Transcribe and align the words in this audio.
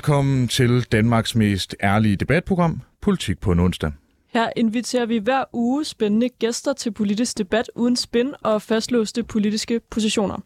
Velkommen 0.00 0.48
til 0.48 0.82
Danmarks 0.92 1.34
mest 1.34 1.76
ærlige 1.82 2.16
debatprogram, 2.16 2.80
Politik 3.00 3.40
på 3.40 3.52
en 3.52 3.60
onsdag. 3.60 3.92
Her 4.32 4.50
inviterer 4.56 5.06
vi 5.06 5.18
hver 5.18 5.44
uge 5.52 5.84
spændende 5.84 6.28
gæster 6.28 6.72
til 6.72 6.90
politisk 6.90 7.38
debat 7.38 7.70
uden 7.74 7.96
spin 7.96 8.34
og 8.42 8.62
fastlåste 8.62 9.22
politiske 9.22 9.80
positioner. 9.90 10.38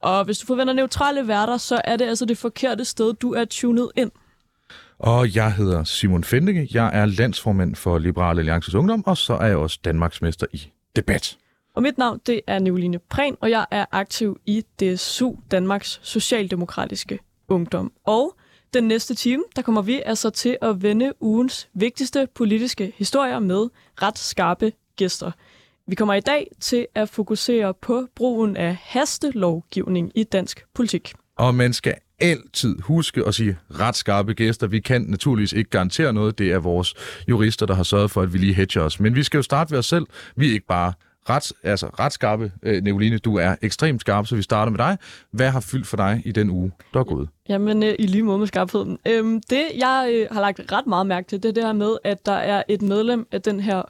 Og 0.00 0.24
hvis 0.24 0.38
du 0.38 0.46
forventer 0.46 0.74
neutrale 0.74 1.28
værter, 1.28 1.56
så 1.56 1.80
er 1.84 1.96
det 1.96 2.04
altså 2.04 2.24
det 2.24 2.38
forkerte 2.38 2.84
sted, 2.84 3.14
du 3.14 3.32
er 3.32 3.44
tunet 3.44 3.90
ind. 3.96 4.10
Og 4.98 5.34
jeg 5.34 5.52
hedder 5.52 5.84
Simon 5.84 6.24
Fendinge. 6.24 6.68
Jeg 6.74 6.90
er 6.92 7.06
landsformand 7.06 7.74
for 7.74 7.98
Liberale 7.98 8.40
Alliances 8.40 8.74
Ungdom, 8.74 9.06
og 9.06 9.16
så 9.16 9.34
er 9.34 9.46
jeg 9.46 9.56
også 9.56 9.78
Danmarksmester 9.84 10.46
i 10.52 10.62
debat. 10.96 11.38
Og 11.74 11.82
mit 11.82 11.98
navn 11.98 12.20
det 12.26 12.40
er 12.46 12.58
Nicoline 12.58 12.98
Prehn, 12.98 13.36
og 13.40 13.50
jeg 13.50 13.66
er 13.70 13.84
aktiv 13.92 14.40
i 14.46 14.64
DSU, 14.80 15.34
Danmarks 15.50 16.00
Socialdemokratiske 16.02 17.18
Ungdom. 17.48 17.92
Og 18.04 18.36
den 18.74 18.84
næste 18.84 19.14
time, 19.14 19.42
der 19.56 19.62
kommer 19.62 19.82
vi 19.82 20.02
altså 20.06 20.30
til 20.30 20.56
at 20.62 20.82
vende 20.82 21.12
ugens 21.20 21.68
vigtigste 21.74 22.28
politiske 22.34 22.92
historier 22.96 23.38
med 23.38 23.68
ret 24.02 24.18
skarpe 24.18 24.72
gæster. 24.96 25.30
Vi 25.86 25.94
kommer 25.94 26.14
i 26.14 26.20
dag 26.20 26.50
til 26.60 26.86
at 26.94 27.08
fokusere 27.08 27.74
på 27.74 28.06
brugen 28.14 28.56
af 28.56 28.76
hastelovgivning 28.82 30.12
i 30.14 30.24
dansk 30.24 30.64
politik. 30.74 31.12
Og 31.38 31.54
man 31.54 31.72
skal 31.72 31.94
altid 32.20 32.80
huske 32.80 33.26
at 33.26 33.34
sige 33.34 33.58
ret 33.70 33.96
skarpe 33.96 34.34
gæster. 34.34 34.66
Vi 34.66 34.80
kan 34.80 35.02
naturligvis 35.02 35.52
ikke 35.52 35.70
garantere 35.70 36.12
noget. 36.12 36.38
Det 36.38 36.52
er 36.52 36.58
vores 36.58 36.94
jurister, 37.28 37.66
der 37.66 37.74
har 37.74 37.82
sørget 37.82 38.10
for, 38.10 38.22
at 38.22 38.32
vi 38.32 38.38
lige 38.38 38.54
hedger 38.54 38.80
os. 38.80 39.00
Men 39.00 39.14
vi 39.14 39.22
skal 39.22 39.38
jo 39.38 39.42
starte 39.42 39.70
ved 39.70 39.78
os 39.78 39.86
selv. 39.86 40.06
Vi 40.36 40.48
er 40.48 40.52
ikke 40.52 40.66
bare 40.66 40.92
ret, 41.30 41.52
altså 41.62 41.86
ret 41.86 42.12
skarpe. 42.12 42.52
Øh, 42.62 42.84
Nicoline, 42.84 43.18
du 43.18 43.36
er 43.36 43.56
ekstremt 43.62 44.00
skarp, 44.00 44.26
så 44.26 44.36
vi 44.36 44.42
starter 44.42 44.70
med 44.70 44.78
dig. 44.78 44.98
Hvad 45.30 45.50
har 45.50 45.60
fyldt 45.60 45.86
for 45.86 45.96
dig 45.96 46.22
i 46.24 46.32
den 46.32 46.50
uge, 46.50 46.72
der 46.94 47.00
er 47.00 47.04
gået? 47.04 47.28
Jamen, 47.48 47.82
øh, 47.82 47.94
i 47.98 48.06
lige 48.06 48.22
måde 48.22 48.38
med 48.38 48.46
skarpheden. 48.46 48.98
Øhm, 49.08 49.40
det, 49.50 49.64
jeg 49.76 50.08
øh, 50.12 50.26
har 50.30 50.40
lagt 50.40 50.72
ret 50.72 50.86
meget 50.86 51.06
mærke 51.06 51.28
til, 51.28 51.42
det 51.42 51.48
er 51.48 51.52
det 51.52 51.64
her 51.64 51.72
med, 51.72 51.96
at 52.04 52.26
der 52.26 52.32
er 52.32 52.62
et 52.68 52.82
medlem 52.82 53.26
af 53.32 53.42
den 53.42 53.60
her 53.60 53.82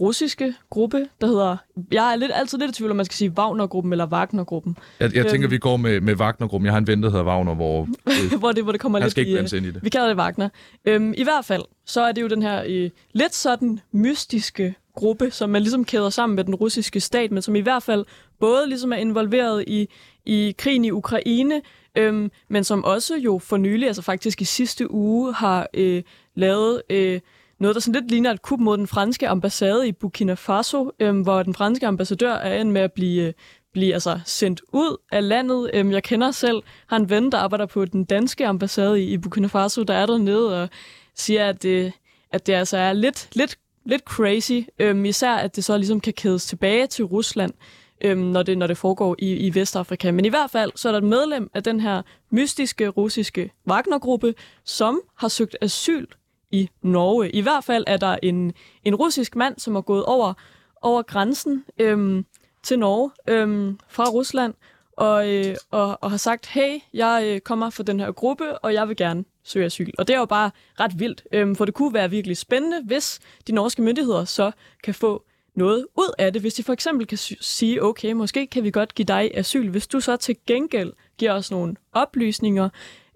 russiske 0.00 0.54
gruppe, 0.70 1.08
der 1.20 1.26
hedder... 1.26 1.56
Jeg 1.92 2.12
er 2.12 2.16
lidt, 2.16 2.32
altid 2.34 2.58
lidt 2.58 2.70
i 2.70 2.74
tvivl, 2.74 2.90
om 2.90 2.96
man 2.96 3.06
skal 3.06 3.16
sige 3.16 3.30
Wagner-gruppen 3.30 3.92
eller 3.92 4.06
Wagner-gruppen. 4.06 4.76
Jeg, 5.00 5.16
jeg 5.16 5.26
tænker, 5.26 5.48
vi 5.48 5.58
går 5.58 5.76
med, 5.76 6.00
med 6.00 6.14
Wagner-gruppen. 6.14 6.66
Jeg 6.66 6.72
har 6.72 6.78
en 6.78 6.86
ven, 6.86 7.02
der 7.02 7.10
hedder 7.10 7.24
Wagner, 7.24 7.54
hvor... 7.54 7.88
Øh, 8.06 8.38
hvor, 8.40 8.52
det, 8.52 8.62
hvor 8.62 8.72
det 8.72 8.80
kommer 8.80 8.98
han 8.98 9.04
lidt 9.04 9.10
skal 9.10 9.26
ikke 9.26 9.56
i... 9.56 9.56
ind 9.56 9.66
i 9.66 9.70
det. 9.70 9.84
Vi 9.84 9.88
kalder 9.88 10.08
det 10.08 10.16
Wagner. 10.16 10.48
Øhm, 10.84 11.14
I 11.16 11.22
hvert 11.22 11.44
fald, 11.44 11.62
så 11.86 12.00
er 12.00 12.12
det 12.12 12.22
jo 12.22 12.28
den 12.28 12.42
her 12.42 12.62
øh, 12.66 12.90
lidt 13.12 13.34
sådan 13.34 13.80
mystiske 13.92 14.74
gruppe, 14.94 15.30
som 15.30 15.50
man 15.50 15.62
ligesom 15.62 15.84
kæder 15.84 16.10
sammen 16.10 16.36
med 16.36 16.44
den 16.44 16.54
russiske 16.54 17.00
stat, 17.00 17.32
men 17.32 17.42
som 17.42 17.56
i 17.56 17.60
hvert 17.60 17.82
fald 17.82 18.04
både 18.40 18.68
ligesom 18.68 18.92
er 18.92 18.96
involveret 18.96 19.64
i, 19.66 19.88
i 20.26 20.54
krigen 20.58 20.84
i 20.84 20.90
Ukraine, 20.90 21.62
øhm, 21.96 22.30
men 22.48 22.64
som 22.64 22.84
også 22.84 23.16
jo 23.16 23.38
for 23.38 23.56
nylig, 23.56 23.86
altså 23.86 24.02
faktisk 24.02 24.40
i 24.40 24.44
sidste 24.44 24.90
uge, 24.90 25.34
har 25.34 25.66
øh, 25.74 26.02
lavet 26.34 26.82
øh, 26.90 27.20
noget, 27.58 27.74
der 27.74 27.80
sådan 27.80 28.00
lidt 28.00 28.10
ligner 28.10 28.30
et 28.30 28.42
kup 28.42 28.60
mod 28.60 28.78
den 28.78 28.86
franske 28.86 29.28
ambassade 29.28 29.88
i 29.88 29.92
Burkina 29.92 30.34
Faso, 30.34 30.90
øhm, 31.00 31.20
hvor 31.20 31.42
den 31.42 31.54
franske 31.54 31.86
ambassadør 31.86 32.32
er 32.32 32.60
end 32.60 32.70
med 32.70 32.80
at 32.80 32.92
blive, 32.92 33.26
øh, 33.26 33.32
blive 33.72 33.94
altså 33.94 34.20
sendt 34.24 34.62
ud 34.72 34.96
af 35.12 35.28
landet. 35.28 35.70
Øhm, 35.74 35.90
jeg 35.90 36.02
kender 36.02 36.30
selv, 36.30 36.62
har 36.86 36.96
en 36.96 37.10
ven, 37.10 37.32
der 37.32 37.38
arbejder 37.38 37.66
på 37.66 37.84
den 37.84 38.04
danske 38.04 38.46
ambassade 38.46 39.02
i, 39.02 39.12
i 39.12 39.18
Burkina 39.18 39.46
Faso, 39.46 39.82
der 39.82 39.94
er 39.94 40.06
dernede 40.06 40.62
og 40.62 40.68
siger, 41.14 41.48
at 41.48 41.62
det, 41.62 41.92
at 42.32 42.46
det 42.46 42.52
altså 42.52 42.76
er 42.76 42.92
lidt, 42.92 43.28
lidt 43.32 43.58
lidt 43.84 44.02
crazy, 44.02 44.60
øhm, 44.78 45.04
især 45.04 45.34
at 45.34 45.56
det 45.56 45.64
så 45.64 45.76
ligesom 45.76 46.00
kan 46.00 46.12
kædes 46.12 46.46
tilbage 46.46 46.86
til 46.86 47.04
Rusland, 47.04 47.52
øhm, 48.00 48.20
når, 48.20 48.42
det, 48.42 48.58
når 48.58 48.66
det 48.66 48.76
foregår 48.76 49.16
i, 49.18 49.32
i 49.32 49.54
Vestafrika. 49.54 50.10
Men 50.10 50.24
i 50.24 50.28
hvert 50.28 50.50
fald 50.50 50.72
så 50.74 50.88
er 50.88 50.92
der 50.92 50.98
et 50.98 51.04
medlem 51.04 51.50
af 51.54 51.62
den 51.62 51.80
her 51.80 52.02
mystiske 52.30 52.88
russiske 52.88 53.52
Wagner-gruppe, 53.66 54.34
som 54.64 55.00
har 55.16 55.28
søgt 55.28 55.56
asyl 55.60 56.06
i 56.50 56.68
Norge. 56.82 57.30
I 57.30 57.40
hvert 57.40 57.64
fald 57.64 57.84
er 57.86 57.96
der 57.96 58.16
en, 58.22 58.52
en 58.84 58.94
russisk 58.94 59.36
mand, 59.36 59.58
som 59.58 59.76
er 59.76 59.80
gået 59.80 60.04
over, 60.04 60.34
over 60.82 61.02
grænsen 61.02 61.64
øhm, 61.78 62.26
til 62.62 62.78
Norge 62.78 63.10
øhm, 63.28 63.78
fra 63.88 64.04
Rusland, 64.04 64.54
og, 64.96 65.28
øh, 65.28 65.56
og, 65.70 65.98
og 66.00 66.10
har 66.10 66.16
sagt, 66.16 66.46
hey, 66.46 66.78
jeg 66.94 67.22
øh, 67.26 67.40
kommer 67.40 67.70
fra 67.70 67.82
den 67.82 68.00
her 68.00 68.12
gruppe, 68.12 68.58
og 68.58 68.74
jeg 68.74 68.88
vil 68.88 68.96
gerne 68.96 69.24
søge 69.44 69.66
asyl. 69.66 69.90
Og 69.98 70.08
det 70.08 70.14
er 70.14 70.18
jo 70.18 70.24
bare 70.24 70.50
ret 70.80 71.00
vildt, 71.00 71.22
øhm, 71.32 71.56
for 71.56 71.64
det 71.64 71.74
kunne 71.74 71.94
være 71.94 72.10
virkelig 72.10 72.36
spændende, 72.36 72.82
hvis 72.84 73.20
de 73.46 73.52
norske 73.52 73.82
myndigheder 73.82 74.24
så 74.24 74.50
kan 74.84 74.94
få 74.94 75.24
noget 75.54 75.86
ud 75.98 76.14
af 76.18 76.32
det. 76.32 76.42
Hvis 76.42 76.54
de 76.54 76.62
for 76.62 76.72
eksempel 76.72 77.06
kan 77.06 77.18
sige, 77.40 77.82
okay, 77.82 78.12
måske 78.12 78.46
kan 78.46 78.64
vi 78.64 78.70
godt 78.70 78.94
give 78.94 79.06
dig 79.06 79.30
asyl, 79.34 79.68
hvis 79.68 79.86
du 79.86 80.00
så 80.00 80.16
til 80.16 80.36
gengæld 80.46 80.92
giver 81.18 81.32
os 81.32 81.50
nogle 81.50 81.76
oplysninger 81.92 82.68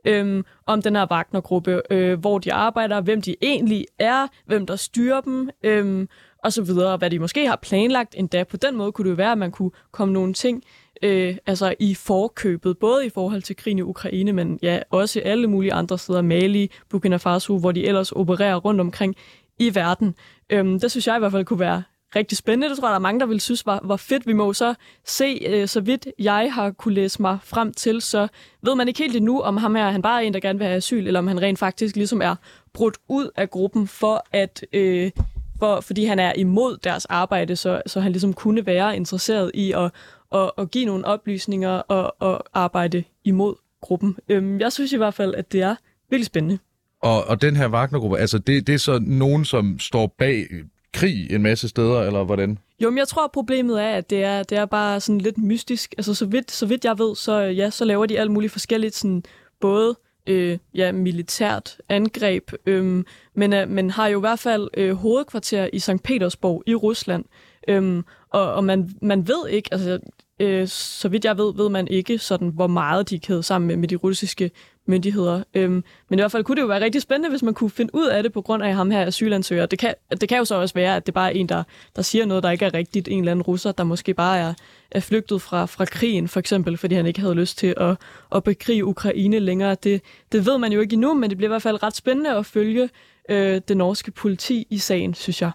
øhm, 0.05 0.45
om 0.67 0.83
den 0.83 0.97
her 0.97 1.07
Wagner-gruppe, 1.11 1.83
øh, 1.91 2.21
hvor 2.21 2.39
de 2.39 2.53
arbejder, 2.53 3.01
hvem 3.01 3.23
de 3.23 3.37
egentlig 3.43 3.87
er, 3.99 4.27
hvem 4.47 4.67
der 4.67 4.77
styrer 4.77 5.21
dem, 5.21 5.51
øhm, 5.63 6.09
og 6.45 6.53
så 6.53 6.63
videre, 6.63 6.97
hvad 6.97 7.11
de 7.11 7.19
måske 7.19 7.49
har 7.49 7.57
planlagt 7.57 8.15
endda. 8.19 8.45
På 8.45 8.57
den 8.57 8.77
måde 8.77 8.93
kunne 8.93 9.05
det 9.05 9.11
jo 9.11 9.17
være, 9.17 9.33
at 9.33 9.39
man 9.39 9.51
kunne 9.51 9.71
komme 9.93 10.15
nogle 10.15 10.35
ting 10.35 10.65
øh, 11.03 11.37
altså 11.47 11.75
i 11.79 11.95
forkøbet, 11.95 12.79
både 12.79 13.07
i 13.07 13.11
forhold 13.11 13.43
til 13.43 13.57
krigen 13.57 13.79
i 13.79 13.83
Ukraine, 13.83 14.33
men 14.33 14.59
ja, 14.63 14.79
også 14.91 15.21
alle 15.21 15.47
mulige 15.47 15.73
andre 15.73 15.99
steder, 15.99 16.23
Mali, 16.23 16.71
Burkina 16.91 17.17
Faso, 17.17 17.59
hvor 17.59 17.73
de 17.73 17.87
ellers 17.87 18.13
opererer 18.13 18.57
rundt 18.57 18.81
omkring 18.81 19.17
i 19.59 19.75
verden. 19.75 20.15
Øhm, 20.51 20.81
det 20.81 20.91
synes 20.91 21.07
jeg 21.07 21.17
i 21.17 21.19
hvert 21.19 21.33
fald 21.33 21.45
kunne 21.45 21.61
være 21.61 21.83
rigtig 22.17 22.39
spændende. 22.39 22.69
Det 22.69 22.79
tror 22.79 22.89
jeg, 22.89 22.91
der 22.91 22.97
er 22.97 23.01
mange, 23.01 23.21
der 23.21 23.27
vil 23.27 23.41
synes 23.41 23.67
var, 23.67 23.81
var 23.85 23.97
fedt. 23.97 24.27
Vi 24.27 24.33
må 24.33 24.53
så 24.53 24.75
se, 25.05 25.39
øh, 25.47 25.69
så 25.69 25.81
vidt 25.81 26.09
jeg 26.19 26.53
har 26.53 26.71
kunne 26.71 26.95
læse 26.95 27.23
mig 27.23 27.39
frem 27.45 27.75
til, 27.75 28.03
så 28.03 28.29
ved 28.63 28.75
man 28.75 28.89
ikke 28.89 29.01
helt 29.01 29.17
endnu, 29.17 29.41
om 29.41 29.57
ham 29.57 29.75
her 29.75 29.91
han 29.91 30.03
bare 30.03 30.23
er 30.23 30.27
en, 30.27 30.35
der 30.35 30.41
gerne 30.41 30.59
vil 30.59 30.67
have 30.67 30.77
asyl, 30.77 31.07
eller 31.07 31.21
om 31.21 31.27
han 31.27 31.43
rent 31.43 31.59
faktisk 31.59 31.97
ligesom 31.97 32.23
er 32.23 32.35
brudt 32.73 32.97
ud 33.09 33.31
af 33.37 33.51
gruppen 33.51 33.89
for 33.89 34.27
at... 34.33 34.65
Øh, 34.73 35.11
for, 35.59 35.81
fordi 35.81 36.05
han 36.05 36.19
er 36.19 36.33
imod 36.33 36.77
deres 36.77 37.05
arbejde, 37.05 37.57
så, 37.57 37.83
så 37.87 38.01
han 38.01 38.13
ligesom 38.13 38.33
kunne 38.33 38.67
være 38.67 38.97
interesseret 38.97 39.51
i 39.55 39.73
at, 39.73 39.91
at, 40.33 40.51
at 40.59 40.71
give 40.71 40.85
nogle 40.85 41.05
oplysninger 41.05 41.71
og, 41.71 42.17
og 42.19 42.45
arbejde 42.55 43.05
imod 43.25 43.55
gruppen. 43.81 44.17
Øhm, 44.29 44.61
jeg 44.61 44.73
synes 44.73 44.93
i 44.93 44.97
hvert 44.97 45.15
fald, 45.15 45.35
at 45.35 45.53
det 45.53 45.63
er 45.63 45.77
virkelig 46.11 46.27
spændende. 46.27 46.59
Og, 47.03 47.25
og 47.25 47.43
den 47.43 47.57
her 47.57 47.69
Wagner-gruppe, 47.69 48.19
altså 48.19 48.39
det, 48.39 48.67
det 48.67 48.75
er 48.75 48.79
så 48.79 48.99
nogen, 48.99 49.45
som 49.45 49.79
står 49.79 50.15
bag 50.19 50.47
krig 50.93 51.31
en 51.31 51.43
masse 51.43 51.69
steder, 51.69 52.03
eller 52.03 52.25
hvordan? 52.25 52.59
Jo, 52.83 52.91
men 52.91 52.99
jeg 52.99 53.09
tror, 53.09 53.31
problemet 53.33 53.83
er, 53.83 53.91
at 53.91 54.11
det 54.11 54.25
er, 54.25 54.43
det 54.43 54.59
er 54.59 54.67
bare 54.67 55.01
sådan 55.01 55.21
lidt 55.21 55.39
mystisk. 55.39 55.95
Altså, 55.99 56.15
så 56.15 56.27
vidt, 56.27 56.51
så 56.51 56.67
vidt 56.67 56.85
jeg 56.85 56.99
ved, 56.99 57.17
så, 57.17 57.39
ja, 57.41 57.71
så 57.71 57.85
laver 57.85 58.07
de 58.07 58.21
alt 58.21 58.31
muligt 58.31 58.53
forskelligt, 58.53 58.95
sådan, 58.95 59.23
både 59.61 59.97
øh, 60.27 60.59
ja, 60.75 60.93
militært 60.93 61.77
angreb, 61.89 62.51
øh, 62.67 63.05
men, 63.35 63.53
øh, 63.53 63.69
men 63.69 63.91
har 63.91 64.07
jo 64.07 64.19
i 64.19 64.21
hvert 64.21 64.39
fald 64.39 64.69
øh, 64.77 64.95
hovedkvarter 64.95 65.69
i 65.73 65.79
St. 65.79 66.03
Petersborg 66.05 66.63
i 66.67 66.75
Rusland. 66.75 67.25
Øhm, 67.69 68.05
og, 68.31 68.53
og 68.53 68.65
man, 68.65 68.91
man 69.03 69.29
ved 69.29 69.49
ikke, 69.49 69.69
altså 69.73 69.99
øh, 70.41 70.69
så 70.69 71.09
vidt 71.09 71.25
jeg 71.25 71.39
ved, 71.39 71.55
ved 71.55 71.69
man 71.69 71.89
ikke 71.89 72.19
sådan, 72.19 72.49
hvor 72.49 72.67
meget 72.67 73.11
de 73.11 73.15
er 73.15 73.21
kædet 73.21 73.45
sammen 73.45 73.69
med, 73.69 73.77
med 73.77 73.89
de 73.89 73.97
russiske 73.97 74.51
myndigheder. 74.87 75.43
Øhm, 75.55 75.85
men 76.09 76.19
i 76.19 76.23
hvert 76.23 76.33
fald 76.33 76.45
kunne 76.45 76.57
det 76.57 76.63
jo 76.63 76.67
være 76.67 76.85
rigtig 76.85 77.03
spændende, 77.03 77.31
hvis 77.31 77.43
man 77.43 77.55
kunne 77.55 77.71
finde 77.71 77.95
ud 77.95 78.07
af 78.07 78.23
det 78.23 78.33
på 78.33 78.43
grund 78.43 78.63
af 78.63 78.75
ham 78.75 78.91
her 78.91 79.07
asylansøger. 79.07 79.67
Det 79.67 79.79
kan, 79.79 79.95
det 80.21 80.29
kan 80.29 80.39
jo 80.39 80.45
så 80.45 80.55
også 80.55 80.75
være, 80.75 80.97
at 80.97 81.07
det 81.07 81.15
bare 81.15 81.33
er 81.33 81.39
en, 81.39 81.49
der, 81.49 81.63
der 81.97 82.03
siger 82.03 82.27
noget, 82.27 82.43
der 82.43 82.51
ikke 82.51 82.65
er 82.65 82.75
rigtigt. 82.75 83.09
En 83.09 83.19
eller 83.19 83.33
anden 83.33 83.43
russer, 83.43 83.73
der 83.73 83.85
måske 83.85 84.15
bare 84.15 84.39
er, 84.39 84.55
er 84.91 85.01
flygtet 85.01 85.43
fra, 85.43 85.67
fra 85.67 85.85
krigen, 85.85 86.29
for 86.29 86.41
eksempel, 86.41 86.77
fordi 86.77 86.95
han 86.95 87.07
ikke 87.07 87.21
havde 87.21 87.35
lyst 87.35 87.59
til 87.59 87.75
at, 87.77 87.97
at 88.35 88.45
bekrige 88.45 88.85
Ukraine 88.85 89.39
længere. 89.39 89.75
Det, 89.75 90.03
det 90.33 90.47
ved 90.47 90.59
man 90.59 90.73
jo 90.73 90.81
ikke 90.81 90.95
endnu, 90.95 91.15
men 91.15 91.31
det 91.31 91.37
bliver 91.37 91.49
i 91.49 91.53
hvert 91.53 91.63
fald 91.63 91.83
ret 91.83 91.97
spændende 91.97 92.37
at 92.37 92.47
følge 92.47 92.89
øh, 93.29 93.61
det 93.69 93.77
norske 93.77 94.11
politi 94.11 94.67
i 94.71 94.79
sagen, 94.79 95.15
synes 95.15 95.43
jeg. 95.43 95.51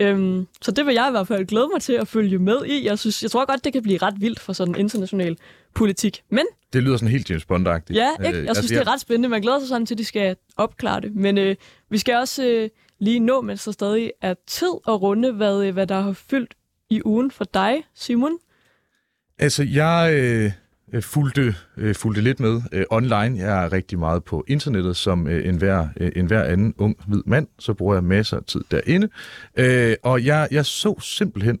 Øhm, 0.00 0.46
så 0.62 0.70
det 0.70 0.86
vil 0.86 0.94
jeg 0.94 1.06
i 1.08 1.10
hvert 1.10 1.28
fald 1.28 1.46
glæde 1.46 1.68
mig 1.72 1.82
til 1.82 1.92
at 1.92 2.08
følge 2.08 2.38
med 2.38 2.64
i. 2.66 2.86
Jeg, 2.86 2.98
synes, 2.98 3.22
jeg 3.22 3.30
tror 3.30 3.46
godt, 3.46 3.64
det 3.64 3.72
kan 3.72 3.82
blive 3.82 3.98
ret 3.98 4.14
vildt 4.20 4.40
for 4.40 4.52
sådan 4.52 4.74
international 4.74 5.36
politik. 5.74 6.22
Men... 6.30 6.44
Det 6.72 6.82
lyder 6.82 6.96
sådan 6.96 7.08
helt 7.08 7.30
James 7.30 7.44
bond 7.44 7.68
-agtigt. 7.68 7.94
Ja, 7.94 8.08
ikke? 8.10 8.24
jeg 8.24 8.34
øh, 8.34 8.34
synes, 8.34 8.48
altså, 8.48 8.74
det 8.74 8.80
er 8.80 8.92
ret 8.92 9.00
spændende. 9.00 9.28
Man 9.28 9.42
glæder 9.42 9.58
sig 9.58 9.68
sådan 9.68 9.86
til, 9.86 9.94
at 9.94 9.98
de 9.98 10.04
skal 10.04 10.36
opklare 10.56 11.00
det. 11.00 11.14
Men 11.14 11.38
øh, 11.38 11.56
vi 11.90 11.98
skal 11.98 12.16
også 12.16 12.44
øh, 12.44 12.70
lige 12.98 13.20
nå, 13.20 13.40
mens 13.40 13.64
der 13.64 13.72
stadig 13.72 14.12
er 14.22 14.34
tid 14.46 14.72
at 14.88 15.02
runde, 15.02 15.32
hvad, 15.32 15.64
øh, 15.64 15.72
hvad 15.72 15.86
der 15.86 16.00
har 16.00 16.12
fyldt 16.12 16.54
i 16.90 17.02
ugen 17.04 17.30
for 17.30 17.44
dig, 17.44 17.84
Simon. 17.94 18.38
Altså, 19.38 19.62
jeg... 19.62 20.10
Øh 20.14 20.52
øh, 20.92 21.02
fulgte, 21.02 21.54
øh, 21.76 21.94
fulgte 21.94 22.20
lidt 22.20 22.40
med 22.40 22.62
øh, 22.72 22.84
online. 22.90 23.38
Jeg 23.38 23.64
er 23.64 23.72
rigtig 23.72 23.98
meget 23.98 24.24
på 24.24 24.44
internettet 24.48 24.96
som 24.96 25.28
øh, 25.28 25.48
enhver, 25.48 25.88
øh, 25.96 26.12
enhver 26.16 26.42
anden 26.42 26.74
ung 26.78 26.96
hvid 27.06 27.22
mand, 27.26 27.48
så 27.58 27.74
bruger 27.74 27.94
jeg 27.94 28.04
masser 28.04 28.36
af 28.36 28.44
tid 28.44 28.60
derinde. 28.70 29.08
Øh, 29.56 29.96
og 30.02 30.24
jeg, 30.24 30.48
jeg 30.50 30.66
så 30.66 31.00
simpelthen, 31.00 31.58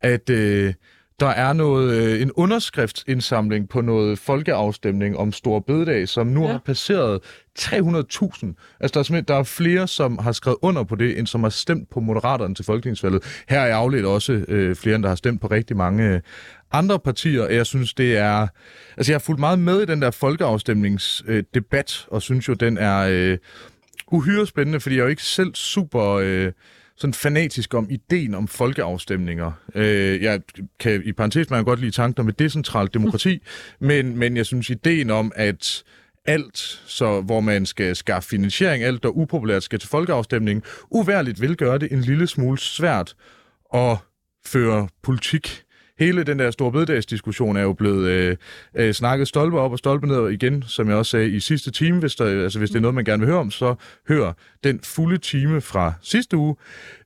at 0.00 0.30
øh, 0.30 0.74
der 1.20 1.26
er 1.26 1.52
noget 1.52 1.94
øh, 1.94 2.22
en 2.22 2.32
underskriftsindsamling 2.32 3.68
på 3.68 3.80
noget 3.80 4.18
folkeafstemning 4.18 5.16
om 5.16 5.32
Stor 5.32 5.60
Bededag, 5.60 6.08
som 6.08 6.26
nu 6.26 6.42
ja. 6.44 6.52
har 6.52 6.58
passeret 6.58 7.20
300.000. 7.58 7.76
Altså, 7.80 8.04
der 8.80 8.80
er, 8.80 9.02
simpelthen, 9.02 9.24
der 9.28 9.34
er 9.34 9.42
flere, 9.42 9.88
som 9.88 10.18
har 10.18 10.32
skrevet 10.32 10.58
under 10.62 10.84
på 10.84 10.94
det, 10.94 11.18
end 11.18 11.26
som 11.26 11.42
har 11.42 11.50
stemt 11.50 11.90
på 11.90 12.00
Moderaterne 12.00 12.54
til 12.54 12.64
folketingsvalget. 12.64 13.44
Her 13.48 13.60
er 13.60 13.76
afledt 13.76 14.06
også 14.06 14.32
øh, 14.32 14.76
flere, 14.76 15.02
der 15.02 15.08
har 15.08 15.14
stemt 15.14 15.40
på 15.40 15.46
rigtig 15.46 15.76
mange 15.76 16.04
øh, 16.04 16.20
andre 16.72 16.98
partier, 16.98 17.42
og 17.42 17.54
jeg 17.54 17.66
synes, 17.66 17.94
det 17.94 18.16
er... 18.16 18.46
Altså, 18.96 19.12
jeg 19.12 19.14
har 19.14 19.24
fulgt 19.24 19.40
meget 19.40 19.58
med 19.58 19.82
i 19.82 19.86
den 19.86 20.02
der 20.02 20.10
folkeafstemningsdebat, 20.10 22.06
øh, 22.08 22.14
og 22.14 22.22
synes 22.22 22.48
jo, 22.48 22.54
den 22.54 22.78
er 22.78 23.08
øh, 23.10 23.38
uhyre 24.12 24.46
spændende, 24.46 24.80
fordi 24.80 24.94
jeg 24.94 25.00
er 25.00 25.04
jo 25.04 25.10
ikke 25.10 25.22
selv 25.22 25.54
super... 25.54 26.04
Øh, 26.04 26.52
sådan 26.96 27.14
fanatisk 27.14 27.74
om 27.74 27.86
ideen 27.90 28.34
om 28.34 28.48
folkeafstemninger. 28.48 29.52
Øh, 29.74 30.22
jeg 30.22 30.40
kan 30.80 31.02
i 31.04 31.12
parentes 31.12 31.50
man 31.50 31.64
godt 31.64 31.80
lide 31.80 31.90
tanken 31.90 32.20
om 32.20 32.28
et 32.28 32.38
decentralt 32.38 32.94
demokrati, 32.94 33.42
men, 33.80 34.18
men 34.18 34.36
jeg 34.36 34.46
synes 34.46 34.70
ideen 34.70 35.10
om, 35.10 35.32
at 35.34 35.84
alt, 36.26 36.58
så 36.86 37.20
hvor 37.20 37.40
man 37.40 37.66
skal 37.66 37.96
skaffe 37.96 38.28
finansiering, 38.28 38.84
alt 38.84 39.02
der 39.02 39.08
upopulært 39.08 39.62
skal 39.62 39.78
til 39.78 39.88
folkeafstemning, 39.88 40.62
uværligt 40.90 41.40
vil 41.40 41.56
gøre 41.56 41.78
det 41.78 41.92
en 41.92 42.00
lille 42.00 42.26
smule 42.26 42.58
svært 42.58 43.14
at 43.74 43.96
føre 44.46 44.88
politik 45.02 45.65
hele 45.98 46.24
den 46.24 46.38
der 46.38 46.50
store 46.50 46.72
bededagsdiskussion 46.72 47.56
er 47.56 47.62
jo 47.62 47.72
blevet 47.72 48.08
øh, 48.08 48.36
øh, 48.74 48.94
snakket 48.94 49.28
stolpe 49.28 49.60
op 49.60 49.72
og 49.72 49.78
stolpe 49.78 50.06
ned 50.06 50.30
igen, 50.30 50.64
som 50.66 50.88
jeg 50.88 50.96
også 50.96 51.10
sagde 51.10 51.28
i 51.28 51.40
sidste 51.40 51.70
time. 51.70 52.00
Hvis, 52.00 52.14
der, 52.14 52.42
altså, 52.42 52.58
hvis 52.58 52.70
det 52.70 52.76
er 52.76 52.80
noget, 52.80 52.94
man 52.94 53.04
gerne 53.04 53.20
vil 53.20 53.28
høre 53.28 53.40
om, 53.40 53.50
så 53.50 53.74
hør 54.08 54.32
den 54.64 54.80
fulde 54.80 55.18
time 55.18 55.60
fra 55.60 55.92
sidste 56.02 56.36
uge. 56.36 56.56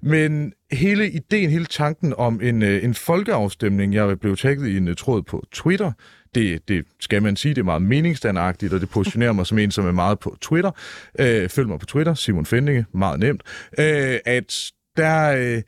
Men 0.02 0.52
hele 0.72 1.10
ideen, 1.10 1.50
hele 1.50 1.64
tanken 1.64 2.14
om 2.18 2.40
en, 2.42 2.62
øh, 2.62 2.84
en 2.84 2.94
folkeafstemning, 2.94 3.94
jeg 3.94 4.20
blev 4.20 4.36
tagget 4.36 4.68
i 4.68 4.76
en 4.76 4.88
øh, 4.88 4.96
tråd 4.96 5.22
på 5.22 5.44
Twitter, 5.52 5.92
det, 6.34 6.68
det 6.68 6.84
skal 7.00 7.22
man 7.22 7.36
sige, 7.36 7.54
det 7.54 7.60
er 7.60 7.64
meget 7.64 7.82
meningsstandagtigt, 7.82 8.72
og 8.72 8.80
det 8.80 8.90
positionerer 8.90 9.32
mig 9.32 9.46
som 9.46 9.58
en, 9.58 9.70
som 9.70 9.86
er 9.86 9.92
meget 9.92 10.18
på 10.18 10.36
Twitter. 10.40 10.70
Øh, 11.18 11.48
følg 11.48 11.68
mig 11.68 11.80
på 11.80 11.86
Twitter, 11.86 12.14
Simon 12.14 12.46
Fendinge, 12.46 12.86
meget 12.94 13.20
nemt. 13.20 13.42
Øh, 13.78 14.18
at 14.24 14.72
der... 14.96 15.36
Øh, 15.56 15.62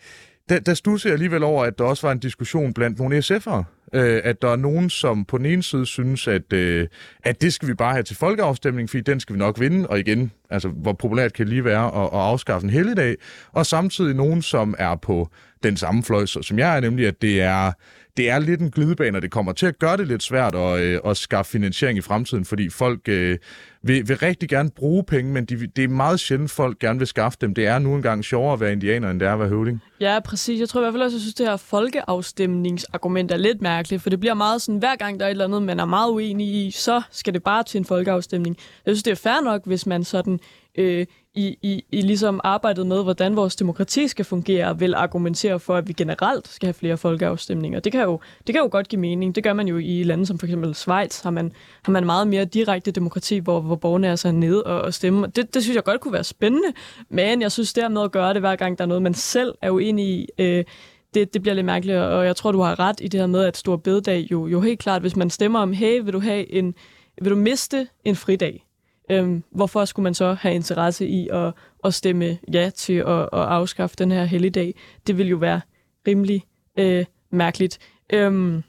der, 0.53 0.61
der 0.61 0.75
stusser 0.75 1.09
jeg 1.09 1.15
alligevel 1.15 1.43
over, 1.43 1.65
at 1.65 1.79
der 1.79 1.85
også 1.85 2.07
var 2.07 2.13
en 2.13 2.19
diskussion 2.19 2.75
blandt 2.75 2.99
nogle 2.99 3.19
SF'ere. 3.19 3.65
Øh, 3.95 4.21
at 4.25 4.43
der 4.43 4.49
er 4.49 4.57
nogen, 4.57 4.91
som 4.91 5.25
på 5.25 5.39
den 5.39 5.47
ene 5.47 5.63
side 5.63 5.87
synes, 5.87 6.29
at, 6.29 6.53
øh, 6.53 6.89
at 7.25 7.43
det 7.43 7.53
skal 7.53 7.69
vi 7.69 7.75
bare 7.75 7.93
have 7.93 8.03
til 8.03 8.17
folkeafstemning, 8.17 8.91
fordi 8.91 9.03
den 9.03 9.21
skal 9.21 9.35
vi 9.35 9.39
nok 9.39 9.61
vinde. 9.61 9.87
Og 9.87 9.99
igen, 9.99 10.33
altså, 10.51 10.69
hvor 10.69 10.93
populært 10.93 11.33
kan 11.33 11.47
det 11.47 11.53
lige 11.53 11.65
være 11.65 11.87
at, 11.87 12.03
at 12.03 12.21
afskaffe 12.21 12.65
en 12.65 12.71
helligdag. 12.71 13.17
Og 13.53 13.67
samtidig 13.67 14.15
nogen, 14.15 14.43
som 14.43 14.75
er 14.79 14.95
på 14.95 15.29
den 15.63 15.77
samme 15.77 16.03
fløj, 16.03 16.27
som 16.27 16.59
jeg 16.59 16.77
er, 16.77 16.81
nemlig 16.81 17.07
at 17.07 17.23
det 17.23 17.41
er 17.41 17.73
det 18.17 18.31
er 18.31 18.39
lidt 18.39 18.61
en 18.61 18.71
glidebane, 18.71 19.19
og 19.19 19.23
det 19.23 19.31
kommer 19.31 19.53
til 19.53 19.67
at 19.67 19.79
gøre 19.79 19.97
det 19.97 20.09
lidt 20.09 20.23
svært 20.23 20.55
at, 20.55 20.81
øh, 20.81 21.01
at 21.05 21.17
skaffe 21.17 21.51
finansiering 21.53 21.99
i 21.99 22.01
fremtiden, 22.01 22.45
fordi 22.45 22.69
folk 22.69 23.01
øh, 23.09 23.39
vil, 23.83 24.09
vil 24.09 24.17
rigtig 24.17 24.49
gerne 24.49 24.71
bruge 24.71 25.05
penge, 25.05 25.33
men 25.33 25.45
de, 25.45 25.67
det 25.67 25.85
er 25.85 25.89
meget 25.89 26.21
sjældent, 26.21 26.51
folk 26.51 26.79
gerne 26.79 26.99
vil 26.99 27.09
skaffe 27.09 27.39
dem. 27.41 27.55
Det 27.55 27.67
er 27.67 27.79
nu 27.79 27.95
engang 27.95 28.25
sjovere 28.25 28.53
at 28.53 28.61
være 28.61 28.73
indianer, 28.73 29.11
end 29.11 29.21
det 29.21 29.29
er 29.29 29.33
at 29.33 29.39
være 29.39 29.49
høvding. 29.49 29.83
Ja, 30.01 30.21
præcis. 30.21 30.61
Jeg 30.61 30.69
tror 30.69 30.81
i 30.81 30.83
hvert 30.83 30.95
fald 30.95 31.03
også, 31.03 31.15
at 31.15 31.19
jeg 31.19 31.21
synes, 31.21 31.35
at 31.35 31.39
det 31.39 31.47
her 31.47 31.57
folkeafstemningsargument 31.57 33.33
er 33.33 33.37
lidt 33.37 33.63
mærkeligt, 33.63 34.03
for 34.03 34.11
det 34.11 34.21
bliver 34.21 34.35
meget 34.35 34.63
sådan, 34.63 34.79
hver 34.79 34.97
gang 34.97 35.21
der 35.21 35.27
er 35.27 35.29
et 35.29 35.33
eller 35.33 35.45
andet, 35.45 35.63
man 35.63 35.81
er 35.81 35.85
meget 35.85 36.11
uenig 36.11 36.47
i, 36.47 36.71
så 36.71 37.03
skal 37.11 37.35
det 37.35 37.43
bare 37.43 37.63
til 37.63 37.79
en 37.79 37.85
folkeafstemning. 37.85 38.57
Jeg 38.87 38.95
synes, 38.95 39.03
det 39.03 39.11
er 39.11 39.15
fair 39.15 39.45
nok, 39.45 39.67
hvis 39.67 39.87
man 39.87 40.05
sådan 40.05 40.41
øh, 40.79 41.07
i, 41.35 41.59
i, 41.63 41.85
i 41.93 42.01
ligesom 42.01 42.41
arbejdet 42.45 42.87
med, 42.87 43.03
hvordan 43.03 43.37
vores 43.37 43.57
demokrati 43.57 44.09
skal 44.09 44.25
fungere, 44.25 44.79
vil 44.79 44.95
argumentere 44.95 45.61
for, 45.61 45.77
at 45.77 45.89
vi 45.89 45.93
generelt 45.93 46.49
skal 46.49 46.67
have 46.67 46.75
flere 46.75 46.97
folkeafstemninger. 46.97 47.81
Det 47.81 47.93
kan 47.93 48.03
jo, 48.03 48.21
det 48.47 48.55
kan 48.55 48.63
jo 48.63 48.69
godt 48.71 48.89
give 48.89 49.01
mening. 49.01 49.35
Det 49.35 49.45
gør 49.45 49.53
man 49.53 49.69
jo 49.69 49.79
i 49.79 50.03
lande 50.03 50.27
som 50.27 50.39
for 50.39 50.47
eksempel 50.47 50.75
Schweiz, 50.75 51.21
har 51.21 51.31
man, 51.31 51.53
har 51.83 51.93
man 51.93 52.07
meget 52.07 52.29
mere 52.29 52.45
direkte 52.45 52.91
demokrati, 52.91 53.39
hvor, 53.39 53.61
hvor 53.61 53.77
borgerne 53.77 54.07
er 54.07 54.17
så 54.17 54.33
nede 54.33 54.63
og, 54.63 54.81
og 54.81 54.95
stemme. 54.95 55.27
Det, 55.27 55.55
det 55.55 55.63
synes 55.63 55.77
jeg 55.77 55.85
godt 55.85 56.01
kunne 56.01 56.13
være 56.13 56.25
spændende, 56.25 56.69
men 57.09 57.43
jeg 57.43 57.53
synes 57.53 57.73
dermed 57.73 58.03
at 58.03 58.13
gøre 58.13 58.35
det, 58.35 58.43
hver 58.43 58.57
gang 58.57 58.79
der 58.79 58.85
er 58.85 58.89
noget, 58.89 59.03
man 59.03 59.15
selv 59.15 59.55
er 59.63 59.71
uenig 59.71 60.07
i, 60.07 60.29
øh, 60.39 60.65
det, 61.15 61.35
det 61.35 61.43
bliver 61.43 61.55
lidt 61.55 61.67
mærkeligt, 61.67 61.99
og 61.99 62.27
jeg 62.27 62.37
tror, 62.37 62.53
du 62.53 62.61
har 62.61 62.79
ret 62.79 63.01
i 63.01 63.09
det 63.09 63.21
her 63.21 63.27
med, 63.27 63.45
at 63.45 63.57
Stor 63.57 63.77
Bededag 63.77 64.29
jo, 64.31 64.47
jo 64.47 64.61
helt 64.61 64.79
klart, 64.79 65.01
hvis 65.01 65.17
man 65.17 65.31
stemmer 65.31 65.59
om, 65.59 65.73
hey, 65.73 66.03
vil 66.03 66.13
du 66.13 66.21
have 66.21 66.53
en, 66.53 66.75
vil 67.23 67.31
du 67.31 67.37
miste 67.37 67.89
en 68.05 68.17
fridag? 68.17 68.65
Øhm, 69.11 69.43
hvorfor 69.51 69.85
skulle 69.85 70.05
man 70.05 70.15
så 70.15 70.35
have 70.35 70.55
interesse 70.55 71.07
i 71.07 71.29
at, 71.33 71.53
at 71.85 71.95
stemme 71.95 72.39
ja 72.53 72.71
til 72.77 72.93
at, 72.93 73.21
at 73.21 73.29
afskaffe 73.33 73.97
den 73.99 74.13
her 74.13 74.25
helligdag? 74.25 74.75
Det 75.07 75.19
vil 75.19 75.29
jo 75.29 75.37
være 75.37 75.61
rimelig 76.07 76.43
øh, 76.79 77.05
mærkeligt. 77.31 77.79
Øhm, 78.13 78.63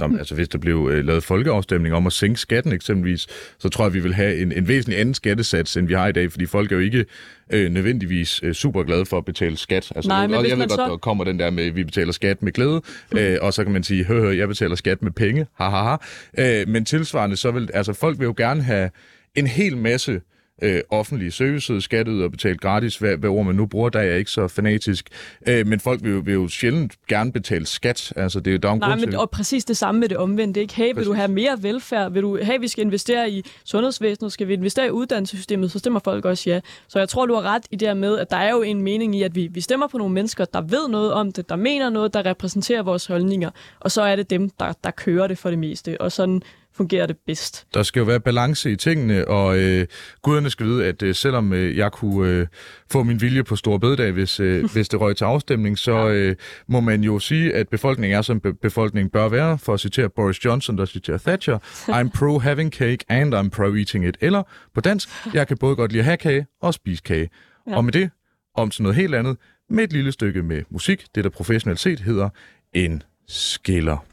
Nå, 0.00 0.16
altså, 0.18 0.34
hvis 0.34 0.48
der 0.48 0.58
blev 0.58 0.88
øh, 0.92 1.04
lavet 1.04 1.24
folkeafstemning 1.24 1.94
om 1.94 2.06
at 2.06 2.12
sænke 2.12 2.40
skatten 2.40 2.72
eksempelvis, 2.72 3.26
så 3.58 3.68
tror 3.68 3.84
jeg, 3.84 3.94
vi 3.94 4.00
vil 4.00 4.14
have 4.14 4.42
en, 4.42 4.52
en 4.52 4.68
væsentlig 4.68 5.00
anden 5.00 5.14
skattesats, 5.14 5.76
end 5.76 5.86
vi 5.86 5.94
har 5.94 6.08
i 6.08 6.12
dag, 6.12 6.32
fordi 6.32 6.46
folk 6.46 6.72
er 6.72 6.76
jo 6.76 6.82
ikke 6.82 7.04
øh, 7.52 7.70
nødvendigvis 7.70 8.40
øh, 8.42 8.54
super 8.54 8.82
glade 8.82 9.06
for 9.06 9.18
at 9.18 9.24
betale 9.24 9.56
skat. 9.56 9.92
Altså, 9.96 10.08
Nej, 10.08 10.26
men 10.26 10.34
jeg 10.34 10.58
ved 10.58 10.68
godt, 10.68 10.70
så... 10.70 10.88
der 10.88 10.96
kommer 10.96 11.24
den 11.24 11.38
der 11.38 11.50
med, 11.50 11.64
at 11.64 11.76
vi 11.76 11.84
betaler 11.84 12.12
skat 12.12 12.42
med 12.42 12.52
glæde, 12.52 12.82
mm. 13.12 13.18
øh, 13.18 13.38
og 13.42 13.54
så 13.54 13.64
kan 13.64 13.72
man 13.72 13.82
sige, 13.82 14.04
hør, 14.04 14.20
hør, 14.20 14.30
jeg 14.30 14.48
betaler 14.48 14.76
skat 14.76 15.02
med 15.02 15.10
penge, 15.10 15.46
hahaha. 15.54 15.96
Øh, 16.38 16.68
men 16.68 16.84
tilsvarende, 16.84 17.36
så 17.36 17.50
vil, 17.50 17.70
altså 17.74 17.92
folk 17.92 18.18
vil 18.18 18.24
jo 18.24 18.34
gerne 18.36 18.62
have 18.62 18.90
en 19.34 19.46
hel 19.46 19.76
masse 19.76 20.20
øh, 20.62 20.80
offentlige 20.90 21.30
services, 21.30 21.84
skatteyder 21.84 22.28
betalt 22.28 22.60
gratis, 22.60 22.96
hvad, 22.96 23.16
hvad 23.16 23.30
ord 23.30 23.46
man 23.46 23.54
nu 23.54 23.66
bruger, 23.66 23.88
der 23.88 23.98
er 23.98 24.04
jeg 24.04 24.18
ikke 24.18 24.30
så 24.30 24.48
fanatisk. 24.48 25.08
Øh, 25.48 25.66
men 25.66 25.80
folk 25.80 26.02
vil 26.02 26.12
jo, 26.12 26.22
vil 26.24 26.34
jo 26.34 26.48
sjældent 26.48 26.92
gerne 27.08 27.32
betale 27.32 27.66
skat. 27.66 28.12
Altså, 28.16 28.40
det 28.40 28.50
er 28.50 28.52
jo, 28.52 28.58
der 28.58 28.70
er 28.70 28.74
Nej, 28.74 28.96
men, 28.96 29.14
og 29.14 29.30
præcis 29.30 29.64
det 29.64 29.76
samme 29.76 30.00
med 30.00 30.08
det 30.08 30.16
omvendte. 30.16 30.60
Ikke? 30.60 30.74
Hey, 30.74 30.86
vil 30.86 30.94
præcis. 30.94 31.06
du 31.06 31.12
have 31.12 31.28
mere 31.28 31.58
velfærd? 31.60 32.12
Vil 32.12 32.22
du, 32.22 32.36
hey, 32.36 32.60
vi 32.60 32.68
skal 32.68 32.84
investere 32.84 33.30
i 33.30 33.44
sundhedsvæsenet? 33.64 34.32
Skal 34.32 34.48
vi 34.48 34.52
investere 34.52 34.86
i 34.86 34.90
uddannelsessystemet? 34.90 35.72
Så 35.72 35.78
stemmer 35.78 36.00
folk 36.04 36.24
også 36.24 36.50
ja. 36.50 36.60
Så 36.88 36.98
jeg 36.98 37.08
tror, 37.08 37.26
du 37.26 37.34
har 37.34 37.42
ret 37.42 37.62
i 37.70 37.76
det 37.76 37.88
her 37.88 37.94
med, 37.94 38.18
at 38.18 38.30
der 38.30 38.36
er 38.36 38.50
jo 38.50 38.62
en 38.62 38.82
mening 38.82 39.16
i, 39.16 39.22
at 39.22 39.34
vi, 39.34 39.46
vi 39.46 39.60
stemmer 39.60 39.88
på 39.88 39.98
nogle 39.98 40.14
mennesker, 40.14 40.44
der 40.44 40.60
ved 40.60 40.88
noget 40.88 41.12
om 41.12 41.32
det, 41.32 41.48
der 41.48 41.56
mener 41.56 41.90
noget, 41.90 42.14
der 42.14 42.26
repræsenterer 42.26 42.82
vores 42.82 43.06
holdninger. 43.06 43.50
Og 43.80 43.90
så 43.90 44.02
er 44.02 44.16
det 44.16 44.30
dem, 44.30 44.50
der, 44.50 44.72
der 44.84 44.90
kører 44.90 45.26
det 45.26 45.38
for 45.38 45.50
det 45.50 45.58
meste. 45.58 46.00
Og 46.00 46.12
sådan 46.12 46.42
fungerer 46.78 47.06
det 47.06 47.16
bedst. 47.26 47.66
Der 47.74 47.82
skal 47.82 48.00
jo 48.00 48.06
være 48.06 48.20
balance 48.20 48.70
i 48.70 48.76
tingene, 48.76 49.28
og 49.28 49.58
øh, 49.58 49.86
guderne 50.22 50.50
skal 50.50 50.66
vide, 50.66 50.86
at 50.86 51.02
øh, 51.02 51.14
selvom 51.14 51.52
øh, 51.52 51.76
jeg 51.76 51.92
kunne 51.92 52.30
øh, 52.30 52.46
få 52.90 53.02
min 53.02 53.20
vilje 53.20 53.44
på 53.44 53.56
store 53.56 53.80
bededag, 53.80 54.12
hvis, 54.12 54.40
øh, 54.40 54.64
hvis 54.72 54.88
det 54.88 55.00
røg 55.00 55.16
til 55.16 55.24
afstemning, 55.24 55.78
så 55.78 56.08
øh, 56.08 56.36
må 56.68 56.80
man 56.80 57.04
jo 57.04 57.18
sige, 57.18 57.54
at 57.54 57.68
befolkningen 57.68 58.18
er, 58.18 58.22
som 58.22 58.40
be- 58.40 58.54
befolkningen 58.54 59.10
bør 59.10 59.28
være, 59.28 59.58
for 59.58 59.74
at 59.74 59.80
citere 59.80 60.08
Boris 60.08 60.44
Johnson, 60.44 60.78
der 60.78 60.86
citerer 60.86 61.18
Thatcher, 61.18 61.58
I'm 61.98 62.18
pro 62.18 62.38
having 62.38 62.72
cake 62.72 63.04
and 63.08 63.34
I'm 63.34 63.48
pro 63.48 63.74
eating 63.74 64.06
it. 64.06 64.16
Eller 64.20 64.42
på 64.74 64.80
dansk, 64.80 65.08
jeg 65.34 65.48
kan 65.48 65.58
både 65.58 65.76
godt 65.76 65.92
lide 65.92 66.00
at 66.00 66.04
have 66.04 66.16
kage 66.16 66.46
og 66.62 66.74
spise 66.74 67.02
kage. 67.02 67.30
Ja. 67.68 67.76
Og 67.76 67.84
med 67.84 67.92
det, 67.92 68.10
om 68.54 68.70
til 68.70 68.82
noget 68.82 68.96
helt 68.96 69.14
andet, 69.14 69.36
med 69.70 69.84
et 69.84 69.92
lille 69.92 70.12
stykke 70.12 70.42
med 70.42 70.62
musik, 70.70 71.06
det 71.14 71.24
der 71.24 71.30
professionelt 71.30 71.80
set 71.80 72.00
hedder 72.00 72.28
en 72.72 73.02
skiller. 73.28 74.04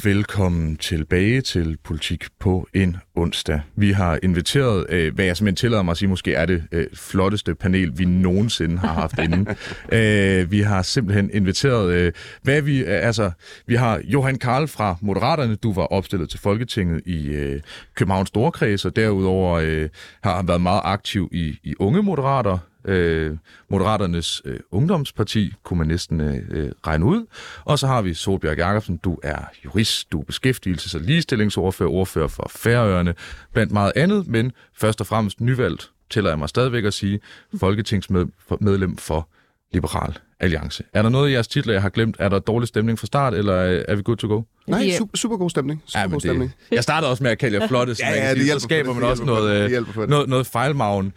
Og 0.00 0.04
velkommen 0.04 0.76
tilbage 0.76 1.40
til 1.40 1.78
Politik 1.84 2.24
på 2.38 2.68
en 2.74 2.96
onsdag. 3.14 3.60
Vi 3.76 3.92
har 3.92 4.18
inviteret, 4.22 4.86
øh, 4.88 5.14
hvad 5.14 5.24
jeg 5.24 5.36
simpelthen 5.36 5.56
tillader 5.56 5.82
mig 5.82 5.90
at 5.90 5.96
sige, 5.96 6.08
måske 6.08 6.34
er 6.34 6.46
det 6.46 6.64
øh, 6.72 6.86
flotteste 6.94 7.54
panel, 7.54 7.98
vi 7.98 8.04
nogensinde 8.04 8.78
har 8.78 8.92
haft 8.92 9.18
inde. 9.24 9.56
øh, 9.92 10.50
vi 10.50 10.60
har 10.60 10.82
simpelthen 10.82 11.30
inviteret, 11.32 11.92
øh, 11.92 12.12
hvad 12.42 12.62
vi, 12.62 12.78
øh, 12.78 13.06
altså, 13.06 13.30
vi 13.66 13.74
har 13.74 14.00
Johan 14.04 14.38
Karl 14.38 14.68
fra 14.68 14.96
Moderaterne, 15.00 15.54
du 15.54 15.72
var 15.72 15.86
opstillet 15.86 16.30
til 16.30 16.40
Folketinget 16.40 17.02
i 17.06 17.26
øh, 17.26 17.60
Københavns 17.94 18.28
Storkreds, 18.28 18.84
og 18.84 18.96
derudover 18.96 19.52
øh, 19.54 19.88
har 20.22 20.42
været 20.42 20.60
meget 20.60 20.80
aktiv 20.84 21.28
i, 21.32 21.58
i 21.64 21.74
Unge 21.78 22.02
Moderater, 22.02 22.58
øh, 22.84 23.36
Moderaternes 23.68 24.42
øh, 24.44 24.60
ungdomsparti, 24.70 25.52
kunne 25.62 25.78
man 25.78 25.86
næsten 25.86 26.20
øh, 26.20 26.36
øh, 26.50 26.70
regne 26.86 27.04
ud. 27.04 27.26
Og 27.64 27.78
så 27.78 27.86
har 27.86 28.02
vi 28.02 28.14
Solbjerg 28.14 28.58
Jacobsen, 28.58 28.96
du 28.96 29.18
er 29.22 29.38
jurist, 29.64 30.12
du 30.12 30.20
er 30.20 30.24
beskæftigelses- 30.32 30.96
og 30.96 31.00
ligestillingsordfører, 31.00 31.90
ordfører 31.90 32.28
for 32.28 32.50
Færøerne, 32.56 33.14
blandt 33.52 33.72
meget 33.72 33.92
andet, 33.96 34.26
men 34.26 34.52
først 34.74 35.00
og 35.00 35.06
fremmest 35.06 35.40
nyvalgt, 35.40 35.90
tæller 36.10 36.30
jeg 36.30 36.38
mig 36.38 36.48
stadigvæk 36.48 36.84
at 36.84 36.94
sige, 36.94 37.20
folketingsmedlem 37.60 38.96
for 38.96 39.28
Liberal 39.72 40.18
Alliance. 40.40 40.84
Er 40.92 41.02
der 41.02 41.08
noget 41.08 41.30
i 41.30 41.32
jeres 41.32 41.48
titler, 41.48 41.72
jeg 41.72 41.82
har 41.82 41.88
glemt? 41.88 42.16
Er 42.18 42.28
der 42.28 42.38
dårlig 42.38 42.68
stemning 42.68 42.98
fra 42.98 43.06
start, 43.06 43.34
eller 43.34 43.54
er 43.88 43.94
vi 43.94 44.02
good 44.02 44.16
to 44.16 44.28
go? 44.28 44.42
Nej, 44.66 44.90
super, 44.98 45.16
super 45.16 45.36
god 45.36 45.50
stemning. 45.50 45.82
Super 45.86 46.00
ja, 46.00 46.06
god 46.06 46.20
stemning. 46.20 46.54
Det, 46.70 46.76
jeg 46.76 46.82
starter 46.82 47.08
også 47.08 47.22
med 47.22 47.30
at 47.30 47.38
kalde 47.38 47.60
jer 47.60 47.68
flotte, 47.68 47.94
så, 47.94 48.02
ja, 48.04 48.26
ja, 48.26 48.34
det 48.34 48.42
sige, 48.42 48.52
så 48.52 48.58
skaber 48.60 48.92
man 48.94 49.02
også 49.02 49.24
noget, 49.24 49.86
noget, 50.08 50.28
noget 50.28 50.46
fejlmagen. 50.46 51.12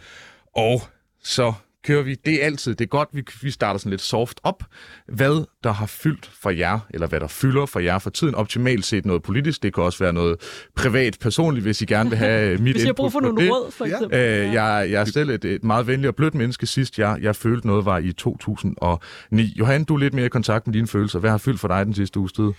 Og 0.56 0.82
så 1.24 1.54
kører 1.84 2.04
vi, 2.04 2.16
det 2.26 2.42
er 2.42 2.46
altid, 2.46 2.76
det 2.76 2.86
er 2.86 2.90
godt, 2.90 3.10
vi, 3.14 3.24
vi 3.42 3.52
starter 3.52 3.78
sådan 3.78 3.90
lidt 3.90 4.02
soft 4.02 4.40
op. 4.44 4.64
Hvad 5.08 5.46
der 5.64 5.72
har 5.72 5.86
fyldt 5.86 6.32
for 6.42 6.50
jer, 6.50 6.80
eller 6.90 7.08
hvad 7.08 7.20
der 7.20 7.28
fylder 7.28 7.66
for 7.66 7.80
jer 7.80 8.00
for 8.00 8.10
tiden, 8.10 8.36
optimalt 8.36 8.86
set 8.86 9.06
noget 9.06 9.24
politisk, 9.24 9.64
det 9.64 9.74
kan 9.74 9.84
også 9.84 10.00
være 10.00 10.14
noget 10.14 10.36
privat, 10.76 11.18
personligt, 11.22 11.64
hvis 11.64 11.82
I 11.82 11.86
gerne 11.86 12.10
vil 12.10 12.18
have 12.20 12.58
mit 12.58 12.74
Hvis 12.74 12.84
jeg 12.84 12.88
har 12.88 12.94
brug 12.94 13.12
for 13.12 13.20
nogle 13.20 13.50
råd, 13.50 13.72
for 13.72 13.86
eksempel. 13.86 14.20
Øh, 14.20 14.54
jeg, 14.54 14.88
jeg 14.92 15.02
er 15.02 15.06
selv 15.06 15.30
et, 15.30 15.46
et 15.46 15.64
meget 15.64 15.88
venligt 15.88 16.08
og 16.08 16.16
blødt 16.16 16.36
menneske 16.36 16.66
sidst. 16.66 17.00
Jeg, 17.00 17.18
jeg 17.22 17.36
følte 17.36 17.68
noget 17.68 17.86
var 17.86 17.98
i 17.98 18.12
2009. 18.12 19.54
Johan, 19.60 19.84
du 19.84 19.96
er 19.96 20.00
lidt 20.00 20.14
mere 20.14 20.26
i 20.26 20.30
kontakt 20.30 20.68
med 20.68 20.74
dine 20.74 20.88
følelser. 20.88 21.20
Hvad 21.20 21.30
har 21.30 21.38
fyldt 21.38 21.60
for 21.60 21.68
dig 21.68 21.86
den 21.86 21.94
sidste 21.94 22.20
uges 22.20 22.34
tid? 22.34 22.52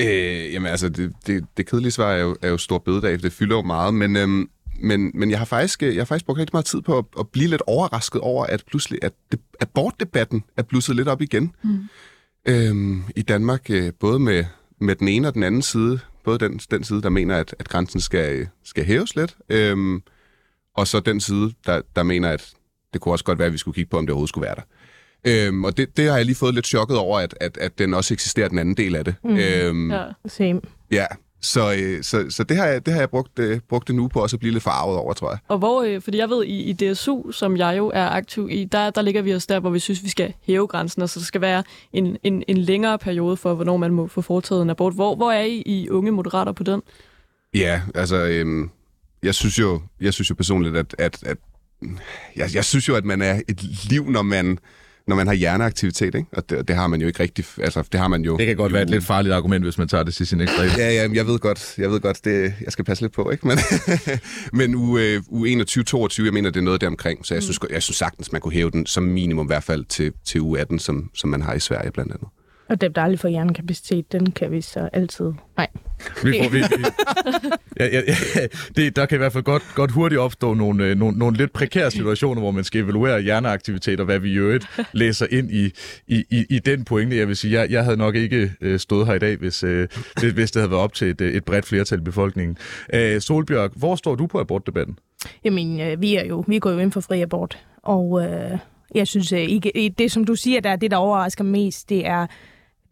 Øh, 0.00 0.52
jamen 0.52 0.70
altså, 0.70 0.88
det, 0.88 1.12
det, 1.26 1.44
det 1.56 1.66
kedelige 1.66 1.90
svar 1.90 2.12
er 2.12 2.22
jo, 2.22 2.36
er 2.42 2.48
jo 2.48 2.58
stor 2.58 2.78
bededag, 2.78 3.22
det 3.22 3.32
fylder 3.32 3.56
jo 3.56 3.62
meget, 3.62 3.94
men, 3.94 4.16
øhm, 4.16 4.48
men, 4.80 5.10
men 5.14 5.30
jeg, 5.30 5.38
har 5.38 5.44
faktisk, 5.44 5.82
jeg 5.82 5.94
har 5.94 6.04
faktisk 6.04 6.26
brugt 6.26 6.38
rigtig 6.38 6.54
meget 6.54 6.66
tid 6.66 6.80
på 6.82 6.98
at, 6.98 7.04
at 7.18 7.28
blive 7.28 7.48
lidt 7.48 7.62
overrasket 7.66 8.20
over, 8.20 8.44
at 8.46 8.64
pludselig 8.66 8.98
at 9.02 9.12
det, 9.32 9.40
abortdebatten 9.60 10.44
er 10.56 10.62
blusset 10.62 10.96
lidt 10.96 11.08
op 11.08 11.22
igen. 11.22 11.54
Mm. 11.64 11.78
Øhm, 12.48 13.02
I 13.16 13.22
Danmark, 13.22 13.70
øh, 13.70 13.92
både 14.00 14.18
med, 14.18 14.44
med 14.80 14.94
den 14.96 15.08
ene 15.08 15.28
og 15.28 15.34
den 15.34 15.42
anden 15.42 15.62
side, 15.62 16.00
både 16.24 16.38
den, 16.38 16.60
den 16.70 16.84
side, 16.84 17.02
der 17.02 17.08
mener, 17.08 17.36
at, 17.36 17.54
at 17.58 17.68
grænsen 17.68 18.00
skal, 18.00 18.48
skal 18.64 18.84
hæves 18.84 19.16
lidt, 19.16 19.36
øhm, 19.48 20.02
og 20.76 20.86
så 20.86 21.00
den 21.00 21.20
side, 21.20 21.52
der, 21.66 21.82
der 21.96 22.02
mener, 22.02 22.28
at 22.30 22.50
det 22.92 23.00
kunne 23.00 23.14
også 23.14 23.24
godt 23.24 23.38
være, 23.38 23.46
at 23.46 23.52
vi 23.52 23.58
skulle 23.58 23.74
kigge 23.74 23.90
på, 23.90 23.98
om 23.98 24.06
det 24.06 24.10
overhovedet 24.10 24.28
skulle 24.28 24.46
være 24.46 24.54
der. 24.54 24.62
Øhm, 25.48 25.64
og 25.64 25.76
det, 25.76 25.96
det 25.96 26.08
har 26.08 26.16
jeg 26.16 26.26
lige 26.26 26.36
fået 26.36 26.54
lidt 26.54 26.66
chokket 26.66 26.96
over, 26.98 27.18
at, 27.18 27.34
at, 27.40 27.56
at 27.58 27.78
den 27.78 27.94
også 27.94 28.14
eksisterer, 28.14 28.48
den 28.48 28.58
anden 28.58 28.76
del 28.76 28.96
af 28.96 29.04
det. 29.04 29.14
Mm. 29.24 29.36
Øhm, 29.36 29.90
Ja. 29.90 30.04
Same. 30.26 30.60
ja. 30.90 31.06
Så, 31.42 31.74
øh, 31.78 32.02
så, 32.02 32.26
så 32.30 32.44
det 32.44 32.56
har 32.56 32.66
jeg, 32.66 32.86
det 32.86 32.94
har 32.94 33.00
jeg 33.00 33.10
brugt, 33.10 33.38
øh, 33.38 33.60
brugt 33.68 33.88
det 33.88 33.94
nu 33.94 34.08
på 34.08 34.22
også 34.22 34.36
at 34.36 34.40
blive 34.40 34.52
lidt 34.52 34.62
farvet 34.64 34.98
over, 34.98 35.12
tror 35.12 35.30
jeg. 35.30 35.38
Og 35.48 35.58
hvor, 35.58 35.82
øh, 35.82 36.00
fordi 36.02 36.18
jeg 36.18 36.30
ved, 36.30 36.44
i, 36.44 36.62
i 36.62 36.72
DSU, 36.72 37.30
som 37.30 37.56
jeg 37.56 37.78
jo 37.78 37.90
er 37.94 38.08
aktiv 38.08 38.48
i, 38.50 38.64
der, 38.64 38.90
der 38.90 39.02
ligger 39.02 39.22
vi 39.22 39.34
os 39.34 39.46
der, 39.46 39.60
hvor 39.60 39.70
vi 39.70 39.78
synes, 39.78 40.04
vi 40.04 40.08
skal 40.08 40.34
hæve 40.42 40.66
grænsen, 40.66 41.02
og 41.02 41.08
så 41.08 41.18
der 41.20 41.24
skal 41.24 41.40
være 41.40 41.62
en, 41.92 42.16
en, 42.22 42.42
en 42.48 42.58
længere 42.58 42.98
periode 42.98 43.36
for, 43.36 43.54
hvornår 43.54 43.76
man 43.76 43.90
må 43.90 44.06
få 44.06 44.20
foretaget 44.20 44.62
en 44.62 44.70
abort. 44.70 44.94
Hvor, 44.94 45.16
hvor 45.16 45.32
er 45.32 45.42
I, 45.42 45.62
I 45.66 45.88
unge 45.88 46.10
moderater 46.10 46.52
på 46.52 46.62
den? 46.62 46.82
Ja, 47.54 47.82
altså, 47.94 48.16
øhm, 48.16 48.70
jeg 49.22 49.34
synes 49.34 49.58
jo, 49.58 49.80
jeg 50.00 50.14
synes 50.14 50.30
jo 50.30 50.34
personligt, 50.34 50.76
at, 50.76 50.94
at, 50.98 51.22
at 51.22 51.38
jeg, 52.36 52.54
jeg 52.54 52.64
synes 52.64 52.88
jo, 52.88 52.94
at 52.96 53.04
man 53.04 53.22
er 53.22 53.40
et 53.48 53.62
liv, 53.90 54.10
når 54.10 54.22
man, 54.22 54.58
når 55.06 55.16
man 55.16 55.26
har 55.26 55.34
hjerneaktivitet, 55.34 56.14
ikke? 56.14 56.26
Og 56.32 56.50
det, 56.50 56.68
det 56.68 56.76
har 56.76 56.86
man 56.86 57.00
jo 57.00 57.06
ikke 57.06 57.22
rigtig, 57.22 57.44
altså 57.58 57.88
det 57.92 58.00
har 58.00 58.08
man 58.08 58.24
jo... 58.24 58.36
Det 58.36 58.46
kan 58.46 58.56
godt 58.56 58.70
jo, 58.70 58.74
være 58.74 58.82
et 58.82 58.90
lidt 58.90 59.04
farligt 59.04 59.34
argument, 59.34 59.64
hvis 59.64 59.78
man 59.78 59.88
tager 59.88 60.04
det 60.04 60.14
til 60.14 60.26
sin 60.26 60.40
ekstrem. 60.40 60.68
Ja, 60.78 60.90
ja, 60.90 61.08
jeg 61.12 61.26
ved 61.26 61.38
godt, 61.38 61.74
jeg 61.78 61.90
ved 61.90 62.00
godt, 62.00 62.24
det, 62.24 62.54
jeg 62.64 62.72
skal 62.72 62.84
passe 62.84 63.04
lidt 63.04 63.12
på, 63.12 63.30
ikke? 63.30 63.46
Men, 63.46 63.58
men 64.58 64.74
u, 64.74 64.98
øh, 64.98 65.22
u 65.28 65.46
21-22, 65.46 66.24
jeg 66.24 66.32
mener, 66.32 66.50
det 66.50 66.60
er 66.60 66.64
noget 66.64 66.80
deromkring, 66.80 67.26
så 67.26 67.34
jeg 67.34 67.42
synes, 67.42 67.58
jeg 67.70 67.82
synes 67.82 67.96
sagtens, 67.96 68.32
man 68.32 68.40
kunne 68.40 68.54
hæve 68.54 68.70
den 68.70 68.86
som 68.86 69.02
minimum 69.02 69.46
i 69.46 69.48
hvert 69.48 69.64
fald 69.64 69.84
til, 69.84 70.12
til 70.24 70.40
u 70.40 70.56
18, 70.56 70.78
som, 70.78 71.10
som 71.14 71.30
man 71.30 71.42
har 71.42 71.54
i 71.54 71.60
Sverige 71.60 71.90
blandt 71.90 72.12
andet. 72.12 72.28
Og 72.72 72.80
dem, 72.80 72.92
der 72.92 73.02
aldrig 73.02 73.18
får 73.18 73.28
hjernekapacitet, 73.28 74.12
den 74.12 74.30
kan 74.30 74.50
vi 74.50 74.60
så 74.60 74.88
altid... 74.92 75.32
Nej. 75.56 75.66
Vi 76.24 76.38
får, 76.42 76.50
vi, 76.50 76.58
vi, 76.58 76.84
ja, 77.80 77.86
ja, 77.86 78.00
ja, 78.36 78.46
det, 78.76 78.96
der 78.96 79.06
kan 79.06 79.16
i 79.16 79.18
hvert 79.18 79.32
fald 79.32 79.44
godt, 79.44 79.62
godt 79.74 79.90
hurtigt 79.90 80.18
opstå 80.20 80.54
nogle, 80.54 80.84
øh, 80.84 80.98
nogle, 80.98 81.18
nogle 81.18 81.36
lidt 81.36 81.52
prekære 81.52 81.90
situationer, 81.90 82.40
hvor 82.40 82.50
man 82.50 82.64
skal 82.64 82.80
evaluere 82.80 83.20
hjerneaktivitet, 83.20 84.00
og 84.00 84.06
hvad 84.06 84.18
vi 84.18 84.30
i 84.30 84.34
øvrigt 84.34 84.66
læser 84.92 85.26
ind 85.30 85.50
i, 85.50 85.72
i, 86.06 86.24
i, 86.30 86.44
i 86.50 86.58
den 86.58 86.84
pointe. 86.84 87.16
Jeg 87.16 87.28
vil 87.28 87.36
sige, 87.36 87.60
jeg, 87.60 87.70
jeg 87.70 87.84
havde 87.84 87.96
nok 87.96 88.14
ikke 88.14 88.52
øh, 88.60 88.78
stået 88.78 89.06
her 89.06 89.14
i 89.14 89.18
dag, 89.18 89.36
hvis, 89.36 89.62
øh, 89.62 89.88
det, 90.20 90.32
hvis 90.32 90.50
det 90.50 90.62
havde 90.62 90.70
været 90.70 90.82
op 90.82 90.94
til 90.94 91.10
et, 91.10 91.20
et 91.20 91.44
bredt 91.44 91.66
flertal 91.66 91.98
i 91.98 92.02
befolkningen. 92.02 92.56
Øh, 92.94 93.20
Solbjørg, 93.20 93.70
hvor 93.76 93.96
står 93.96 94.14
du 94.14 94.26
på 94.26 94.40
abortdebatten? 94.40 94.98
Jamen, 95.44 95.80
øh, 95.80 96.00
vi 96.00 96.16
er 96.16 96.24
jo 96.24 96.44
vi 96.48 96.58
går 96.58 96.70
jo 96.70 96.78
ind 96.78 96.92
for 96.92 97.00
fri 97.00 97.20
abort, 97.20 97.58
og 97.82 98.24
øh, 98.24 98.58
jeg 98.94 99.06
synes 99.06 99.32
ikke, 99.32 99.94
det, 99.98 100.12
som 100.12 100.24
du 100.24 100.34
siger, 100.34 100.60
der 100.60 100.76
det, 100.76 100.90
der 100.90 100.96
overrasker 100.96 101.44
mest, 101.44 101.88
det 101.88 102.06
er 102.06 102.26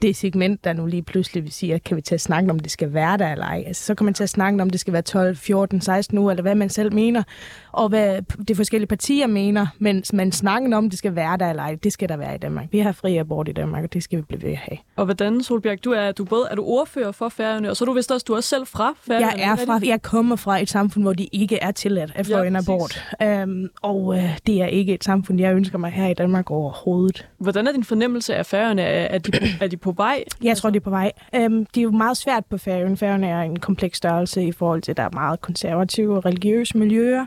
det 0.03 0.17
segment, 0.17 0.65
der 0.65 0.73
nu 0.73 0.87
lige 0.87 1.03
pludselig 1.03 1.43
vil 1.43 1.53
sige, 1.53 1.75
at 1.75 1.85
kan 1.85 1.97
vi 1.97 2.03
tage 2.03 2.19
snakken 2.19 2.51
om, 2.51 2.59
det 2.59 2.71
skal 2.71 2.95
være 2.95 3.19
der 3.19 3.33
eller 3.33 3.45
ej. 3.45 3.65
Altså, 3.67 3.85
så 3.85 3.95
kan 3.95 4.05
man 4.05 4.15
tage 4.15 4.29
snakken 4.29 4.61
om, 4.61 4.71
det 4.71 4.81
skal 4.81 4.93
være 4.93 5.03
12, 5.03 5.37
14, 5.37 5.81
16 5.81 6.19
uger, 6.19 6.31
eller 6.31 6.43
hvad 6.43 6.55
man 6.55 6.69
selv 6.69 6.95
mener, 6.95 7.23
og 7.73 7.89
hvad 7.89 8.23
de 8.49 8.55
forskellige 8.55 8.89
partier 8.89 9.27
mener, 9.27 9.67
men 9.79 10.03
man 10.13 10.33
snakken 10.33 10.73
om, 10.73 10.91
det 10.91 10.99
skal 10.99 11.15
være 11.15 11.37
der 11.37 11.51
eller 11.51 11.63
ej, 11.63 11.77
det 11.83 11.93
skal 11.93 12.09
der 12.09 12.17
være 12.17 12.35
i 12.35 12.39
Danmark. 12.39 12.67
Vi 12.73 12.79
har 12.79 12.93
fri 12.93 13.17
abort 13.17 13.49
i 13.49 13.53
Danmark, 13.53 13.85
og 13.85 13.93
det 13.93 14.03
skal 14.03 14.19
vi 14.19 14.23
blive 14.23 14.43
ved 14.43 14.51
at 14.51 14.57
have. 14.57 14.79
Og 14.97 15.05
hvordan, 15.05 15.43
Solbjerg, 15.43 15.85
du 15.85 15.93
er, 15.93 16.13
du 16.13 16.25
både 16.25 16.47
er 16.51 16.55
du 16.55 16.63
ordfører 16.65 17.13
for 17.13 17.29
Færøerne, 17.29 17.71
og 17.71 17.77
så 17.77 17.85
er 17.85 17.87
du 17.87 17.93
vist 17.93 18.13
også, 18.13 18.25
du 18.29 18.33
er 18.33 18.37
også 18.37 18.49
selv 18.49 18.67
fra 18.67 18.95
Færøerne. 19.03 19.27
Jeg 19.27 19.51
er 19.51 19.57
fra, 19.67 19.81
jeg 19.85 20.03
kommer 20.03 20.37
fra 20.37 20.63
et 20.63 20.71
samfund, 20.71 21.05
hvor 21.05 21.13
de 21.13 21.29
ikke 21.33 21.59
er 21.63 21.71
tilladt 21.71 22.13
at 22.15 22.27
få 22.27 22.33
Ja, 22.33 22.43
en 22.43 22.57
abort. 22.57 23.15
Um, 23.25 23.69
og 23.83 24.05
uh, 24.05 24.39
det 24.47 24.63
er 24.63 24.67
ikke 24.67 24.95
et 24.95 25.05
samfund, 25.05 25.41
jeg 25.41 25.55
ønsker 25.55 25.79
mig 25.79 25.91
her 25.91 26.09
i 26.09 26.15
Danmark 26.15 26.51
overhovedet. 26.51 27.29
Hvordan 27.39 27.67
er 27.67 27.73
din 27.73 27.85
fornemmelse 27.85 28.35
af 28.35 28.47
Færøerne? 28.47 28.83
Er, 28.83 29.15
er, 29.15 29.19
de, 29.19 29.33
er 29.61 29.67
de 29.67 29.77
på 29.77 29.93
vej? 29.93 30.25
Jeg 30.43 30.57
tror, 30.57 30.71
det 30.71 30.81
er 30.81 30.85
på 30.85 30.91
vej. 30.91 31.13
Um, 31.39 31.67
det 31.67 31.81
er 31.81 31.83
jo 31.83 31.91
meget 31.91 32.17
svært 32.17 32.45
på 32.51 32.59
Færøen. 32.59 32.97
Færøen 32.97 33.25
er 33.25 33.41
en 33.41 33.59
kompleks 33.59 33.99
størrelse 33.99 34.43
i 34.43 34.53
forhold 34.53 34.83
til, 34.83 34.91
at 34.91 34.97
der 34.97 35.03
er 35.03 35.11
meget 35.13 35.41
konservative 35.41 36.17
og 36.17 36.25
religiøse 36.25 36.79
miljøer. 36.79 37.27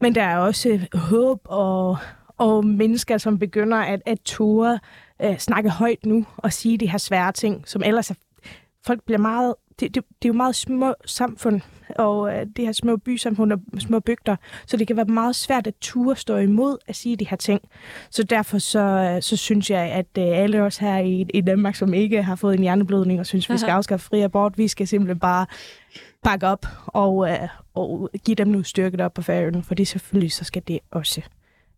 Men 0.00 0.14
der 0.14 0.22
er 0.22 0.36
også 0.38 0.78
håb 0.92 1.40
og, 1.44 1.98
og 2.38 2.66
mennesker, 2.66 3.18
som 3.18 3.38
begynder 3.38 3.76
at, 3.76 4.02
at 4.06 4.18
ture 4.24 4.78
uh, 5.24 5.36
snakke 5.36 5.70
højt 5.70 6.06
nu 6.06 6.26
og 6.36 6.52
sige 6.52 6.78
de 6.78 6.90
her 6.90 6.98
svære 6.98 7.32
ting, 7.32 7.68
som 7.68 7.82
ellers 7.84 8.10
er, 8.10 8.14
folk 8.86 9.02
bliver 9.04 9.18
meget... 9.18 9.54
Det, 9.80 9.94
det, 9.94 10.04
det 10.22 10.28
er 10.28 10.32
jo 10.32 10.36
meget 10.36 10.56
små 10.56 10.94
samfund, 11.04 11.60
og 11.96 12.20
uh, 12.20 12.32
det 12.56 12.64
her 12.64 12.72
små 12.72 12.96
bysamfund 12.96 13.52
og 13.52 13.60
små 13.78 14.00
bygder, 14.00 14.36
så 14.66 14.76
det 14.76 14.86
kan 14.86 14.96
være 14.96 15.06
meget 15.06 15.36
svært 15.36 15.66
at 15.66 15.74
ture 15.80 16.16
stå 16.16 16.36
imod 16.36 16.76
at 16.86 16.96
sige 16.96 17.16
de 17.16 17.26
her 17.28 17.36
ting. 17.36 17.60
Så 18.10 18.22
derfor 18.22 18.58
så, 18.58 18.80
øh, 18.80 19.22
så 19.22 19.36
synes 19.36 19.70
jeg, 19.70 19.80
at 19.80 20.06
uh, 20.18 20.38
alle 20.38 20.62
os 20.62 20.76
her 20.76 20.98
i, 20.98 21.26
i 21.34 21.40
Danmark, 21.40 21.74
som 21.74 21.94
ikke 21.94 22.22
har 22.22 22.36
fået 22.36 22.54
en 22.54 22.62
hjerneblødning 22.62 23.20
og 23.20 23.26
synes, 23.26 23.50
vi 23.50 23.58
skal 23.58 23.70
afskaffe 23.70 24.06
fri 24.06 24.20
abort, 24.20 24.58
vi 24.58 24.68
skal 24.68 24.88
simpelthen 24.88 25.18
bare 25.18 25.46
bakke 26.30 26.46
op 26.46 26.66
og, 26.86 27.16
uh, 27.16 27.28
og 27.74 28.10
give 28.24 28.34
dem 28.34 28.48
nu 28.48 28.62
styrket 28.62 29.00
op 29.00 29.14
på 29.14 29.22
færøen, 29.22 29.62
fordi 29.62 29.84
selvfølgelig 29.84 30.32
så 30.32 30.44
skal 30.44 30.62
det 30.68 30.78
også 30.90 31.20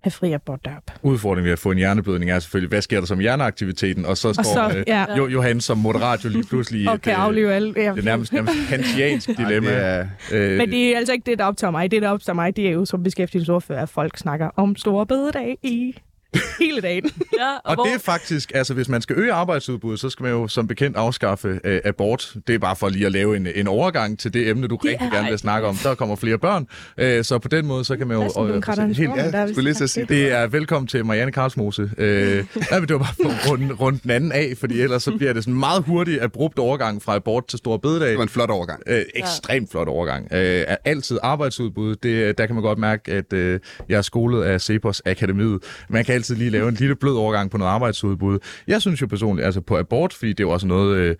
have 0.00 0.10
fri 0.10 0.32
abort 0.32 0.64
derop. 0.64 0.82
Udfordringen 1.02 1.44
ved 1.44 1.52
at 1.52 1.58
få 1.58 1.70
en 1.70 1.78
hjerneblødning 1.78 2.30
er 2.30 2.38
selvfølgelig, 2.38 2.68
hvad 2.68 2.82
sker 2.82 2.98
der 3.00 3.06
som 3.06 3.18
hjerneaktiviteten? 3.18 4.06
Og 4.06 4.16
så 4.16 4.32
står 4.32 4.42
så, 4.42 4.78
øh, 4.78 4.84
ja. 4.86 5.16
jo, 5.16 5.28
Johan 5.28 5.60
som 5.60 5.78
moderat 5.78 6.24
jo 6.24 6.28
lige 6.28 6.44
pludselig 6.44 6.88
Og 6.90 7.00
kan 7.00 7.12
øh, 7.12 7.24
aflive 7.24 7.52
alle. 7.52 7.74
Ja. 7.76 7.82
det 7.82 7.98
er 7.98 8.02
nærmest, 8.02 8.32
nærmest 8.32 8.54
kantiansk 8.68 9.28
dilemma. 9.28 9.70
det 9.70 9.84
er, 9.84 10.06
øh, 10.32 10.56
Men 10.56 10.70
det 10.70 10.92
er 10.92 10.96
altså 10.96 11.12
ikke 11.12 11.30
det, 11.30 11.38
der 11.38 11.44
optager 11.44 11.70
mig. 11.70 11.90
Det, 11.90 12.02
der 12.02 12.08
optager 12.08 12.34
mig, 12.34 12.56
det 12.56 12.66
er 12.66 12.72
jo 12.72 12.84
som 12.84 13.02
beskæftigelsesordfører, 13.02 13.82
at 13.82 13.88
folk 13.88 14.18
snakker 14.18 14.50
om 14.56 14.76
store 14.76 15.06
bededag 15.06 15.58
i 15.62 15.94
hele 16.60 16.80
dagen. 16.80 17.04
Ja, 17.38 17.52
og, 17.54 17.60
Og 17.64 17.74
hvor, 17.74 17.84
det 17.84 17.94
er 17.94 17.98
faktisk, 17.98 18.52
altså 18.54 18.74
hvis 18.74 18.88
man 18.88 19.02
skal 19.02 19.16
øge 19.18 19.32
arbejdsudbuddet, 19.32 20.00
så 20.00 20.10
skal 20.10 20.22
man 20.24 20.32
jo 20.32 20.48
som 20.48 20.66
bekendt 20.66 20.96
afskaffe 20.96 21.60
øh, 21.64 21.80
abort. 21.84 22.34
Det 22.46 22.54
er 22.54 22.58
bare 22.58 22.76
for 22.76 22.88
lige 22.88 23.06
at 23.06 23.12
lave 23.12 23.36
en, 23.36 23.46
en 23.54 23.66
overgang 23.68 24.18
til 24.18 24.34
det 24.34 24.48
emne, 24.48 24.66
du 24.68 24.74
Det 24.82 24.84
rigtig 24.90 25.06
er- 25.06 25.10
gerne 25.16 25.28
vil 25.30 25.38
snakke 25.38 25.68
om. 25.68 25.76
Der 25.76 25.94
kommer 25.94 26.16
flere 26.16 26.38
børn, 26.38 26.66
øh, 26.98 27.24
så 27.24 27.38
på 27.38 27.48
den 27.48 27.66
måde, 27.66 27.84
så 27.84 27.96
kan 27.96 28.06
man 28.06 28.16
jo... 28.16 28.22
Kristendemokraterne 28.22 28.94
helt, 28.94 29.10
Stormen, 29.10 29.32
der 29.32 29.38
er 29.38 29.46
skulle 29.52 29.72
lige 29.72 29.88
sige 29.88 30.06
det 30.08 30.32
er 30.32 30.46
velkommen 30.46 30.86
til 30.86 31.04
Marianne 31.06 31.32
Karlsmose. 31.32 31.90
Øh, 31.98 32.44
nej, 32.70 32.80
men 32.80 32.88
det 32.88 32.94
var 32.94 32.98
bare 32.98 33.14
for 33.22 33.28
at 33.28 33.50
runde, 33.50 33.74
runde 33.74 33.98
den 34.02 34.10
anden 34.10 34.32
af, 34.32 34.52
fordi 34.60 34.80
ellers 34.80 35.02
så 35.02 35.16
bliver 35.16 35.32
det 35.32 35.44
sådan 35.44 35.58
meget 35.58 35.82
hurtigt 35.86 36.22
abrupt 36.22 36.58
overgang 36.58 37.02
fra 37.02 37.14
abort 37.14 37.46
til 37.46 37.58
store 37.58 37.78
bededag. 37.78 38.08
det 38.08 38.16
var 38.16 38.22
en 38.22 38.28
flot 38.28 38.50
overgang. 38.50 38.82
Øh, 38.86 39.02
ekstremt 39.14 39.70
flot 39.70 39.88
overgang. 39.88 40.32
Øh, 40.32 40.64
altid 40.84 41.18
arbejdsudbud. 41.22 41.96
Det, 41.96 42.38
der 42.38 42.46
kan 42.46 42.54
man 42.54 42.62
godt 42.62 42.78
mærke, 42.78 43.12
at 43.12 43.32
øh, 43.32 43.60
jeg 43.88 43.98
er 43.98 44.02
skolet 44.02 44.42
af 44.42 44.60
Cepos 44.60 45.02
Akademiet. 45.06 45.62
Man 45.88 46.04
kan 46.04 46.14
altid 46.20 46.36
lige 46.36 46.50
lave 46.50 46.68
en 46.68 46.74
lille 46.74 46.96
blød 46.96 47.14
overgang 47.14 47.50
på 47.50 47.58
noget 47.58 47.72
arbejdsudbud. 47.72 48.38
Jeg 48.66 48.80
synes 48.80 49.02
jo 49.02 49.06
personligt, 49.06 49.46
altså 49.46 49.60
på 49.60 49.78
abort, 49.78 50.12
fordi 50.12 50.28
det 50.28 50.40
er 50.40 50.44
jo 50.44 50.50
også 50.50 50.66
noget... 50.66 50.96
Øh, 50.96 51.16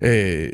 øh, 0.00 0.48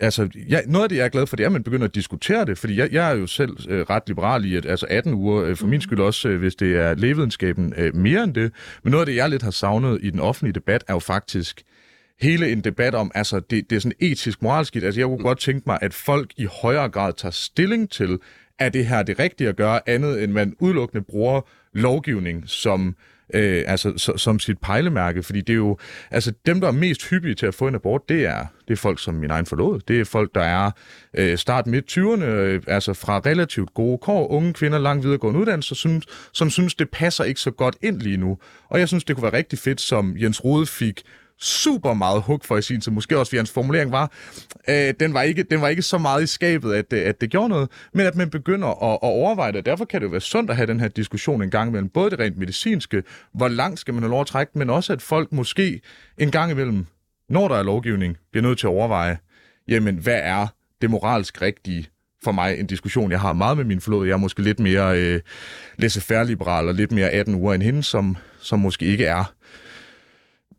altså, 0.00 0.28
jeg, 0.48 0.64
noget 0.66 0.82
af 0.82 0.88
det, 0.88 0.96
jeg 0.96 1.04
er 1.04 1.08
glad 1.08 1.26
for, 1.26 1.36
det 1.36 1.44
er, 1.44 1.48
at 1.48 1.52
man 1.52 1.62
begynder 1.62 1.86
at 1.86 1.94
diskutere 1.94 2.44
det, 2.44 2.58
fordi 2.58 2.76
jeg, 2.76 2.92
jeg 2.92 3.10
er 3.10 3.14
jo 3.14 3.26
selv 3.26 3.56
øh, 3.68 3.80
ret 3.80 4.02
liberal 4.06 4.44
i, 4.44 4.56
at 4.56 4.66
altså 4.66 4.86
18 4.90 5.14
uger, 5.14 5.44
øh, 5.44 5.56
for 5.56 5.66
min 5.66 5.80
skyld 5.80 6.00
også, 6.00 6.28
øh, 6.28 6.38
hvis 6.38 6.54
det 6.54 6.76
er 6.76 6.94
lægevidenskaben, 6.94 7.74
øh, 7.76 7.96
mere 7.96 8.24
end 8.24 8.34
det. 8.34 8.52
Men 8.82 8.90
noget 8.90 9.02
af 9.02 9.06
det, 9.06 9.16
jeg 9.16 9.30
lidt 9.30 9.42
har 9.42 9.50
savnet 9.50 9.98
i 10.02 10.10
den 10.10 10.20
offentlige 10.20 10.52
debat, 10.52 10.84
er 10.88 10.92
jo 10.92 10.98
faktisk 10.98 11.62
hele 12.20 12.52
en 12.52 12.60
debat 12.60 12.94
om, 12.94 13.10
altså 13.14 13.40
det, 13.40 13.70
det 13.70 13.76
er 13.76 13.80
sådan 13.80 13.96
etisk 14.00 14.42
moralsk. 14.42 14.76
Altså 14.76 15.00
jeg 15.00 15.06
kunne 15.06 15.22
godt 15.22 15.40
tænke 15.40 15.62
mig, 15.66 15.78
at 15.82 15.94
folk 15.94 16.32
i 16.36 16.46
højere 16.62 16.88
grad 16.88 17.12
tager 17.12 17.32
stilling 17.32 17.90
til, 17.90 18.18
er 18.58 18.68
det 18.68 18.86
her 18.86 19.02
det 19.02 19.18
rigtige 19.18 19.48
at 19.48 19.56
gøre, 19.56 19.88
andet 19.88 20.24
end 20.24 20.32
man 20.32 20.54
udelukkende 20.58 21.04
bruger 21.04 21.40
lovgivning 21.72 22.42
som 22.46 22.96
øh, 23.34 23.64
altså, 23.66 23.92
så, 23.96 24.16
som 24.16 24.38
sit 24.38 24.58
pejlemærke, 24.58 25.22
fordi 25.22 25.40
det 25.40 25.52
er 25.52 25.56
jo, 25.56 25.78
altså 26.10 26.32
dem, 26.46 26.60
der 26.60 26.68
er 26.68 26.72
mest 26.72 27.10
hyppige 27.10 27.34
til 27.34 27.46
at 27.46 27.54
få 27.54 27.68
en 27.68 27.74
abort, 27.74 28.08
det 28.08 28.26
er, 28.26 28.46
det 28.68 28.72
er 28.72 28.76
folk 28.76 29.00
som 29.00 29.14
min 29.14 29.30
egen 29.30 29.46
forlod. 29.46 29.80
Det 29.88 30.00
er 30.00 30.04
folk, 30.04 30.34
der 30.34 30.42
er 30.42 30.70
øh, 31.14 31.38
start 31.38 31.66
midt 31.66 31.98
20'erne, 31.98 32.24
øh, 32.24 32.62
altså 32.66 32.92
fra 32.94 33.18
relativt 33.18 33.74
gode 33.74 33.98
kår, 33.98 34.28
unge 34.28 34.52
kvinder, 34.52 34.78
lang 34.78 35.02
videregående 35.02 35.40
uddannelse, 35.40 35.74
som, 35.74 36.02
som 36.32 36.50
synes, 36.50 36.74
det 36.74 36.90
passer 36.90 37.24
ikke 37.24 37.40
så 37.40 37.50
godt 37.50 37.76
ind 37.82 38.00
lige 38.00 38.16
nu. 38.16 38.38
Og 38.68 38.80
jeg 38.80 38.88
synes, 38.88 39.04
det 39.04 39.16
kunne 39.16 39.22
være 39.22 39.38
rigtig 39.38 39.58
fedt, 39.58 39.80
som 39.80 40.16
Jens 40.18 40.44
Rode 40.44 40.66
fik 40.66 41.02
super 41.40 41.94
meget 41.94 42.22
hug 42.22 42.40
for 42.44 42.56
i 42.56 42.62
sin 42.62 42.80
tid. 42.80 42.92
Måske 42.92 43.18
også, 43.18 43.30
fordi 43.30 43.36
hans 43.36 43.50
formulering 43.50 43.92
var, 43.92 44.12
øh, 44.68 44.94
den, 45.00 45.14
var 45.14 45.22
ikke, 45.22 45.42
den 45.42 45.60
var 45.60 45.68
ikke 45.68 45.82
så 45.82 45.98
meget 45.98 46.22
i 46.22 46.26
skabet, 46.26 46.74
at, 46.74 46.92
øh, 46.92 47.08
at 47.08 47.20
det 47.20 47.30
gjorde 47.30 47.48
noget, 47.48 47.70
men 47.94 48.06
at 48.06 48.16
man 48.16 48.30
begynder 48.30 48.68
at, 48.68 48.92
at 48.92 48.98
overveje 49.02 49.52
det. 49.52 49.66
Derfor 49.66 49.84
kan 49.84 50.00
det 50.00 50.06
jo 50.06 50.10
være 50.10 50.20
sundt 50.20 50.50
at 50.50 50.56
have 50.56 50.66
den 50.66 50.80
her 50.80 50.88
diskussion 50.88 51.42
en 51.42 51.50
gang 51.50 51.68
imellem. 51.68 51.88
Både 51.88 52.10
det 52.10 52.18
rent 52.18 52.36
medicinske, 52.36 53.02
hvor 53.34 53.48
langt 53.48 53.80
skal 53.80 53.94
man 53.94 54.02
have 54.02 54.10
lov 54.10 54.20
at 54.20 54.26
trække, 54.26 54.58
men 54.58 54.70
også 54.70 54.92
at 54.92 55.02
folk 55.02 55.32
måske 55.32 55.80
en 56.18 56.30
gang 56.30 56.50
imellem, 56.50 56.86
når 57.28 57.48
der 57.48 57.56
er 57.56 57.62
lovgivning, 57.62 58.16
bliver 58.32 58.42
nødt 58.42 58.58
til 58.58 58.66
at 58.66 58.70
overveje, 58.70 59.18
jamen 59.68 59.96
hvad 59.96 60.20
er 60.22 60.46
det 60.80 60.90
moralsk 60.90 61.42
rigtige 61.42 61.86
for 62.24 62.32
mig 62.32 62.60
en 62.60 62.66
diskussion, 62.66 63.10
jeg 63.10 63.20
har 63.20 63.32
meget 63.32 63.56
med 63.56 63.64
min 63.64 63.80
forlod. 63.80 64.06
Jeg 64.06 64.12
er 64.12 64.16
måske 64.16 64.42
lidt 64.42 64.60
mere 64.60 65.00
øh, 65.00 65.20
laissez-faire-liberal 65.78 66.68
og 66.68 66.74
lidt 66.74 66.92
mere 66.92 67.10
18 67.10 67.34
uger 67.34 67.54
end 67.54 67.62
hende, 67.62 67.82
som, 67.82 68.16
som 68.40 68.58
måske 68.58 68.84
ikke 68.84 69.04
er 69.04 69.32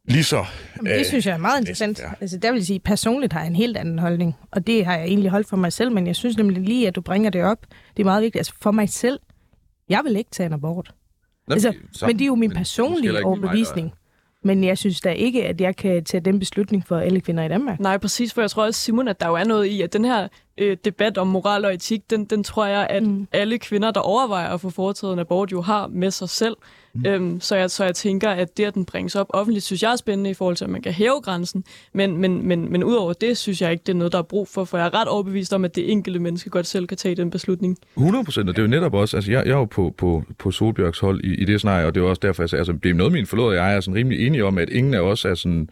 lige 0.07 0.23
så... 0.23 0.45
Jamen, 0.77 0.91
det 0.91 0.99
øh, 0.99 1.05
synes 1.05 1.25
jeg 1.25 1.33
er 1.33 1.37
meget 1.37 1.59
interessant. 1.59 1.99
Ja. 1.99 2.09
Altså, 2.21 2.37
der 2.37 2.51
vil 2.51 2.65
sige, 2.65 2.79
personligt 2.79 3.33
har 3.33 3.39
jeg 3.39 3.47
en 3.47 3.55
helt 3.55 3.77
anden 3.77 3.99
holdning, 3.99 4.35
og 4.51 4.67
det 4.67 4.85
har 4.85 4.97
jeg 4.97 5.05
egentlig 5.05 5.31
holdt 5.31 5.47
for 5.47 5.57
mig 5.57 5.73
selv, 5.73 5.91
men 5.91 6.07
jeg 6.07 6.15
synes 6.15 6.37
nemlig 6.37 6.63
lige, 6.63 6.87
at 6.87 6.95
du 6.95 7.01
bringer 7.01 7.29
det 7.29 7.43
op. 7.43 7.65
Det 7.97 8.03
er 8.03 8.05
meget 8.05 8.23
vigtigt. 8.23 8.39
Altså, 8.39 8.53
for 8.61 8.71
mig 8.71 8.89
selv, 8.89 9.19
jeg 9.89 10.01
vil 10.03 10.15
ikke 10.15 10.31
tage 10.31 10.47
en 10.47 10.53
abort. 10.53 10.93
Nå, 11.47 11.53
altså, 11.53 11.73
så, 11.91 12.07
men 12.07 12.15
det 12.15 12.23
er 12.23 12.27
jo 12.27 12.35
min 12.35 12.51
personlige 12.51 13.25
overbevisning. 13.25 13.93
Men 14.43 14.63
jeg 14.63 14.77
synes 14.77 15.01
da 15.01 15.11
ikke, 15.11 15.45
at 15.45 15.61
jeg 15.61 15.75
kan 15.75 16.03
tage 16.03 16.21
den 16.21 16.39
beslutning 16.39 16.87
for 16.87 16.97
alle 16.97 17.21
kvinder 17.21 17.43
i 17.43 17.47
Danmark. 17.47 17.79
Nej, 17.79 17.97
præcis, 17.97 18.33
for 18.33 18.41
jeg 18.41 18.51
tror 18.51 18.65
også, 18.65 18.81
Simon, 18.81 19.07
at 19.07 19.19
der 19.19 19.27
jo 19.27 19.33
er 19.33 19.43
noget 19.43 19.65
i, 19.65 19.81
at 19.81 19.93
den 19.93 20.05
her 20.05 20.27
øh, 20.57 20.77
debat 20.85 21.17
om 21.17 21.27
moral 21.27 21.65
og 21.65 21.73
etik, 21.73 22.09
den, 22.09 22.25
den 22.25 22.43
tror 22.43 22.65
jeg, 22.65 22.87
at 22.89 23.03
mm. 23.03 23.27
alle 23.31 23.57
kvinder, 23.57 23.91
der 23.91 23.99
overvejer 23.99 24.49
at 24.49 24.61
få 24.61 24.69
foretaget 24.69 25.13
en 25.13 25.19
abort, 25.19 25.51
jo 25.51 25.61
har 25.61 25.87
med 25.87 26.11
sig 26.11 26.29
selv. 26.29 26.55
Mm. 26.93 27.05
Øhm, 27.05 27.41
så, 27.41 27.55
jeg, 27.55 27.71
så 27.71 27.83
jeg 27.83 27.95
tænker, 27.95 28.29
at 28.29 28.57
det, 28.57 28.65
at 28.65 28.73
den 28.73 28.85
bringes 28.85 29.15
op 29.15 29.27
offentligt, 29.29 29.65
synes 29.65 29.83
jeg 29.83 29.91
er 29.91 29.95
spændende 29.95 30.29
i 30.29 30.33
forhold 30.33 30.55
til, 30.55 30.65
at 30.65 30.69
man 30.69 30.81
kan 30.81 30.91
hæve 30.91 31.21
grænsen. 31.21 31.63
Men, 31.93 32.17
men, 32.17 32.47
men, 32.47 32.71
men 32.71 32.83
udover 32.83 33.13
det, 33.13 33.37
synes 33.37 33.61
jeg 33.61 33.71
ikke, 33.71 33.83
det 33.85 33.91
er 33.91 33.97
noget, 33.97 34.13
der 34.13 34.17
er 34.17 34.23
brug 34.23 34.47
for, 34.47 34.63
for 34.63 34.77
jeg 34.77 34.85
er 34.85 34.93
ret 34.93 35.07
overbevist 35.07 35.53
om, 35.53 35.65
at 35.65 35.75
det 35.75 35.91
enkelte 35.91 36.19
menneske 36.19 36.49
godt 36.49 36.67
selv 36.67 36.87
kan 36.87 36.97
tage 36.97 37.15
den 37.15 37.29
beslutning. 37.29 37.77
100 37.97 38.25
procent, 38.25 38.49
og 38.49 38.55
det 38.55 38.61
er 38.61 38.65
jo 38.65 38.69
netop 38.69 38.93
også, 38.93 39.17
altså 39.17 39.31
jeg, 39.31 39.45
jeg 39.45 39.53
er 39.53 39.57
jo 39.57 39.65
på, 39.65 39.93
på, 39.97 40.23
på 40.39 40.51
Solbjørgs 40.51 40.99
hold 40.99 41.23
i, 41.23 41.35
i 41.35 41.45
det 41.45 41.59
scenarie, 41.59 41.85
og 41.85 41.95
det 41.95 42.03
er 42.03 42.05
også 42.05 42.19
derfor, 42.21 42.43
jeg 42.43 42.49
sagde, 42.49 42.59
altså 42.59 42.73
det 42.83 42.89
er 42.89 42.93
noget, 42.93 43.13
min 43.13 43.25
forlod 43.25 43.55
jeg 43.55 43.75
er 43.75 43.79
sådan 43.79 43.95
rimelig 43.95 44.27
enige 44.27 44.45
om, 44.45 44.57
at 44.57 44.69
ingen 44.69 44.93
af 44.93 44.99
os 44.99 45.25
er 45.25 45.35
sådan 45.35 45.69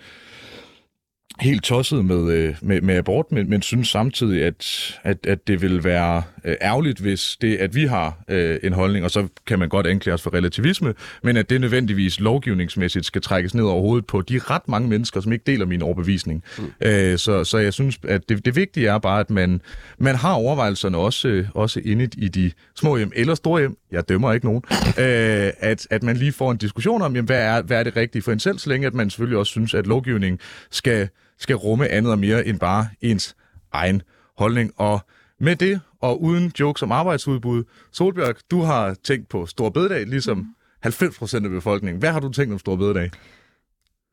helt 1.40 1.64
tosset 1.64 2.06
med, 2.06 2.32
øh, 2.34 2.56
med, 2.62 2.82
med 2.82 2.96
abort, 2.96 3.32
men, 3.32 3.50
men 3.50 3.62
synes 3.62 3.88
samtidig, 3.88 4.44
at, 4.44 4.92
at, 5.04 5.18
at 5.28 5.48
det 5.48 5.62
vil 5.62 5.84
være 5.84 6.24
øh, 6.46 6.56
ærgerligt, 6.62 7.00
hvis 7.00 7.38
det, 7.42 7.58
at 7.58 7.76
vi 7.76 7.86
har 7.86 8.18
øh, 8.28 8.60
en 8.64 8.74
holdning, 8.74 9.06
og 9.06 9.12
så 9.12 9.28
kan 9.48 9.60
man 9.60 9.70
godt 9.70 9.88
anklage 9.88 10.14
os 10.14 10.22
for 10.22 10.34
relativisme, 10.34 10.94
men 11.24 11.38
at 11.38 11.50
det 11.50 11.62
nødvendigvis 11.62 12.20
lovgivningsmæssigt 12.20 13.06
skal 13.06 13.22
trækkes 13.22 13.56
ned 13.56 13.64
over 13.64 13.82
hovedet 13.82 14.06
på 14.06 14.22
de 14.22 14.40
ret 14.40 14.68
mange 14.68 14.90
mennesker, 14.90 15.22
som 15.22 15.32
ikke 15.32 15.44
deler 15.48 15.66
min 15.66 15.82
overbevisning. 15.82 16.44
Mm. 16.58 16.72
Øh, 16.82 17.18
så, 17.18 17.44
så 17.44 17.58
jeg 17.58 17.74
synes, 17.74 18.00
at 18.04 18.30
det, 18.30 18.46
det 18.46 18.56
vigtige 18.56 18.88
er 18.88 18.98
bare, 18.98 19.20
at 19.20 19.30
man, 19.30 19.62
man 19.98 20.16
har 20.16 20.34
overvejelserne 20.34 20.98
også, 20.98 21.46
også 21.54 21.82
inde 21.86 22.10
i 22.18 22.28
de 22.28 22.52
små 22.76 22.98
hjem 22.98 23.12
eller 23.16 23.36
store 23.36 23.60
hjem, 23.62 23.78
jeg 23.92 24.10
dømmer 24.10 24.34
ikke 24.34 24.46
nogen, 24.46 24.64
øh, 25.06 25.52
at, 25.60 25.88
at 25.90 26.04
man 26.04 26.18
lige 26.18 26.32
får 26.32 26.52
en 26.52 26.58
diskussion 26.58 27.02
om, 27.02 27.16
jamen, 27.16 27.26
hvad, 27.26 27.42
er, 27.42 27.62
hvad 27.62 27.80
er 27.80 27.84
det 27.84 27.96
rigtige 27.96 28.22
for 28.22 28.32
en 28.32 28.40
selv, 28.40 28.60
så 28.60 28.70
længe 28.70 28.88
at 28.88 28.94
man 28.94 29.10
selvfølgelig 29.10 29.38
også 29.38 29.52
synes, 29.52 29.74
at 29.74 29.88
lovgivningen 29.88 30.40
skal 30.72 31.10
skal 31.38 31.56
rumme 31.56 31.88
andet 31.88 32.12
og 32.12 32.20
mere 32.20 32.48
end 32.48 32.60
bare 32.60 32.88
ens 33.02 33.36
egen 33.72 34.02
holdning. 34.38 34.72
Og 34.78 35.00
med 35.40 35.56
det, 35.56 35.82
og 36.02 36.22
uden 36.22 36.52
jokes 36.60 36.84
om 36.84 36.92
arbejdsudbud, 36.92 37.64
Solbjørg, 37.92 38.36
du 38.52 38.62
har 38.62 38.96
tænkt 39.04 39.30
på 39.30 39.46
Stor 39.46 39.70
Bededag, 39.70 40.06
ligesom 40.06 40.56
90 40.82 41.18
procent 41.18 41.46
af 41.46 41.52
befolkningen. 41.52 42.00
Hvad 42.00 42.12
har 42.12 42.20
du 42.20 42.30
tænkt 42.30 42.54
om 42.54 42.60
Stor 42.60 42.76
Bededag? 42.76 43.12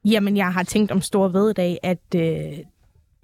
Jamen, 0.05 0.37
jeg 0.37 0.53
har 0.53 0.63
tænkt 0.63 0.91
om 0.91 1.01
Stor 1.01 1.29
Bededag, 1.29 1.79
at 1.83 2.15
øh, 2.17 2.59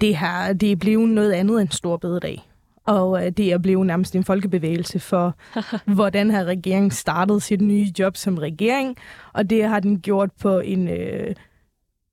det, 0.00 0.16
har, 0.16 0.52
det 0.52 0.72
er 0.72 0.76
blevet 0.76 1.08
noget 1.08 1.32
andet 1.32 1.60
end 1.60 1.68
Stor 1.68 1.96
Bededag. 1.96 2.48
Og 2.86 3.26
øh, 3.26 3.32
det 3.32 3.52
er 3.52 3.58
blevet 3.58 3.86
nærmest 3.86 4.14
en 4.14 4.24
folkebevægelse 4.24 5.00
for, 5.00 5.36
hvordan 5.94 6.30
har 6.30 6.44
regeringen 6.44 6.90
startet 6.90 7.42
sit 7.42 7.60
nye 7.60 7.86
job 7.98 8.16
som 8.16 8.38
regering. 8.38 8.96
Og 9.32 9.50
det 9.50 9.64
har 9.64 9.80
den 9.80 10.00
gjort 10.00 10.30
på 10.40 10.58
en 10.58 10.88
øh, 10.88 11.34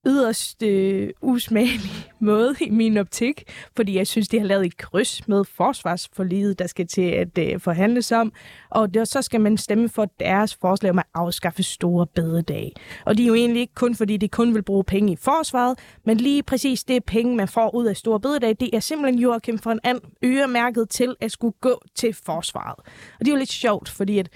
yderst 0.06 0.64
øh, 0.64 1.10
usmagelig 1.22 2.12
måde 2.20 2.56
i 2.62 2.70
min 2.70 2.98
optik, 2.98 3.44
fordi 3.76 3.98
jeg 3.98 4.08
synes, 4.08 4.28
de 4.28 4.40
har 4.40 4.46
lavet 4.46 4.66
et 4.66 4.78
kryds 4.78 5.28
med 5.28 5.44
forsvarsforliget, 5.44 6.60
der 6.60 6.68
skal 6.68 6.88
til 6.88 7.02
at 7.02 7.38
øh, 7.38 7.60
forhandles 7.60 8.12
om, 8.12 8.34
og 8.70 8.94
der, 8.94 9.04
så 9.04 9.22
skal 9.22 9.42
man 9.42 9.58
stemme 9.58 9.90
for 9.90 10.06
deres 10.20 10.56
forslag 10.56 10.90
om 10.92 11.00
at 11.00 11.06
afskaffe 11.14 11.64
store 11.64 12.08
bededag. 12.08 12.72
Og 13.06 13.18
det 13.18 13.24
er 13.24 13.28
jo 13.28 13.34
egentlig 13.34 13.62
ikke 13.62 13.76
kun, 13.76 13.96
fordi 13.96 14.18
de 14.18 14.28
kun 14.28 14.54
vil 14.54 14.64
bruge 14.64 14.84
penge 14.84 15.14
i 15.14 15.16
forsvaret, 15.16 15.80
men 16.06 16.18
lige 16.18 16.44
præcis 16.44 16.84
det 16.84 17.04
penge, 17.04 17.36
man 17.36 17.48
får 17.48 17.76
ud 17.76 17.86
af 17.86 17.98
store 17.98 18.20
bededag, 18.20 18.56
det 18.60 18.70
er 18.74 18.80
simpelthen 18.80 19.22
Joachim 19.22 19.60
von 19.66 19.80
And 19.84 20.02
øremærket 20.24 20.90
til 20.90 21.16
at 21.20 21.32
skulle 21.32 21.56
gå 21.62 21.82
til 21.96 22.14
forsvaret. 22.14 22.76
Og 23.20 23.26
det 23.26 23.28
er 23.28 23.32
jo 23.32 23.38
lidt 23.38 23.52
sjovt, 23.52 23.90
fordi 23.90 24.20
at 24.20 24.30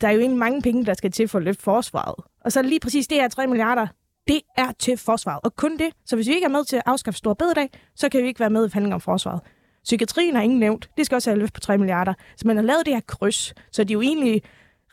der 0.00 0.08
er 0.08 0.12
jo 0.12 0.20
egentlig 0.20 0.38
mange 0.38 0.62
penge, 0.62 0.84
der 0.84 0.94
skal 0.94 1.10
til 1.10 1.28
for 1.28 1.38
at 1.38 1.44
løfte 1.44 1.62
forsvaret. 1.62 2.14
Og 2.44 2.52
så 2.52 2.62
lige 2.62 2.80
præcis 2.80 3.08
det 3.08 3.16
her 3.16 3.28
3 3.28 3.46
milliarder, 3.46 3.86
det 4.28 4.40
er 4.56 4.72
til 4.78 4.96
forsvaret. 4.96 5.40
Og 5.42 5.56
kun 5.56 5.78
det. 5.78 5.90
Så 6.06 6.16
hvis 6.16 6.28
vi 6.28 6.34
ikke 6.34 6.44
er 6.44 6.48
med 6.48 6.64
til 6.64 6.76
at 6.76 6.82
afskaffe 6.86 7.18
store 7.18 7.36
bededag, 7.36 7.70
så 7.96 8.08
kan 8.08 8.22
vi 8.22 8.26
ikke 8.26 8.40
være 8.40 8.50
med 8.50 8.66
i 8.66 8.70
forhandlinger 8.70 8.94
om 8.94 9.00
forsvaret. 9.00 9.40
Psykiatrien 9.84 10.34
har 10.34 10.42
ingen 10.42 10.58
nævnt. 10.58 10.90
Det 10.96 11.06
skal 11.06 11.16
også 11.16 11.30
have 11.30 11.38
løft 11.38 11.54
på 11.54 11.60
3 11.60 11.78
milliarder. 11.78 12.14
Så 12.36 12.46
man 12.46 12.56
har 12.56 12.62
lavet 12.62 12.86
det 12.86 12.94
her 12.94 13.00
kryds. 13.00 13.54
Så 13.72 13.84
det 13.84 13.90
er 13.90 13.94
jo 13.94 14.00
egentlig 14.00 14.42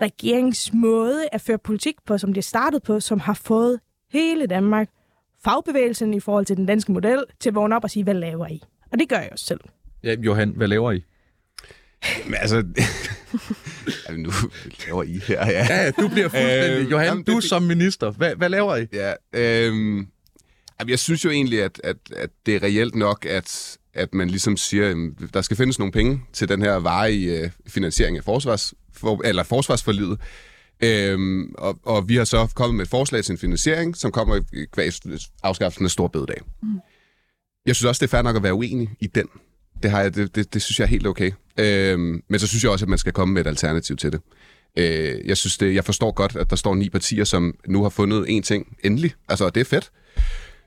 regeringsmåde 0.01 1.23
at 1.31 1.41
føre 1.41 1.57
politik 1.57 1.95
på, 2.05 2.17
som 2.17 2.33
det 2.33 2.43
startede 2.43 2.79
på, 2.79 2.99
som 2.99 3.19
har 3.19 3.33
fået 3.33 3.79
hele 4.11 4.47
Danmark, 4.47 4.89
fagbevægelsen 5.43 6.13
i 6.13 6.19
forhold 6.19 6.45
til 6.45 6.57
den 6.57 6.65
danske 6.65 6.91
model, 6.91 7.23
til 7.39 7.49
at 7.49 7.55
vågne 7.55 7.75
op 7.75 7.83
og 7.83 7.89
sige, 7.89 8.03
hvad 8.03 8.13
laver 8.13 8.47
I? 8.47 8.61
Og 8.91 8.99
det 8.99 9.09
gør 9.09 9.15
jeg 9.15 9.29
også 9.31 9.45
selv. 9.45 9.59
Ja, 10.03 10.15
Johan, 10.19 10.49
hvad 10.49 10.67
laver 10.67 10.91
I? 10.91 11.03
Men 12.25 12.35
altså, 12.39 12.63
Jamen, 14.09 14.21
nu 14.21 14.31
laver 14.87 15.03
I 15.03 15.19
her, 15.27 15.49
ja. 15.49 15.67
Ja, 15.69 15.91
du 15.91 16.07
bliver 16.07 16.29
fuldstændig. 16.29 16.85
Øh, 16.85 16.91
Johan, 16.91 17.05
jamen, 17.05 17.23
du 17.23 17.35
det, 17.35 17.43
som 17.43 17.63
minister, 17.63 18.11
hvad, 18.11 18.35
hvad 18.35 18.49
laver 18.49 18.75
I? 18.75 18.85
Ja, 18.93 19.13
øhm, 19.33 20.07
jeg 20.87 20.99
synes 20.99 21.25
jo 21.25 21.29
egentlig, 21.29 21.63
at, 21.63 21.81
at, 21.83 21.97
at 22.15 22.29
det 22.45 22.55
er 22.55 22.63
reelt 22.63 22.95
nok, 22.95 23.25
at, 23.25 23.77
at 23.93 24.13
man 24.13 24.29
ligesom 24.29 24.57
siger, 24.57 24.89
at 24.89 25.33
der 25.33 25.41
skal 25.41 25.57
findes 25.57 25.79
nogle 25.79 25.91
penge 25.91 26.21
til 26.33 26.49
den 26.49 26.61
her 26.61 26.75
varige 26.75 27.39
øh, 27.39 27.49
finansiering 27.67 28.17
af 28.17 28.23
forsvars, 28.23 28.73
for, 28.93 29.21
eller 29.25 29.43
forsvarsforlidet. 29.43 30.19
Øhm, 30.83 31.53
og, 31.57 31.79
og 31.83 32.09
vi 32.09 32.15
har 32.15 32.23
så 32.23 32.47
kommet 32.55 32.75
med 32.75 32.85
et 32.85 32.89
forslag 32.89 33.23
til 33.23 33.31
en 33.31 33.37
finansiering, 33.37 33.97
som 33.97 34.11
kommer 34.11 34.35
i 34.53 34.65
afskaffelsen 35.43 35.85
af 35.85 35.91
stor 35.91 36.07
bededag. 36.07 36.41
Mm. 36.63 36.79
Jeg 37.65 37.75
synes 37.75 37.87
også, 37.87 37.99
det 37.99 38.07
er 38.07 38.17
fair 38.17 38.21
nok 38.21 38.35
at 38.35 38.43
være 38.43 38.53
uenig 38.53 38.89
i 38.99 39.07
den. 39.07 39.27
Det, 39.83 39.91
har 39.91 40.01
jeg, 40.01 40.15
det, 40.15 40.35
det, 40.35 40.53
det 40.53 40.61
synes 40.61 40.79
jeg 40.79 40.85
er 40.85 40.89
helt 40.89 41.07
okay. 41.07 41.31
Øhm, 41.59 42.23
men 42.27 42.39
så 42.39 42.47
synes 42.47 42.63
jeg 42.63 42.71
også, 42.71 42.85
at 42.85 42.89
man 42.89 42.97
skal 42.97 43.13
komme 43.13 43.33
med 43.33 43.41
et 43.41 43.47
alternativ 43.47 43.97
til 43.97 44.11
det. 44.11 44.21
Øh, 44.77 45.27
jeg 45.27 45.37
synes 45.37 45.57
det, 45.57 45.75
jeg 45.75 45.85
forstår 45.85 46.11
godt, 46.11 46.35
at 46.35 46.49
der 46.49 46.55
står 46.55 46.75
ni 46.75 46.89
partier, 46.89 47.23
som 47.23 47.55
nu 47.67 47.83
har 47.83 47.89
fundet 47.89 48.25
en 48.27 48.43
ting 48.43 48.77
endelig. 48.83 49.13
Altså, 49.29 49.49
det 49.49 49.61
er 49.61 49.65
fedt. 49.65 49.91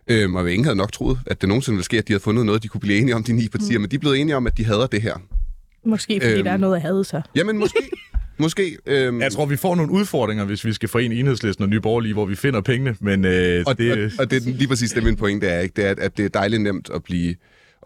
Øhm, 0.09 0.35
og 0.35 0.51
ingen 0.51 0.65
havde 0.65 0.77
nok 0.77 0.93
troet, 0.93 1.19
at 1.27 1.41
det 1.41 1.49
nogensinde 1.49 1.77
ville 1.77 1.85
ske, 1.85 1.99
at 1.99 2.09
de 2.09 2.13
havde 2.13 2.23
fundet 2.23 2.47
noget, 2.47 2.63
de 2.63 2.69
kunne 2.69 2.81
blive 2.81 2.99
enige 2.99 3.15
om, 3.15 3.25
de 3.25 3.33
ni 3.33 3.49
partier. 3.49 3.79
Mm. 3.79 3.83
Men 3.83 3.91
de 3.91 3.97
er 3.97 4.01
blevet 4.01 4.21
enige 4.21 4.37
om, 4.37 4.47
at 4.47 4.59
de 4.59 4.65
hader 4.65 4.87
det 4.87 5.03
her. 5.03 5.15
Måske 5.85 6.21
fordi 6.23 6.35
øhm, 6.35 6.45
der 6.45 6.53
er 6.53 6.57
noget 6.57 6.77
at 6.77 6.83
have 6.83 7.05
sig. 7.05 7.23
Jamen, 7.35 7.59
måske. 7.59 7.79
Måske. 8.41 8.79
Øhm... 8.87 9.21
Jeg 9.21 9.33
tror, 9.33 9.47
vi 9.47 9.57
får 9.57 9.75
nogle 9.75 9.93
udfordringer, 9.93 10.45
hvis 10.45 10.65
vi 10.65 10.73
skal 10.73 10.89
forene 10.89 11.15
enhedslisten 11.15 11.63
og 11.63 11.69
Nye 11.69 11.81
Borgerlige, 11.81 12.13
hvor 12.13 12.27
vi 12.27 12.35
finder 12.35 12.61
pengene, 12.61 12.97
men 13.01 13.25
øh, 13.25 13.65
og, 13.67 13.79
det... 13.79 13.93
Og, 13.93 14.11
og 14.19 14.31
det 14.31 14.47
er 14.47 14.51
lige 14.51 14.69
præcis 14.69 14.93
det, 14.93 15.03
min 15.03 15.17
pointe 15.17 15.47
er, 15.47 15.61
ikke? 15.61 15.73
Det 15.77 15.87
er, 15.87 15.95
at 15.99 16.17
det 16.17 16.25
er 16.25 16.29
dejligt 16.29 16.63
nemt 16.63 16.91
at 16.95 17.03
blive 17.05 17.35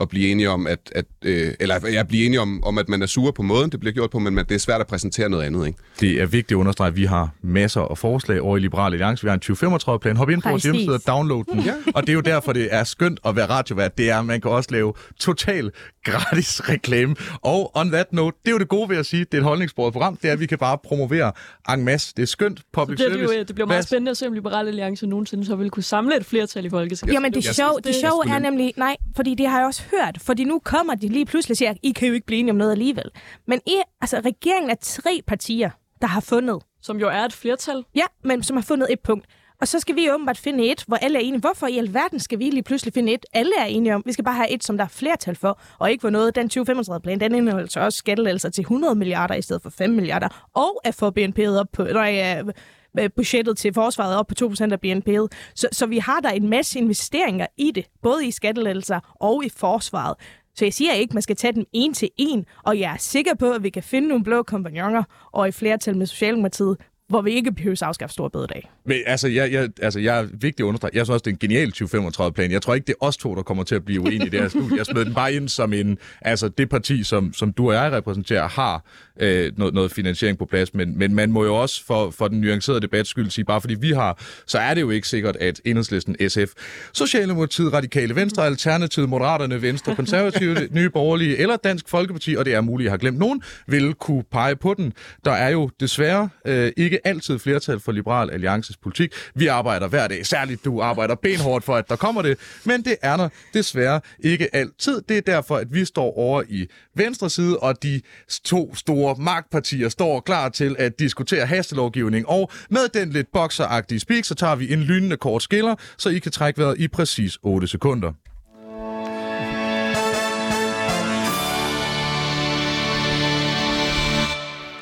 at 0.01 0.09
blive 0.09 0.29
enige 0.29 0.51
om, 0.51 0.67
at, 0.67 0.79
at 0.95 1.05
øh, 1.25 1.55
eller 1.61 1.89
ja, 1.93 2.03
blive 2.03 2.27
enige 2.27 2.41
om, 2.41 2.65
om, 2.65 2.79
at 2.79 2.89
man 2.89 3.03
er 3.03 3.07
sur 3.07 3.31
på 3.31 3.43
måden, 3.43 3.71
det 3.71 3.81
bliver 3.81 3.93
gjort 3.93 4.11
på, 4.11 4.19
men 4.19 4.37
det 4.37 4.51
er 4.51 4.59
svært 4.59 4.81
at 4.81 4.87
præsentere 4.87 5.29
noget 5.29 5.45
andet. 5.45 5.67
Ikke? 5.67 5.79
Det 6.01 6.23
er 6.23 6.27
vigtigt 6.27 6.53
at 6.53 6.57
understrege, 6.57 6.89
at 6.89 6.97
vi 6.97 7.05
har 7.05 7.31
masser 7.43 7.81
af 7.81 7.99
forslag 7.99 8.41
over 8.41 8.57
i 8.57 8.61
Liberale 8.61 8.95
Alliance. 8.95 9.23
Vi 9.23 9.29
har 9.29 9.35
en 9.35 9.43
2035-plan. 9.45 10.17
Hop 10.17 10.31
ind 10.31 10.43
på 10.43 10.49
vores 10.49 10.63
hjemmeside 10.63 10.95
og 10.95 11.07
download 11.07 11.45
den. 11.53 11.61
Ja. 11.61 11.75
Og 11.95 12.03
det 12.03 12.09
er 12.09 12.15
jo 12.15 12.21
derfor, 12.21 12.53
det 12.53 12.69
er 12.71 12.85
skønt 12.85 13.21
at 13.25 13.37
være 13.37 13.47
radiovært. 13.47 13.99
Det 13.99 14.11
er, 14.11 14.19
at 14.19 14.25
man 14.25 14.41
kan 14.41 14.51
også 14.51 14.69
lave 14.73 14.93
total 15.19 15.71
gratis 16.05 16.69
reklame. 16.69 17.17
Og 17.43 17.77
on 17.77 17.91
that 17.91 18.13
note, 18.13 18.37
det 18.43 18.49
er 18.49 18.53
jo 18.53 18.59
det 18.59 18.69
gode 18.69 18.89
ved 18.89 18.97
at 18.97 19.07
sige, 19.07 19.25
det 19.25 19.35
er 19.35 19.39
et 19.39 19.45
holdningsbordet 19.45 19.93
program, 19.93 20.17
det 20.17 20.29
er, 20.29 20.33
at 20.33 20.41
vi 20.41 20.47
kan 20.47 20.59
bare 20.59 20.79
promovere 20.79 21.33
en 21.75 21.85
masse. 21.85 22.13
Det 22.17 22.23
er 22.23 22.27
skønt 22.27 22.61
public 22.73 22.99
så 22.99 23.05
det, 23.05 23.13
service. 23.13 23.33
Det, 23.33 23.39
jo, 23.39 23.45
det 23.45 23.55
bliver 23.55 23.67
meget 23.67 23.85
spændende 23.85 24.11
at 24.11 24.17
se, 24.17 24.27
om 24.27 24.33
Liberale 24.33 24.69
Alliance 24.69 25.07
nogensinde 25.07 25.47
så 25.47 25.57
vil 25.57 25.71
kunne 25.71 25.83
samle 25.83 26.17
et 26.17 26.27
flertal 26.27 26.65
i 26.65 26.71
Folketinget. 26.71 27.15
Jamen 27.15 27.35
det 27.35 27.45
sjove, 27.45 27.81
det 27.85 27.95
sjove 27.95 28.35
er 28.35 28.39
nemlig, 28.39 28.73
nej, 28.77 28.97
fordi 29.17 29.35
det 29.35 29.49
har 29.49 29.59
jeg 29.59 29.67
også 29.67 29.82
hørt, 29.91 30.19
fordi 30.21 30.45
nu 30.45 30.59
kommer 30.65 30.95
de 30.95 31.09
lige 31.09 31.27
pludselig 31.27 31.53
og 31.55 31.57
siger, 31.57 31.75
I 31.83 31.93
kan 31.93 32.09
jo 32.09 32.15
ikke 32.15 32.27
blive 32.27 32.41
enige 32.41 32.51
om 32.51 32.57
noget 32.57 32.73
alligevel. 32.73 33.11
Men 33.47 33.61
I, 33.67 33.81
altså, 34.01 34.21
regeringen 34.25 34.71
er 34.71 34.75
tre 34.81 35.23
partier, 35.27 35.71
der 36.01 36.07
har 36.07 36.21
fundet. 36.21 36.63
Som 36.83 37.01
jo 37.01 37.09
er 37.09 37.25
et 37.25 37.33
flertal. 37.33 37.85
Ja, 37.95 38.05
men 38.25 38.43
som 38.43 38.57
har 38.57 38.63
fundet 38.63 38.93
et 38.93 39.01
punkt. 39.01 39.27
Og 39.63 39.69
så 39.69 39.81
skal 39.81 39.97
vi 39.97 40.11
åbenbart 40.11 40.39
finde 40.39 40.71
et, 40.71 40.85
hvor 40.87 40.97
alle 40.97 41.19
er 41.19 41.23
enige. 41.23 41.41
Hvorfor 41.41 41.67
i 41.67 41.79
alverden 41.79 42.21
skal 42.21 42.39
vi 42.39 42.45
lige 42.45 42.63
pludselig 42.63 42.95
finde 42.95 43.13
et, 43.13 43.27
alle 43.33 43.53
er 43.59 43.65
enige 43.65 43.95
om? 43.95 44.03
Vi 44.07 44.13
skal 44.13 44.25
bare 44.25 44.35
have 44.35 44.51
et, 44.51 44.65
som 44.65 44.77
der 44.77 44.85
er 44.85 44.89
flertal 44.89 45.37
for, 45.37 45.61
og 45.79 45.91
ikke 45.91 46.01
for 46.01 46.11
noget. 46.11 46.35
Den 46.35 46.51
2035-plan, 46.59 47.21
den 47.21 47.35
indeholder 47.35 47.69
så 47.69 47.81
også 47.81 47.99
skattelettelser 47.99 48.49
til 48.49 48.63
100 48.63 48.95
milliarder 48.95 49.35
i 49.35 49.43
stedet 49.43 49.63
for 49.63 49.71
5 49.71 49.91
milliarder, 49.91 50.49
og 50.55 50.81
at 50.85 50.95
få 50.95 51.13
BNP'et 51.19 51.59
op 51.61 51.67
på, 51.73 51.85
nej, 51.85 52.39
øh, 52.47 52.53
Øh, 52.99 53.11
budgettet 53.17 53.57
til 53.57 53.75
forsvaret 53.75 54.17
op 54.17 54.27
på 54.27 54.35
2% 54.41 54.73
af 54.73 54.79
BNP'et. 54.87 55.29
Så, 55.55 55.69
så 55.73 55.87
vi 55.87 55.99
har 55.99 56.21
der 56.21 56.31
en 56.31 56.49
masse 56.49 56.79
investeringer 56.79 57.47
i 57.57 57.71
det, 57.71 57.87
både 58.03 58.27
i 58.27 58.31
skattelettelser 58.31 59.15
og 59.21 59.45
i 59.45 59.49
forsvaret. 59.49 60.15
Så 60.55 60.65
jeg 60.65 60.75
siger 60.75 60.93
ikke, 60.93 61.11
at 61.11 61.15
man 61.15 61.23
skal 61.23 61.37
tage 61.37 61.53
dem 61.53 61.65
en 61.73 61.95
til 61.95 62.11
en, 62.17 62.47
og 62.65 62.79
jeg 62.79 62.93
er 62.93 62.97
sikker 62.99 63.35
på, 63.35 63.51
at 63.51 63.63
vi 63.63 63.71
kan 63.71 63.83
finde 63.83 64.09
nogle 64.09 64.25
blå 64.25 64.43
kompagnoner 64.43 65.03
og 65.33 65.49
i 65.49 65.53
flertal 65.53 65.97
med 65.97 66.07
Socialdemokratiet, 66.07 66.77
hvor 67.13 67.23
vi 67.23 67.31
ikke 67.31 67.53
behøver 67.53 67.73
at 67.73 67.83
afskaffe 67.83 68.13
store 68.13 68.31
bededag. 68.31 68.71
Men 68.85 68.97
altså, 69.07 69.29
jeg, 69.29 69.53
jeg, 69.53 69.69
altså, 69.83 70.01
jeg 70.01 70.19
er 70.19 70.23
vigtig 70.23 70.65
at 70.65 70.67
understrege. 70.67 70.91
Jeg 70.95 71.07
synes 71.07 71.15
også, 71.15 71.23
det 71.23 71.31
er 71.31 71.35
en 71.35 71.39
genial 71.39 71.73
2035-plan. 71.77 72.51
Jeg 72.51 72.63
tror 72.63 72.75
ikke, 72.75 72.87
det 72.87 72.95
er 73.01 73.07
os 73.07 73.17
to, 73.17 73.35
der 73.35 73.43
kommer 73.43 73.65
til 73.65 73.75
at 73.75 73.85
blive 73.85 74.01
uenige 74.01 74.27
i 74.27 74.29
det 74.29 74.41
her 74.41 74.49
studie. 74.49 74.77
Jeg 74.77 74.87
smed 74.87 75.05
den 75.05 75.15
bare 75.15 75.35
ind 75.35 75.49
som 75.49 75.73
en... 75.73 75.99
Altså, 76.21 76.49
det 76.49 76.69
parti, 76.69 77.05
som, 77.05 77.33
som 77.33 77.53
du 77.53 77.69
og 77.69 77.75
jeg 77.75 77.93
repræsenterer, 77.93 78.49
har 78.49 78.85
øh, 79.21 79.53
noget, 79.57 79.75
noget 79.75 79.93
finansiering 79.93 80.39
på 80.39 80.47
plads. 80.47 80.75
Men, 80.75 80.99
men 80.99 81.15
man 81.15 81.33
må 81.33 81.45
jo 81.45 81.57
også 81.57 81.85
for, 81.87 82.11
for 82.11 82.29
den 82.29 82.41
nuancerede 82.41 82.81
debat 82.81 83.07
skyld 83.07 83.31
sige, 83.31 83.45
bare 83.45 83.61
fordi 83.61 83.75
vi 83.75 83.91
har, 83.91 84.23
så 84.47 84.59
er 84.59 84.75
det 84.75 84.81
jo 84.81 84.91
ikke 84.91 85.09
sikkert, 85.09 85.37
at 85.37 85.61
Enhedslisten, 85.65 86.17
SF, 86.29 86.53
Socialdemokratiet, 86.93 87.73
Radikale 87.73 88.17
Venstre, 88.17 88.47
Alternativet, 88.47 89.09
Moderaterne, 89.09 89.63
Venstre, 89.63 89.97
Konservative, 89.97 90.69
Nye 90.77 90.91
Borgerlige 90.91 91.37
eller 91.37 91.57
Dansk 91.57 91.89
Folkeparti, 91.89 92.35
og 92.37 92.45
det 92.45 92.55
er 92.55 92.61
muligt, 92.61 92.85
jeg 92.85 92.93
har 92.93 92.99
glemt 92.99 93.19
nogen, 93.19 93.43
vil 93.67 93.95
kunne 93.95 94.25
pege 94.33 94.57
på 94.57 94.75
den. 94.75 94.93
Der 95.25 95.33
er 95.33 95.49
jo 95.49 95.71
desværre 95.81 96.29
øh, 96.47 96.73
ikke 96.77 97.02
altid 97.05 97.39
flertal 97.39 97.81
for 97.81 97.93
Liberal 97.93 98.31
Alliances 98.31 98.77
politik. 98.77 99.13
Vi 99.35 99.47
arbejder 99.47 99.89
hver 99.89 100.09
dag, 100.09 100.27
særligt 100.27 100.65
du 100.65 100.81
arbejder 100.81 101.15
benhårdt 101.15 101.65
for, 101.65 101.77
at 101.77 101.89
der 101.89 101.97
kommer 101.97 102.23
det, 102.23 102.39
men 102.65 102.85
det 102.85 102.97
er 103.03 103.17
der 103.17 103.29
desværre 103.55 104.01
ikke 104.21 104.55
altid. 104.57 105.03
Det 105.09 105.17
er 105.17 105.21
derfor, 105.21 105.57
at 105.57 105.75
vi 105.75 105.85
står 105.85 106.19
over 106.19 106.43
i 106.49 106.67
venstre 106.95 107.31
side, 107.31 107.59
og 107.59 107.83
de 107.83 108.01
to 108.45 108.75
store 108.75 109.15
magtpartier 109.19 109.89
står 109.89 110.21
klar 110.21 110.49
til 110.49 110.77
at 110.79 110.99
diskutere 110.99 111.47
hastelovgivning, 111.47 112.29
og 112.29 112.51
med 112.71 112.89
den 112.95 113.11
lidt 113.11 113.33
bokseragtige 113.33 114.01
speak, 114.01 114.25
så 114.25 114.35
tager 114.35 114.55
vi 114.55 114.73
en 114.73 114.81
lynende 114.81 115.17
kort 115.17 115.43
skiller, 115.43 115.75
så 115.99 116.09
I 116.09 116.19
kan 116.19 116.33
trække 116.33 116.61
vejret 116.61 116.79
i 116.79 116.89
præcis 116.89 117.39
8 117.43 117.67
sekunder. 117.67 118.13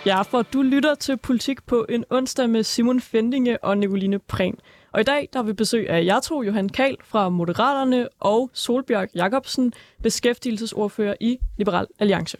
Ja, 0.06 0.22
for 0.22 0.42
du 0.42 0.62
lytter 0.62 0.94
til 0.94 1.16
Politik 1.16 1.66
på 1.66 1.86
en 1.88 2.04
onsdag 2.10 2.50
med 2.50 2.62
Simon 2.62 3.00
Fendinge 3.00 3.64
og 3.64 3.78
Nicoline 3.78 4.18
Prehn. 4.18 4.54
Og 4.92 5.00
i 5.00 5.04
dag 5.04 5.28
der 5.32 5.38
har 5.38 5.44
vi 5.44 5.52
besøg 5.52 5.90
af 5.90 6.04
Jartro 6.04 6.42
Johan 6.42 6.68
Kahl 6.68 6.96
fra 7.04 7.28
Moderaterne 7.28 8.08
og 8.20 8.50
Solbjørg 8.52 9.08
Jacobsen, 9.14 9.72
beskæftigelsesordfører 10.02 11.14
i 11.20 11.38
Liberal 11.58 11.86
Alliance. 11.98 12.36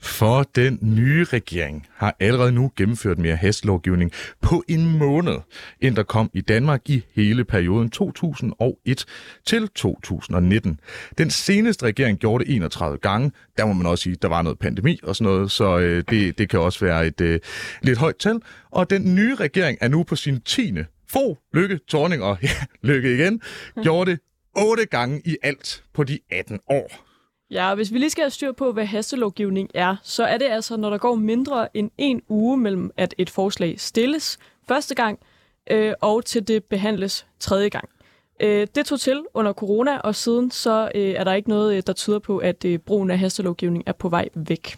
For 0.00 0.42
den 0.42 0.78
nye 0.82 1.24
regering 1.24 1.86
har 1.94 2.16
allerede 2.20 2.52
nu 2.52 2.72
gennemført 2.76 3.18
mere 3.18 3.36
hastlovgivning 3.36 4.12
på 4.40 4.64
en 4.68 4.98
måned, 4.98 5.36
end 5.80 5.96
der 5.96 6.02
kom 6.02 6.30
i 6.34 6.40
Danmark 6.40 6.90
i 6.90 7.04
hele 7.14 7.44
perioden 7.44 7.90
2001 7.90 9.04
til 9.46 9.68
2019. 9.68 10.80
Den 11.18 11.30
seneste 11.30 11.86
regering 11.86 12.18
gjorde 12.18 12.44
det 12.44 12.54
31 12.54 12.98
gange. 12.98 13.32
Der 13.56 13.66
må 13.66 13.72
man 13.72 13.86
også 13.86 14.02
sige, 14.02 14.14
at 14.14 14.22
der 14.22 14.28
var 14.28 14.42
noget 14.42 14.58
pandemi 14.58 15.00
og 15.02 15.16
sådan 15.16 15.32
noget, 15.32 15.50
så 15.50 15.78
øh, 15.78 16.04
det, 16.10 16.38
det 16.38 16.48
kan 16.48 16.60
også 16.60 16.84
være 16.84 17.06
et 17.06 17.20
øh, 17.20 17.40
lidt 17.82 17.98
højt 17.98 18.16
tal. 18.16 18.40
Og 18.70 18.90
den 18.90 19.14
nye 19.14 19.34
regering 19.34 19.78
er 19.80 19.88
nu 19.88 20.02
på 20.02 20.16
sin 20.16 20.40
10. 20.40 20.72
få 21.12 21.38
Lykke, 21.54 21.80
Torning 21.88 22.22
og 22.22 22.38
ja, 22.42 22.48
Lykke 22.82 23.14
igen, 23.14 23.40
gjorde 23.82 24.10
det 24.10 24.20
otte 24.56 24.86
gange 24.86 25.22
i 25.24 25.36
alt 25.42 25.84
på 25.94 26.04
de 26.04 26.18
18 26.30 26.60
år. 26.68 27.13
Ja, 27.50 27.70
og 27.70 27.76
hvis 27.76 27.92
vi 27.92 27.98
lige 27.98 28.10
skal 28.10 28.22
have 28.22 28.30
styr 28.30 28.52
på, 28.52 28.72
hvad 28.72 28.86
hastelovgivning 28.86 29.70
er, 29.74 29.96
så 30.02 30.24
er 30.24 30.38
det 30.38 30.46
altså, 30.46 30.76
når 30.76 30.90
der 30.90 30.98
går 30.98 31.14
mindre 31.14 31.76
end 31.76 31.90
en 31.98 32.22
uge 32.28 32.56
mellem, 32.56 32.90
at 32.96 33.14
et 33.18 33.30
forslag 33.30 33.80
stilles 33.80 34.38
første 34.68 34.94
gang, 34.94 35.18
øh, 35.70 35.94
og 36.00 36.24
til 36.24 36.48
det 36.48 36.64
behandles 36.64 37.26
tredje 37.40 37.68
gang. 37.68 37.88
Øh, 38.40 38.66
det 38.74 38.86
tog 38.86 39.00
til 39.00 39.24
under 39.34 39.52
corona, 39.52 39.98
og 39.98 40.14
siden 40.14 40.50
så 40.50 40.90
øh, 40.94 41.10
er 41.10 41.24
der 41.24 41.32
ikke 41.32 41.48
noget, 41.48 41.76
øh, 41.76 41.82
der 41.86 41.92
tyder 41.92 42.18
på, 42.18 42.38
at 42.38 42.64
øh, 42.64 42.78
brugen 42.78 43.10
af 43.10 43.18
hastelovgivning 43.18 43.84
er 43.86 43.92
på 43.92 44.08
vej 44.08 44.28
væk. 44.34 44.76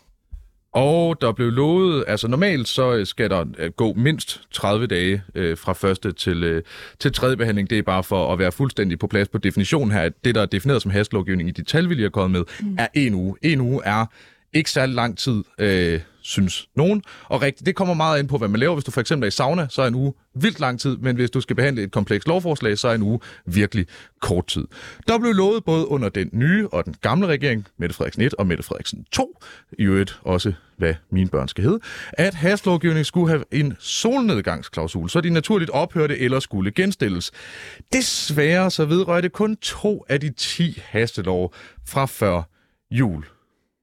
Og 0.77 1.21
der 1.21 1.33
blev 1.33 1.51
lovet, 1.51 2.05
altså 2.07 2.29
normalt 2.29 2.69
så 2.69 2.95
øh, 2.95 3.07
skal 3.07 3.31
der 3.31 3.45
øh, 3.59 3.71
gå 3.71 3.93
mindst 3.93 4.41
30 4.53 4.87
dage 4.87 5.23
øh, 5.35 5.59
fra 5.59 5.73
første 5.73 6.13
til, 6.13 6.45
øh, 6.45 6.63
til 6.99 7.13
tredje 7.13 7.37
behandling. 7.37 7.71
Det 7.71 7.79
er 7.79 7.83
bare 7.83 8.05
for 8.05 8.33
at 8.33 8.39
være 8.39 8.53
fuldstændig 8.53 8.99
på 8.99 9.07
plads 9.07 9.29
på 9.29 9.39
definitionen 9.39 9.91
her, 9.91 10.01
at 10.01 10.13
det, 10.25 10.35
der 10.35 10.43
er 10.43 10.47
defineret 10.47 10.83
som 10.83 10.91
hastlovgivning 10.91 11.49
i 11.49 11.53
de 11.53 11.65
tal, 11.65 11.89
vi 11.89 11.95
lige 11.95 12.03
har 12.03 12.11
kommet 12.11 12.39
med, 12.39 12.69
mm. 12.69 12.77
er 12.79 12.87
en 12.95 13.15
uge. 13.15 13.37
En 13.43 13.61
uge 13.61 13.85
er 13.85 14.07
ikke 14.53 14.71
særlig 14.71 14.95
lang 14.95 15.19
tid, 15.19 15.45
øh, 15.59 16.01
synes 16.27 16.69
nogen. 16.77 17.03
Og 17.25 17.43
rigtigt, 17.43 17.67
det 17.67 17.77
kommer 17.77 17.95
meget 17.95 18.19
ind 18.19 18.29
på, 18.29 18.39
hvad 18.39 18.49
man 18.49 18.61
laver. 18.61 18.75
Hvis 18.75 18.85
du 18.85 18.91
for 18.91 19.01
eksempel 19.01 19.25
er 19.25 19.29
i 19.29 19.31
sauna, 19.31 19.67
så 19.71 19.83
er 19.83 19.87
en 19.87 19.95
uge 19.95 20.13
vildt 20.35 20.61
lang 20.61 20.81
tid, 20.81 20.97
men 20.97 21.17
hvis 21.17 21.31
du 21.31 21.41
skal 21.41 21.57
behandle 21.57 21.83
et 21.83 21.93
komplekst 21.93 22.29
lovforslag, 22.29 22.79
så 22.79 22.89
er 22.89 22.95
en 22.95 23.03
uge 23.03 23.21
virkelig 23.47 23.87
kort 24.21 24.47
tid. 24.47 24.67
Der 25.09 25.19
blev 25.19 25.33
lovet 25.33 25.65
både 25.65 25.89
under 25.89 26.09
den 26.09 26.31
nye 26.33 26.69
og 26.69 26.85
den 26.85 26.95
gamle 27.01 27.27
regering, 27.27 27.67
Mette 27.79 27.95
Frederiksen 27.95 28.23
1 28.23 28.35
og 28.35 28.47
Mette 28.47 28.63
Frederiksen 28.63 29.05
2, 29.13 29.39
i 29.79 29.83
øvrigt 29.83 30.19
også 30.23 30.53
hvad 30.77 30.95
mine 31.11 31.29
børn 31.29 31.49
skal 31.49 31.65
hedde, 31.65 31.81
at 32.13 32.35
hastlovgivning 32.35 33.07
skulle 33.07 33.29
have 33.29 33.45
en 33.53 33.77
solnedgangsklausul, 33.79 35.11
så 35.11 35.21
de 35.21 35.31
naturligt 35.31 35.71
ophørte 35.71 36.19
eller 36.19 36.41
skulle 36.41 36.71
genstilles. 36.71 37.33
Desværre 37.93 38.71
så 38.71 38.85
vedrørte 38.85 39.29
kun 39.29 39.57
to 39.57 40.05
af 40.09 40.21
de 40.21 40.31
10 40.31 40.83
hastelov 40.85 41.55
fra 41.87 42.07
før 42.07 42.43
jul. 42.91 43.25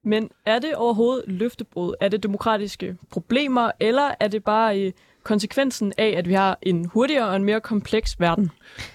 Men 0.04 0.30
er 0.46 0.58
det 0.58 0.74
overhovedet 0.74 1.24
løftebrud? 1.26 1.94
Er 2.00 2.08
det 2.08 2.22
demokratiske 2.22 2.96
problemer, 3.10 3.70
eller 3.80 4.14
er 4.20 4.28
det 4.28 4.44
bare 4.44 4.80
øh, 4.80 4.92
konsekvensen 5.22 5.92
af, 5.98 6.14
at 6.18 6.28
vi 6.28 6.34
har 6.34 6.58
en 6.62 6.84
hurtigere 6.84 7.28
og 7.28 7.36
en 7.36 7.44
mere 7.44 7.60
kompleks 7.60 8.20
verden? 8.20 8.50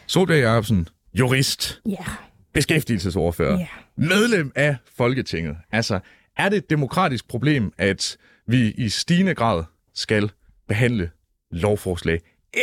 Solberg 0.07 0.39
Jacobsen, 0.39 0.87
jurist, 1.13 1.81
Ja. 1.85 2.05
beskæftigelsesordfører, 2.53 3.59
Ja. 3.59 3.67
medlem 3.95 4.51
af 4.55 4.75
Folketinget. 4.97 5.57
Altså, 5.71 5.99
er 6.37 6.49
det 6.49 6.57
et 6.57 6.69
demokratisk 6.69 7.27
problem, 7.27 7.73
at 7.77 8.17
vi 8.47 8.71
i 8.77 8.89
stigende 8.89 9.35
grad 9.35 9.63
skal 9.93 10.31
behandle 10.67 11.09
lovforslag 11.51 12.19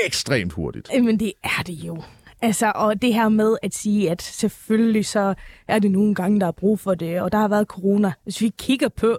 ekstremt 0.06 0.52
hurtigt? 0.52 0.88
Men 1.02 1.20
det 1.20 1.32
er 1.44 1.62
det 1.66 1.72
jo. 1.72 2.02
Altså, 2.42 2.72
og 2.74 3.02
det 3.02 3.14
her 3.14 3.28
med 3.28 3.56
at 3.62 3.74
sige, 3.74 4.10
at 4.10 4.22
selvfølgelig 4.22 5.06
så 5.06 5.34
er 5.68 5.78
det 5.78 5.90
nogle 5.90 6.14
gange, 6.14 6.40
der 6.40 6.46
er 6.46 6.52
brug 6.52 6.80
for 6.80 6.94
det, 6.94 7.20
og 7.20 7.32
der 7.32 7.38
har 7.38 7.48
været 7.48 7.66
corona. 7.66 8.12
Hvis 8.22 8.40
vi 8.40 8.52
kigger 8.58 8.88
på, 8.88 9.16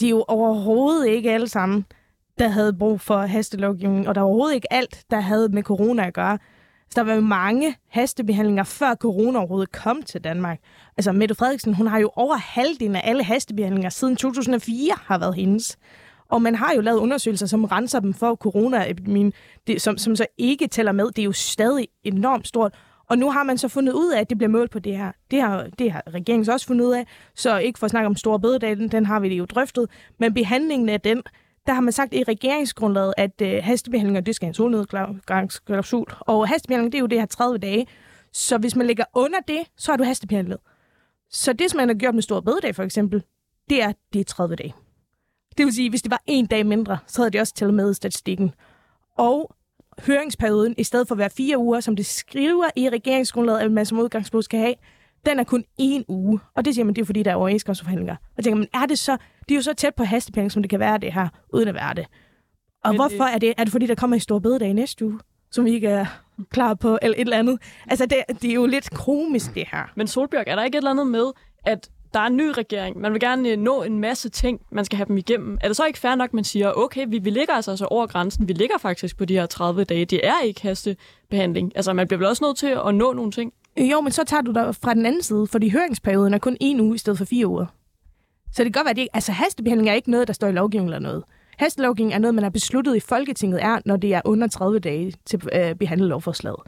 det 0.00 0.06
er 0.06 0.10
jo 0.10 0.24
overhovedet 0.28 1.08
ikke 1.08 1.32
alle 1.32 1.48
sammen, 1.48 1.84
der 2.38 2.48
havde 2.48 2.72
brug 2.72 3.00
for 3.00 3.18
hastelovgivning, 3.18 4.08
og 4.08 4.14
der 4.14 4.20
er 4.20 4.24
overhovedet 4.24 4.54
ikke 4.54 4.72
alt, 4.72 5.04
der 5.10 5.20
havde 5.20 5.48
med 5.48 5.62
corona 5.62 6.06
at 6.06 6.14
gøre. 6.14 6.38
Så 6.90 7.00
der 7.00 7.02
var 7.02 7.14
jo 7.14 7.20
mange 7.20 7.76
hastebehandlinger, 7.88 8.62
før 8.62 8.94
corona 8.94 9.38
overhovedet 9.38 9.72
kom 9.72 10.02
til 10.02 10.24
Danmark. 10.24 10.58
Altså, 10.96 11.12
Mette 11.12 11.34
Frederiksen, 11.34 11.74
hun 11.74 11.86
har 11.86 11.98
jo 11.98 12.10
over 12.16 12.36
halvdelen 12.36 12.96
af 12.96 13.00
alle 13.04 13.24
hastebehandlinger 13.24 13.90
siden 13.90 14.16
2004 14.16 14.94
har 15.02 15.18
været 15.18 15.34
hendes. 15.34 15.78
Og 16.28 16.42
man 16.42 16.54
har 16.54 16.72
jo 16.74 16.80
lavet 16.80 16.98
undersøgelser, 16.98 17.46
som 17.46 17.64
renser 17.64 18.00
dem 18.00 18.14
for 18.14 18.34
coronaepidemien, 18.34 19.32
det, 19.66 19.82
som, 19.82 19.98
som 19.98 20.16
så 20.16 20.26
ikke 20.38 20.66
tæller 20.66 20.92
med. 20.92 21.06
Det 21.06 21.18
er 21.18 21.24
jo 21.24 21.32
stadig 21.32 21.88
enormt 22.04 22.48
stort. 22.48 22.74
Og 23.08 23.18
nu 23.18 23.30
har 23.30 23.42
man 23.42 23.58
så 23.58 23.68
fundet 23.68 23.92
ud 23.92 24.12
af, 24.12 24.20
at 24.20 24.30
det 24.30 24.38
bliver 24.38 24.50
målt 24.50 24.70
på 24.70 24.78
det 24.78 24.96
her. 24.96 25.12
Det 25.30 25.40
har, 25.40 25.66
det 25.78 25.92
har 25.92 26.02
regeringen 26.14 26.44
så 26.44 26.52
også 26.52 26.66
fundet 26.66 26.84
ud 26.84 26.92
af. 26.92 27.06
Så 27.34 27.58
ikke 27.58 27.78
for 27.78 27.84
at 27.84 27.90
snakke 27.90 28.06
om 28.06 28.16
store 28.16 28.40
bededag, 28.40 28.76
den, 28.76 28.88
den 28.88 29.06
har 29.06 29.20
vi 29.20 29.34
jo 29.34 29.44
drøftet. 29.44 29.90
Men 30.20 30.34
behandlingen 30.34 30.88
af 30.88 31.00
den, 31.00 31.22
der 31.66 31.72
har 31.72 31.80
man 31.80 31.92
sagt 31.92 32.14
i 32.14 32.22
regeringsgrundlaget, 32.22 33.14
at 33.16 33.42
øh, 33.42 33.60
hastebehandlinger, 33.62 34.20
det 34.20 34.34
skal 34.34 34.46
en 34.46 34.54
solnedgangsklausul. 34.54 36.06
Og 36.20 36.48
hastebehandling, 36.48 36.92
det 36.92 36.98
er 36.98 37.00
jo 37.00 37.06
det 37.06 37.18
her 37.18 37.26
30 37.26 37.58
dage. 37.58 37.86
Så 38.32 38.58
hvis 38.58 38.76
man 38.76 38.86
ligger 38.86 39.04
under 39.14 39.38
det, 39.48 39.60
så 39.76 39.92
har 39.92 39.96
du 39.96 40.04
hastebehandlet. 40.04 40.58
Så 41.30 41.52
det, 41.52 41.70
som 41.70 41.76
man 41.76 41.88
har 41.88 41.94
gjort 41.94 42.14
med 42.14 42.22
store 42.22 42.42
bededag 42.42 42.74
for 42.74 42.82
eksempel, 42.82 43.22
det 43.70 43.82
er, 43.82 43.92
de 44.12 44.22
30 44.22 44.56
dage. 44.56 44.74
Det 45.58 45.66
vil 45.66 45.74
sige, 45.74 45.90
hvis 45.90 46.02
det 46.02 46.10
var 46.10 46.22
en 46.26 46.46
dag 46.46 46.66
mindre, 46.66 46.98
så 47.06 47.22
havde 47.22 47.30
det 47.30 47.40
også 47.40 47.54
talt 47.54 47.74
med 47.74 47.90
i 47.90 47.94
statistikken. 47.94 48.50
Og 49.18 49.54
høringsperioden, 50.06 50.74
i 50.78 50.84
stedet 50.84 51.08
for 51.08 51.14
at 51.14 51.18
være 51.18 51.30
fire 51.30 51.58
uger, 51.58 51.80
som 51.80 51.96
det 51.96 52.06
skriver 52.06 52.64
i 52.76 52.88
regeringsgrundlaget, 52.88 53.60
at 53.60 53.72
man 53.72 53.86
som 53.86 53.98
udgangspunkt 53.98 54.44
skal 54.44 54.60
have, 54.60 54.74
den 55.26 55.38
er 55.38 55.44
kun 55.44 55.64
en 55.78 56.04
uge. 56.08 56.40
Og 56.56 56.64
det 56.64 56.74
siger 56.74 56.84
man, 56.84 56.94
det 56.94 57.02
er 57.02 57.06
fordi, 57.06 57.22
der 57.22 57.30
er 57.30 57.34
overenskomstforhandlinger. 57.34 58.16
Og 58.38 58.44
tænker 58.44 58.58
man, 58.58 58.68
er 58.74 58.86
det 58.86 58.98
så, 58.98 59.16
det 59.48 59.50
er 59.54 59.56
jo 59.56 59.62
så 59.62 59.72
tæt 59.74 59.94
på 59.94 60.04
hastebehandling, 60.04 60.52
som 60.52 60.62
det 60.62 60.70
kan 60.70 60.80
være 60.80 60.98
det 60.98 61.12
her, 61.12 61.28
uden 61.52 61.68
at 61.68 61.74
være 61.74 61.94
det. 61.94 62.04
Og 62.84 62.90
Men 62.90 62.98
Men, 63.00 63.08
det- 63.10 63.16
hvorfor 63.18 63.24
er 63.30 63.38
det? 63.38 63.54
Er 63.58 63.64
det 63.64 63.72
fordi, 63.72 63.86
der 63.86 63.94
kommer 63.94 64.14
en 64.14 64.20
stor 64.20 64.38
bededag 64.38 64.74
næste 64.74 65.04
uge, 65.04 65.20
som 65.50 65.64
vi 65.64 65.70
ikke 65.70 65.88
er 65.88 66.06
klar 66.50 66.74
på, 66.74 66.98
eller 67.02 67.14
et 67.16 67.20
eller 67.20 67.36
andet? 67.38 67.58
Altså, 67.86 68.06
det, 68.06 68.18
det 68.42 68.50
er 68.50 68.54
jo 68.54 68.66
lidt 68.66 68.90
komisk, 68.90 69.54
det 69.54 69.64
her. 69.72 69.92
Men 69.96 70.06
Solbjørg, 70.06 70.44
er 70.46 70.56
der 70.56 70.64
ikke 70.64 70.76
et 70.76 70.80
eller 70.80 70.90
andet 70.90 71.06
med, 71.06 71.32
at 71.64 71.90
der 72.14 72.20
er 72.20 72.26
en 72.26 72.36
ny 72.36 72.52
regering, 72.58 73.00
man 73.00 73.12
vil 73.12 73.20
gerne 73.20 73.48
øh, 73.48 73.58
nå 73.58 73.82
en 73.82 73.98
masse 73.98 74.28
ting, 74.28 74.60
man 74.70 74.84
skal 74.84 74.96
have 74.96 75.06
dem 75.06 75.16
igennem. 75.16 75.58
Er 75.60 75.68
det 75.68 75.76
så 75.76 75.84
ikke 75.84 75.98
fair 75.98 76.14
nok, 76.14 76.34
man 76.34 76.44
siger, 76.44 76.72
okay, 76.72 77.06
vi, 77.08 77.18
vi 77.18 77.30
ligger 77.30 77.54
altså, 77.54 77.70
altså 77.70 77.84
over 77.84 78.06
grænsen, 78.06 78.48
vi 78.48 78.52
ligger 78.52 78.78
faktisk 78.78 79.16
på 79.16 79.24
de 79.24 79.34
her 79.34 79.46
30 79.46 79.84
dage, 79.84 80.04
det 80.04 80.26
er 80.26 80.40
ikke 80.40 80.62
hastebehandling. 80.62 81.72
Altså, 81.74 81.92
man 81.92 82.08
bliver 82.08 82.18
vel 82.18 82.26
også 82.26 82.44
nødt 82.44 82.56
til 82.56 82.78
at 82.86 82.94
nå 82.94 83.12
nogle 83.12 83.32
ting. 83.32 83.52
Jo, 83.76 84.00
men 84.00 84.12
så 84.12 84.24
tager 84.24 84.42
du 84.42 84.52
dig 84.52 84.74
fra 84.74 84.94
den 84.94 85.06
anden 85.06 85.22
side, 85.22 85.46
fordi 85.46 85.68
høringsperioden 85.68 86.34
er 86.34 86.38
kun 86.38 86.56
en 86.60 86.80
uge 86.80 86.94
i 86.94 86.98
stedet 86.98 87.18
for 87.18 87.24
fire 87.24 87.46
uger. 87.46 87.66
Så 88.52 88.64
det 88.64 88.72
kan 88.72 88.80
godt 88.80 88.84
være, 88.84 88.90
at 88.90 88.96
det 88.96 89.02
ikke, 89.02 89.16
altså 89.16 89.32
hastebehandling 89.32 89.90
er 89.90 89.94
ikke 89.94 90.10
noget, 90.10 90.28
der 90.28 90.34
står 90.34 90.48
i 90.48 90.52
lovgivningen 90.52 90.94
eller 90.94 91.08
noget. 91.08 91.24
Hastelovgivning 91.58 92.14
er 92.14 92.18
noget, 92.18 92.34
man 92.34 92.44
har 92.44 92.50
besluttet 92.50 92.96
i 92.96 93.00
Folketinget, 93.00 93.62
er, 93.62 93.78
når 93.84 93.96
det 93.96 94.14
er 94.14 94.20
under 94.24 94.46
30 94.48 94.78
dage 94.78 95.12
til 95.24 95.40
at 95.52 95.70
øh, 95.70 95.76
behandle 95.76 96.08
lovforslaget. 96.08 96.60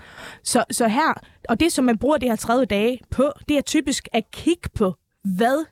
Så, 0.42 0.64
så 0.70 0.88
her, 0.88 1.14
og 1.48 1.60
det, 1.60 1.72
som 1.72 1.84
man 1.84 1.98
bruger 1.98 2.16
de 2.16 2.26
her 2.26 2.36
30 2.36 2.64
dage 2.64 3.00
på, 3.10 3.32
det 3.48 3.56
er 3.56 3.60
typisk 3.60 4.08
at 4.12 4.30
kigge 4.30 4.68
på, 4.74 4.94
hvad 5.36 5.64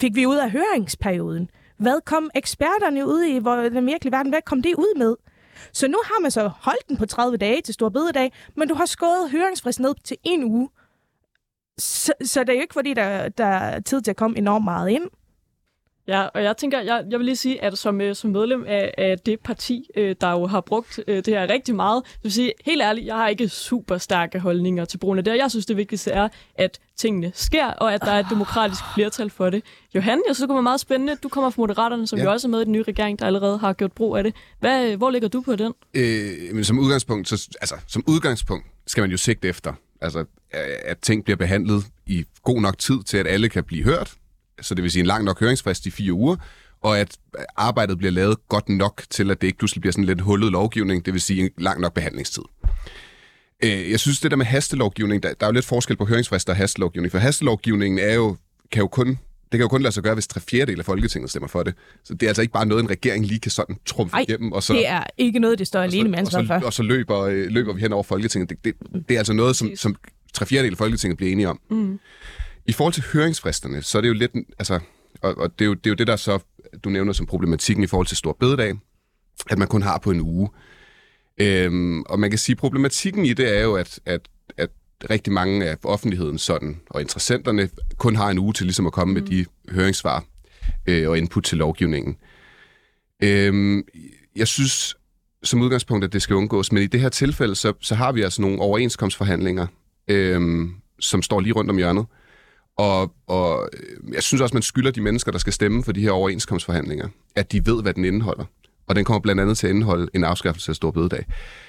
fik 0.00 0.14
vi 0.14 0.26
ud 0.26 0.36
af 0.36 0.50
høringsperioden? 0.50 1.50
Hvad 1.76 2.00
kom 2.04 2.30
eksperterne 2.34 3.06
ud 3.06 3.22
i 3.22 3.38
hvor 3.38 3.56
den 3.56 3.86
virkelige 3.86 4.12
verden? 4.12 4.32
Hvad 4.32 4.42
kom 4.42 4.62
det 4.62 4.74
ud 4.74 4.98
med? 4.98 5.16
Så 5.72 5.88
nu 5.88 5.98
har 6.04 6.20
man 6.20 6.30
så 6.30 6.48
holdt 6.48 6.88
den 6.88 6.96
på 6.96 7.06
30 7.06 7.36
dage 7.36 7.62
til 7.62 7.74
stor 7.74 7.88
bededag, 7.88 8.32
men 8.56 8.68
du 8.68 8.74
har 8.74 8.86
skåret 8.86 9.30
høringsfristen 9.30 9.82
ned 9.82 9.94
til 10.04 10.16
en 10.22 10.44
uge. 10.44 10.68
Så, 11.78 12.12
så 12.24 12.40
det 12.40 12.48
er 12.48 12.54
jo 12.54 12.60
ikke, 12.60 12.74
fordi 12.74 12.94
der, 12.94 13.28
der 13.28 13.44
er 13.44 13.80
tid 13.80 14.02
til 14.02 14.10
at 14.10 14.16
komme 14.16 14.38
enormt 14.38 14.64
meget 14.64 14.90
ind. 14.90 15.04
Ja, 16.10 16.22
og 16.22 16.42
jeg 16.42 16.56
tænker, 16.56 16.80
jeg, 16.80 17.04
jeg 17.10 17.18
vil 17.18 17.24
lige 17.24 17.36
sige, 17.36 17.64
at 17.64 17.78
som, 17.78 18.00
øh, 18.00 18.14
som 18.14 18.30
medlem 18.30 18.64
af, 18.66 18.94
af 18.98 19.18
det 19.18 19.40
parti, 19.40 19.90
øh, 19.96 20.16
der 20.20 20.30
jo 20.30 20.46
har 20.46 20.60
brugt 20.60 21.00
øh, 21.08 21.16
det 21.16 21.26
her 21.26 21.50
rigtig 21.50 21.74
meget, 21.74 22.02
så 22.06 22.18
vil 22.22 22.32
sige, 22.32 22.52
helt 22.64 22.82
ærligt, 22.82 23.06
jeg 23.06 23.14
har 23.14 23.28
ikke 23.28 23.48
super 23.48 23.98
stærke 23.98 24.38
holdninger 24.38 24.84
til 24.84 24.98
brugen 24.98 25.18
af 25.18 25.24
det, 25.24 25.36
jeg 25.36 25.50
synes, 25.50 25.66
det 25.66 25.76
vigtigste 25.76 26.10
er, 26.10 26.28
at 26.54 26.78
tingene 26.96 27.32
sker, 27.34 27.66
og 27.66 27.94
at 27.94 28.00
der 28.00 28.10
er 28.10 28.18
et 28.18 28.26
demokratisk 28.30 28.80
flertal 28.94 29.30
for 29.30 29.50
det. 29.50 29.64
Johan, 29.94 30.08
jeg 30.08 30.36
synes, 30.36 30.38
det 30.38 30.48
kunne 30.48 30.56
være 30.56 30.62
meget 30.62 30.80
spændende. 30.80 31.16
Du 31.22 31.28
kommer 31.28 31.50
fra 31.50 31.60
Moderaterne, 31.62 32.06
som 32.06 32.18
ja. 32.18 32.24
jo 32.24 32.30
også 32.32 32.48
er 32.48 32.50
med 32.50 32.60
i 32.60 32.64
den 32.64 32.72
nye 32.72 32.82
regering, 32.82 33.18
der 33.18 33.26
allerede 33.26 33.58
har 33.58 33.72
gjort 33.72 33.92
brug 33.92 34.16
af 34.16 34.24
det. 34.24 34.34
Hvad, 34.60 34.96
hvor 34.96 35.10
ligger 35.10 35.28
du 35.28 35.40
på 35.40 35.56
den? 35.56 35.74
Øh, 35.94 36.54
men 36.54 36.64
som 36.64 36.78
udgangspunkt, 36.78 37.28
så, 37.28 37.48
altså, 37.60 37.74
som 37.86 38.04
udgangspunkt 38.08 38.66
skal 38.86 39.00
man 39.00 39.10
jo 39.10 39.16
sigte 39.16 39.48
efter, 39.48 39.72
altså, 40.00 40.24
at 40.84 40.98
ting 40.98 41.24
bliver 41.24 41.36
behandlet 41.36 41.84
i 42.06 42.24
god 42.42 42.60
nok 42.60 42.78
tid 42.78 43.02
til, 43.02 43.16
at 43.16 43.26
alle 43.26 43.48
kan 43.48 43.64
blive 43.64 43.84
hørt, 43.84 44.14
så 44.62 44.74
det 44.74 44.82
vil 44.82 44.90
sige 44.90 45.00
en 45.00 45.06
lang 45.06 45.24
nok 45.24 45.40
høringsfrist 45.40 45.86
i 45.86 45.90
fire 45.90 46.12
uger, 46.12 46.36
og 46.82 46.98
at 46.98 47.18
arbejdet 47.56 47.98
bliver 47.98 48.10
lavet 48.10 48.48
godt 48.48 48.68
nok 48.68 49.02
til, 49.10 49.30
at 49.30 49.40
det 49.40 49.46
ikke 49.46 49.58
pludselig 49.58 49.80
bliver 49.80 49.92
sådan 49.92 50.04
lidt 50.04 50.20
hullet 50.20 50.52
lovgivning, 50.52 51.06
det 51.06 51.12
vil 51.12 51.20
sige 51.20 51.42
en 51.42 51.50
lang 51.58 51.80
nok 51.80 51.94
behandlingstid. 51.94 52.42
Øh, 53.64 53.90
jeg 53.90 54.00
synes, 54.00 54.20
det 54.20 54.30
der 54.30 54.36
med 54.36 54.46
hastelovgivning, 54.46 55.22
der, 55.22 55.34
der 55.34 55.46
er 55.46 55.50
jo 55.50 55.52
lidt 55.52 55.64
forskel 55.64 55.96
på 55.96 56.04
høringsfrister 56.04 56.52
og 56.52 56.56
hastelovgivning, 56.56 57.12
for 57.12 57.18
hastelovgivningen 57.18 57.98
er 57.98 58.14
jo, 58.14 58.36
kan 58.72 58.80
jo 58.80 58.88
kun, 58.88 59.06
det 59.08 59.58
kan 59.58 59.60
jo 59.60 59.68
kun 59.68 59.82
lade 59.82 59.92
sig 59.92 60.02
gøre, 60.02 60.14
hvis 60.14 60.26
tre 60.26 60.40
fjerdedel 60.40 60.78
af 60.78 60.84
Folketinget 60.84 61.30
stemmer 61.30 61.48
for 61.48 61.62
det. 61.62 61.74
Så 62.04 62.14
det 62.14 62.22
er 62.22 62.28
altså 62.28 62.42
ikke 62.42 62.52
bare 62.52 62.66
noget, 62.66 62.82
en 62.82 62.90
regering 62.90 63.26
lige 63.26 63.40
kan 63.40 63.50
sådan 63.50 63.76
trumfe 63.86 64.14
Ej, 64.14 64.24
igennem. 64.28 64.52
Og 64.52 64.62
så, 64.62 64.72
det 64.72 64.88
er 64.88 65.04
ikke 65.18 65.38
noget, 65.38 65.58
det 65.58 65.66
står 65.66 65.80
alene 65.80 66.08
med 66.08 66.18
ansvar 66.18 66.44
for. 66.44 66.66
Og 66.66 66.72
så, 66.72 66.82
løber, 66.82 67.20
øh, 67.20 67.46
løber 67.46 67.72
vi 67.72 67.80
hen 67.80 67.92
over 67.92 68.02
Folketinget. 68.02 68.50
Det, 68.50 68.64
det, 68.64 68.74
det 69.08 69.14
er 69.14 69.18
altså 69.18 69.32
noget, 69.32 69.56
som, 69.56 69.76
som 69.76 69.96
tre 70.32 70.46
fjerdedel 70.46 70.72
af 70.72 70.78
Folketinget 70.78 71.16
bliver 71.16 71.32
enige 71.32 71.48
om. 71.48 71.60
Mm. 71.70 71.98
I 72.66 72.72
forhold 72.72 72.94
til 72.94 73.04
høringsfristerne, 73.12 73.82
så 73.82 73.98
er 73.98 74.02
det 74.02 74.08
jo 74.08 74.14
lidt, 74.14 74.32
altså, 74.58 74.80
og, 75.20 75.38
og 75.38 75.58
det, 75.58 75.64
er 75.64 75.66
jo, 75.66 75.74
det 75.74 75.86
er 75.86 75.90
jo 75.90 75.94
det, 75.94 76.06
der 76.06 76.16
så, 76.16 76.38
du 76.84 76.90
nævner 76.90 77.12
som 77.12 77.26
problematikken 77.26 77.84
i 77.84 77.86
forhold 77.86 78.06
til 78.06 78.16
stor 78.16 78.32
bededag, 78.32 78.74
at 79.50 79.58
man 79.58 79.68
kun 79.68 79.82
har 79.82 79.98
på 79.98 80.10
en 80.10 80.20
uge. 80.20 80.48
Øhm, 81.38 82.02
og 82.02 82.20
man 82.20 82.30
kan 82.30 82.38
sige, 82.38 82.56
problematikken 82.56 83.24
i 83.24 83.32
det 83.32 83.58
er 83.58 83.62
jo, 83.62 83.74
at, 83.74 84.00
at, 84.06 84.28
at 84.56 84.70
rigtig 85.10 85.32
mange 85.32 85.66
af 85.66 85.76
offentligheden 85.84 86.38
sådan, 86.38 86.80
og 86.90 87.00
interessenterne 87.00 87.68
kun 87.96 88.16
har 88.16 88.30
en 88.30 88.38
uge 88.38 88.52
til 88.52 88.66
ligesom 88.66 88.86
at 88.86 88.92
komme 88.92 89.14
mm. 89.14 89.20
med 89.20 89.30
de 89.30 89.46
høringssvar 89.70 90.24
øh, 90.86 91.08
og 91.08 91.18
input 91.18 91.44
til 91.44 91.58
lovgivningen. 91.58 92.16
Øhm, 93.22 93.84
jeg 94.36 94.48
synes 94.48 94.96
som 95.42 95.62
udgangspunkt, 95.62 96.04
at 96.04 96.12
det 96.12 96.22
skal 96.22 96.36
undgås, 96.36 96.72
men 96.72 96.82
i 96.82 96.86
det 96.86 97.00
her 97.00 97.08
tilfælde, 97.08 97.54
så, 97.54 97.72
så 97.80 97.94
har 97.94 98.12
vi 98.12 98.22
altså 98.22 98.42
nogle 98.42 98.58
overenskomstforhandlinger, 98.58 99.66
øhm, 100.08 100.74
som 100.98 101.22
står 101.22 101.40
lige 101.40 101.52
rundt 101.52 101.70
om 101.70 101.76
hjørnet. 101.76 102.06
Og, 102.80 103.12
og 103.26 103.68
øh, 103.72 104.14
jeg 104.14 104.22
synes 104.22 104.40
også, 104.40 104.54
man 104.54 104.62
skylder 104.62 104.90
de 104.90 105.00
mennesker, 105.00 105.32
der 105.32 105.38
skal 105.38 105.52
stemme 105.52 105.84
for 105.84 105.92
de 105.92 106.00
her 106.00 106.10
overenskomstforhandlinger, 106.10 107.08
at 107.36 107.52
de 107.52 107.66
ved, 107.66 107.82
hvad 107.82 107.94
den 107.94 108.04
indeholder. 108.04 108.44
Og 108.86 108.96
den 108.96 109.04
kommer 109.04 109.20
blandt 109.20 109.40
andet 109.40 109.58
til 109.58 109.66
at 109.66 109.74
indeholde 109.74 110.08
en 110.14 110.24
afskaffelse 110.24 110.72
af 110.72 110.76
stor 110.76 110.90
bededag. 110.90 111.24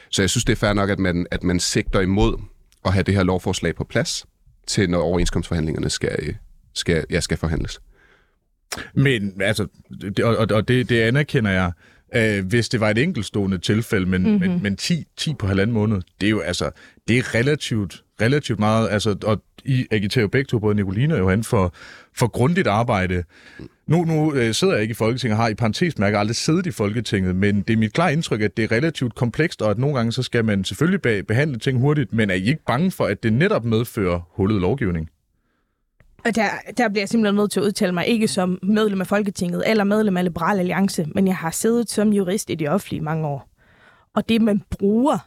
Så 0.09 0.21
jeg 0.21 0.29
synes, 0.29 0.45
det 0.45 0.51
er 0.51 0.57
fair 0.57 0.73
nok, 0.73 0.89
at 0.89 0.99
man, 0.99 1.25
at 1.31 1.43
man 1.43 1.59
sigter 1.59 1.99
imod 1.99 2.37
at 2.85 2.93
have 2.93 3.03
det 3.03 3.13
her 3.13 3.23
lovforslag 3.23 3.75
på 3.75 3.83
plads, 3.83 4.25
til 4.67 4.89
når 4.89 5.01
overenskomstforhandlingerne 5.01 5.89
skal, 5.89 6.15
øh, 6.19 6.33
skal, 6.73 7.05
ja, 7.09 7.19
skal 7.19 7.37
forhandles. 7.37 7.81
Men 8.93 9.41
altså, 9.41 9.67
det, 10.01 10.19
og, 10.19 10.47
og 10.51 10.67
det, 10.67 10.89
det 10.89 11.01
anerkender 11.01 11.51
jeg, 11.51 11.71
øh, 12.15 12.45
hvis 12.45 12.69
det 12.69 12.79
var 12.79 12.89
et 12.89 12.97
enkeltstående 12.97 13.57
tilfælde, 13.57 14.05
men, 14.05 14.23
mm-hmm. 14.23 14.39
men, 14.39 14.63
men 14.63 14.75
10, 14.75 15.03
10 15.17 15.33
på 15.33 15.47
halvanden 15.47 15.73
måned, 15.73 16.01
det 16.21 16.27
er 16.27 16.31
jo 16.31 16.39
altså, 16.39 16.71
det 17.07 17.17
er 17.17 17.35
relativt, 17.35 18.03
relativt 18.21 18.59
meget, 18.59 18.89
altså, 18.89 19.15
og 19.23 19.41
i 19.65 19.85
agiterer 19.91 20.21
jo 20.21 20.27
begge 20.27 20.47
to, 20.47 20.59
både 20.59 20.75
Nicolina 20.75 21.13
og 21.13 21.19
Johan, 21.19 21.43
for, 21.43 21.73
for 22.17 22.27
grundigt 22.27 22.67
arbejde. 22.67 23.23
Nu, 23.87 24.05
nu 24.05 24.33
øh, 24.33 24.53
sidder 24.53 24.73
jeg 24.73 24.81
ikke 24.81 24.91
i 24.91 24.95
Folketinget, 24.95 25.37
har 25.37 25.47
i 25.47 25.53
parentesmærke 25.53 26.17
aldrig 26.17 26.35
siddet 26.35 26.65
i 26.65 26.71
Folketinget, 26.71 27.35
men 27.35 27.61
det 27.61 27.73
er 27.73 27.77
mit 27.77 27.93
klare 27.93 28.13
indtryk, 28.13 28.41
at 28.41 28.57
det 28.57 28.63
er 28.63 28.71
relativt 28.71 29.15
komplekst, 29.15 29.61
og 29.61 29.71
at 29.71 29.77
nogle 29.77 29.95
gange 29.95 30.11
så 30.11 30.23
skal 30.23 30.45
man 30.45 30.63
selvfølgelig 30.63 31.25
behandle 31.25 31.59
ting 31.59 31.79
hurtigt, 31.79 32.13
men 32.13 32.29
er 32.29 32.33
I 32.33 32.43
ikke 32.43 32.65
bange 32.67 32.91
for, 32.91 33.05
at 33.05 33.23
det 33.23 33.33
netop 33.33 33.65
medfører 33.65 34.19
hullet 34.31 34.61
lovgivning? 34.61 35.09
Og 36.25 36.35
der, 36.35 36.49
der 36.77 36.89
bliver 36.89 37.01
jeg 37.01 37.09
simpelthen 37.09 37.35
nødt 37.35 37.51
til 37.51 37.59
at 37.59 37.65
udtale 37.65 37.91
mig, 37.91 38.07
ikke 38.07 38.27
som 38.27 38.59
medlem 38.63 39.01
af 39.01 39.07
Folketinget 39.07 39.63
eller 39.67 39.83
medlem 39.83 40.17
af 40.17 40.23
Liberal 40.23 40.59
Alliance, 40.59 41.05
men 41.15 41.27
jeg 41.27 41.35
har 41.35 41.51
siddet 41.51 41.89
som 41.89 42.13
jurist 42.13 42.49
i 42.49 42.55
det 42.55 42.69
offentlige 42.69 43.01
mange 43.01 43.27
år. 43.27 43.49
Og 44.15 44.29
det, 44.29 44.41
man 44.41 44.61
bruger, 44.69 45.17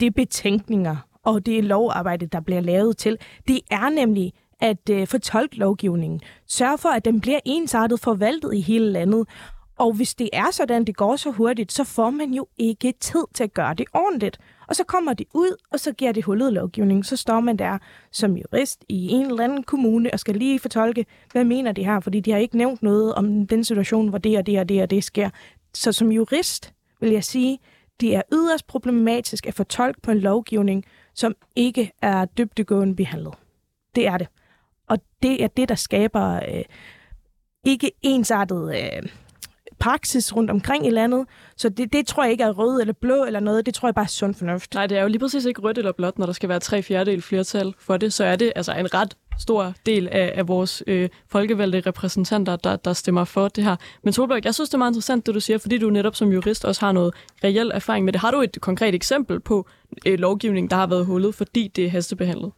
det 0.00 0.06
er 0.06 0.10
betænkninger, 0.10 0.96
og 1.24 1.46
det 1.46 1.58
er 1.58 1.62
lovarbejde, 1.62 2.26
der 2.26 2.40
bliver 2.40 2.60
lavet 2.60 2.96
til. 2.96 3.18
Det 3.48 3.60
er 3.70 3.88
nemlig 3.88 4.32
at 4.60 4.90
øh, 4.90 5.06
fortolke 5.06 5.56
lovgivningen. 5.56 6.20
Sørge 6.48 6.78
for, 6.78 6.88
at 6.88 7.04
den 7.04 7.20
bliver 7.20 7.40
ensartet 7.44 8.00
forvaltet 8.00 8.54
i 8.54 8.60
hele 8.60 8.92
landet. 8.92 9.28
Og 9.78 9.92
hvis 9.92 10.14
det 10.14 10.30
er 10.32 10.50
sådan, 10.52 10.84
det 10.84 10.96
går 10.96 11.16
så 11.16 11.30
hurtigt, 11.30 11.72
så 11.72 11.84
får 11.84 12.10
man 12.10 12.34
jo 12.34 12.46
ikke 12.58 12.92
tid 13.00 13.24
til 13.34 13.44
at 13.44 13.54
gøre 13.54 13.74
det 13.74 13.86
ordentligt. 13.94 14.38
Og 14.72 14.76
så 14.76 14.84
kommer 14.84 15.12
det 15.12 15.26
ud, 15.34 15.56
og 15.70 15.80
så 15.80 15.92
giver 15.92 16.12
det 16.12 16.24
hullet 16.24 16.52
lovgivning. 16.52 17.06
Så 17.06 17.16
står 17.16 17.40
man 17.40 17.56
der 17.56 17.78
som 18.10 18.36
jurist 18.36 18.84
i 18.88 19.08
en 19.08 19.26
eller 19.26 19.44
anden 19.44 19.62
kommune 19.62 20.10
og 20.12 20.20
skal 20.20 20.36
lige 20.36 20.58
fortolke, 20.58 21.06
hvad 21.32 21.44
mener 21.44 21.72
de 21.72 21.84
her? 21.84 22.00
Fordi 22.00 22.20
de 22.20 22.30
har 22.30 22.38
ikke 22.38 22.56
nævnt 22.56 22.82
noget 22.82 23.14
om 23.14 23.46
den 23.46 23.64
situation, 23.64 24.08
hvor 24.08 24.18
det 24.18 24.38
og 24.38 24.46
det 24.46 24.60
og 24.60 24.68
det 24.68 24.82
og 24.82 24.90
det 24.90 25.04
sker. 25.04 25.30
Så 25.74 25.92
som 25.92 26.12
jurist 26.12 26.74
vil 27.00 27.10
jeg 27.10 27.24
sige, 27.24 27.58
det 28.00 28.16
er 28.16 28.22
yderst 28.32 28.66
problematisk 28.66 29.46
at 29.46 29.54
fortolke 29.54 30.00
på 30.00 30.10
en 30.10 30.18
lovgivning, 30.18 30.84
som 31.14 31.34
ikke 31.56 31.92
er 32.02 32.24
dybdegående 32.24 32.96
behandlet. 32.96 33.34
Det 33.94 34.06
er 34.06 34.18
det. 34.18 34.26
Og 34.88 34.98
det 35.22 35.44
er 35.44 35.48
det, 35.48 35.68
der 35.68 35.74
skaber 35.74 36.34
øh, 36.34 36.64
ikke 37.64 37.90
ensartet 38.02 38.74
øh, 38.76 39.08
praksis 39.82 40.36
rundt 40.36 40.50
omkring 40.50 40.86
i 40.86 40.90
landet. 40.90 41.26
Så 41.56 41.68
det, 41.68 41.92
det 41.92 42.06
tror 42.06 42.22
jeg 42.22 42.32
ikke 42.32 42.44
er 42.44 42.50
rød 42.50 42.80
eller 42.80 42.94
blå 43.00 43.24
eller 43.24 43.40
noget. 43.40 43.66
Det 43.66 43.74
tror 43.74 43.88
jeg 43.88 43.94
bare 43.94 44.04
er 44.04 44.08
sund 44.08 44.34
fornuft. 44.34 44.74
Nej, 44.74 44.86
det 44.86 44.98
er 44.98 45.02
jo 45.02 45.08
lige 45.08 45.18
præcis 45.18 45.44
ikke 45.44 45.60
rødt 45.60 45.78
eller 45.78 45.92
blåt, 45.92 46.18
når 46.18 46.26
der 46.26 46.32
skal 46.32 46.48
være 46.48 46.60
tre 46.60 46.82
fjerdedel 46.82 47.22
flertal 47.22 47.74
for 47.78 47.96
det. 47.96 48.12
Så 48.12 48.24
er 48.24 48.36
det 48.36 48.52
altså 48.56 48.72
en 48.72 48.94
ret 48.94 49.16
stor 49.38 49.74
del 49.86 50.08
af, 50.08 50.32
af 50.34 50.48
vores 50.48 50.82
øh, 50.86 51.08
folkevalgte 51.28 51.80
repræsentanter, 51.80 52.56
der, 52.56 52.76
der 52.76 52.92
stemmer 52.92 53.24
for 53.24 53.48
det 53.48 53.64
her. 53.64 53.76
Men 54.04 54.12
Solberg, 54.12 54.44
jeg 54.44 54.54
synes, 54.54 54.70
det 54.70 54.74
er 54.74 54.78
meget 54.78 54.90
interessant, 54.90 55.26
det 55.26 55.34
du 55.34 55.40
siger, 55.40 55.58
fordi 55.58 55.78
du 55.78 55.90
netop 55.90 56.16
som 56.16 56.32
jurist 56.32 56.64
også 56.64 56.86
har 56.86 56.92
noget 56.92 57.14
reel 57.44 57.70
erfaring 57.74 58.04
med 58.04 58.12
det. 58.12 58.20
Har 58.20 58.30
du 58.30 58.40
et 58.40 58.58
konkret 58.60 58.94
eksempel 58.94 59.40
på 59.40 59.68
øh, 60.06 60.18
lovgivning, 60.18 60.70
der 60.70 60.76
har 60.76 60.86
været 60.86 61.06
hullet, 61.06 61.34
fordi 61.34 61.68
det 61.68 61.84
er 61.84 61.90
hastebehandlet? 61.90 62.52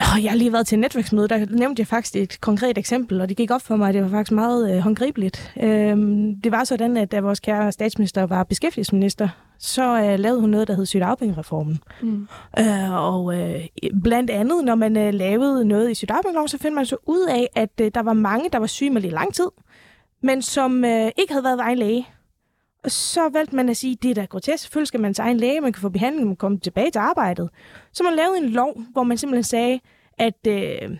Oh, 0.00 0.24
jeg 0.24 0.30
har 0.30 0.36
lige 0.36 0.52
været 0.52 0.66
til 0.66 0.78
netværksmøde, 0.78 1.28
der 1.28 1.46
nævnte 1.50 1.80
jeg 1.80 1.86
faktisk 1.86 2.16
et 2.16 2.40
konkret 2.40 2.78
eksempel, 2.78 3.20
og 3.20 3.28
det 3.28 3.36
gik 3.36 3.50
op 3.50 3.62
for 3.62 3.76
mig, 3.76 3.88
at 3.88 3.94
det 3.94 4.02
var 4.02 4.08
faktisk 4.08 4.32
meget 4.32 4.74
øh, 4.74 4.78
håndgribeligt. 4.78 5.52
Øhm, 5.62 6.40
det 6.40 6.52
var 6.52 6.64
sådan, 6.64 6.96
at 6.96 7.12
da 7.12 7.20
vores 7.20 7.40
kære 7.40 7.72
statsminister 7.72 8.26
var 8.26 8.44
beskæftigelsesminister, 8.44 9.28
så 9.58 10.00
øh, 10.00 10.18
lavede 10.18 10.40
hun 10.40 10.50
noget, 10.50 10.68
der 10.68 10.74
hed 10.74 10.86
sygdagpengereformen. 10.86 11.78
Mm. 12.02 12.28
Øh, 12.58 12.92
og 12.92 13.34
øh, 13.40 13.64
blandt 14.02 14.30
andet, 14.30 14.64
når 14.64 14.74
man 14.74 14.96
øh, 14.96 15.14
lavede 15.14 15.64
noget 15.64 15.90
i 15.90 15.94
sygdagpengeloven, 15.94 16.48
så 16.48 16.58
fandt 16.58 16.74
man 16.74 16.86
så 16.86 16.96
ud 17.06 17.26
af, 17.28 17.48
at 17.54 17.80
øh, 17.80 17.90
der 17.94 18.02
var 18.02 18.12
mange, 18.12 18.48
der 18.52 18.58
var 18.58 18.66
syge 18.66 18.90
med 18.90 19.04
i 19.04 19.10
lang 19.10 19.34
tid, 19.34 19.48
men 20.22 20.42
som 20.42 20.84
øh, 20.84 21.10
ikke 21.18 21.32
havde 21.32 21.44
været 21.44 21.58
ved 21.58 21.64
egen 21.64 21.78
læge. 21.78 22.06
Og 22.86 22.92
så 22.92 23.28
valgte 23.28 23.56
man 23.56 23.68
at 23.68 23.76
sige, 23.76 23.96
det 24.02 24.10
er 24.10 24.14
da 24.14 24.24
grotesk. 24.24 24.62
Selvfølgelig 24.62 24.88
skal 24.88 25.00
man 25.00 25.14
til 25.14 25.22
egen 25.22 25.36
læge, 25.36 25.60
man 25.60 25.72
kan 25.72 25.80
få 25.80 25.88
behandling, 25.88 26.26
man 26.26 26.36
komme 26.36 26.58
tilbage 26.58 26.90
til 26.90 26.98
arbejdet. 26.98 27.50
Så 27.92 28.04
man 28.04 28.14
lavede 28.14 28.38
en 28.38 28.48
lov, 28.48 28.82
hvor 28.92 29.02
man 29.02 29.18
simpelthen 29.18 29.44
sagde, 29.44 29.80
at, 30.18 30.46
øh, 30.48 30.98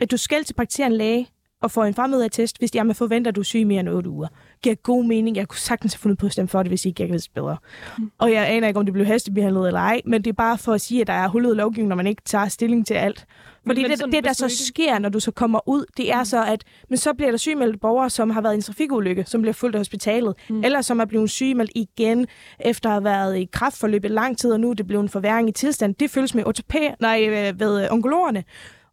at 0.00 0.10
du 0.10 0.16
skal 0.16 0.44
til 0.44 0.54
praktiserende 0.54 0.96
læge 0.96 1.28
og 1.62 1.70
få 1.70 1.82
en 1.82 1.94
fremmødeattest, 1.94 2.58
hvis 2.58 2.74
jeg 2.74 2.96
forventer, 2.96 3.30
at 3.30 3.36
du 3.36 3.40
er 3.40 3.44
syg 3.44 3.66
mere 3.66 3.80
end 3.80 3.88
8 3.88 4.10
uger. 4.10 4.28
Giver 4.62 4.74
god 4.74 5.04
mening. 5.04 5.36
Jeg 5.36 5.48
kunne 5.48 5.58
sagtens 5.58 5.92
have 5.94 5.98
fundet 5.98 6.18
på 6.18 6.26
at 6.26 6.32
stemme 6.32 6.48
for 6.48 6.62
det, 6.62 6.70
hvis 6.70 6.84
ikke 6.84 7.02
jeg 7.02 7.10
vidste 7.10 7.30
bedre. 7.34 7.56
Mm. 7.98 8.10
Og 8.18 8.32
jeg 8.32 8.48
aner 8.48 8.68
ikke, 8.68 8.80
om 8.80 8.86
det 8.86 8.92
blev 8.92 9.06
hastebehandlet 9.06 9.66
eller 9.66 9.80
ej, 9.80 10.00
men 10.04 10.24
det 10.24 10.30
er 10.30 10.34
bare 10.34 10.58
for 10.58 10.72
at 10.72 10.80
sige, 10.80 11.00
at 11.00 11.06
der 11.06 11.12
er 11.12 11.28
hullet 11.28 11.56
lovgivning, 11.56 11.88
når 11.88 11.96
man 11.96 12.06
ikke 12.06 12.22
tager 12.24 12.48
stilling 12.48 12.86
til 12.86 12.94
alt. 12.94 13.26
Fordi 13.66 13.82
men 13.82 13.90
det, 13.90 13.98
sådan, 13.98 14.12
det, 14.12 14.24
der 14.24 14.32
så 14.32 14.44
ikke... 14.44 14.56
sker, 14.56 14.98
når 14.98 15.08
du 15.08 15.20
så 15.20 15.30
kommer 15.30 15.68
ud, 15.68 15.84
det 15.96 16.12
er 16.12 16.18
mm. 16.18 16.24
så, 16.24 16.44
at 16.44 16.64
men 16.88 16.96
så 16.96 17.14
bliver 17.14 17.30
der 17.30 17.38
sygemeldt 17.38 17.80
borgere, 17.80 18.10
som 18.10 18.30
har 18.30 18.40
været 18.40 18.54
i 18.54 18.56
en 18.56 18.62
trafikulykke, 18.62 19.24
som 19.26 19.42
bliver 19.42 19.52
fuldt 19.52 19.74
af 19.74 19.80
hospitalet, 19.80 20.34
mm. 20.50 20.64
eller 20.64 20.80
som 20.80 21.00
er 21.00 21.04
blevet 21.04 21.30
sygemeldt 21.30 21.70
igen, 21.74 22.26
efter 22.60 22.88
at 22.88 22.92
have 22.92 23.04
været 23.04 23.38
i 23.38 23.48
kraftforløb 23.52 24.04
i 24.04 24.08
lang 24.08 24.38
tid, 24.38 24.52
og 24.52 24.60
nu 24.60 24.70
er 24.70 24.74
det 24.74 24.86
blevet 24.86 25.02
en 25.02 25.08
forværing 25.08 25.48
i 25.48 25.52
tilstand. 25.52 25.94
Det 25.94 26.10
føles 26.10 26.34
med 26.34 26.44
OTP, 26.46 26.74
nej, 27.00 27.26
øh, 27.28 27.60
ved 27.60 27.90
onkologerne, 27.90 28.44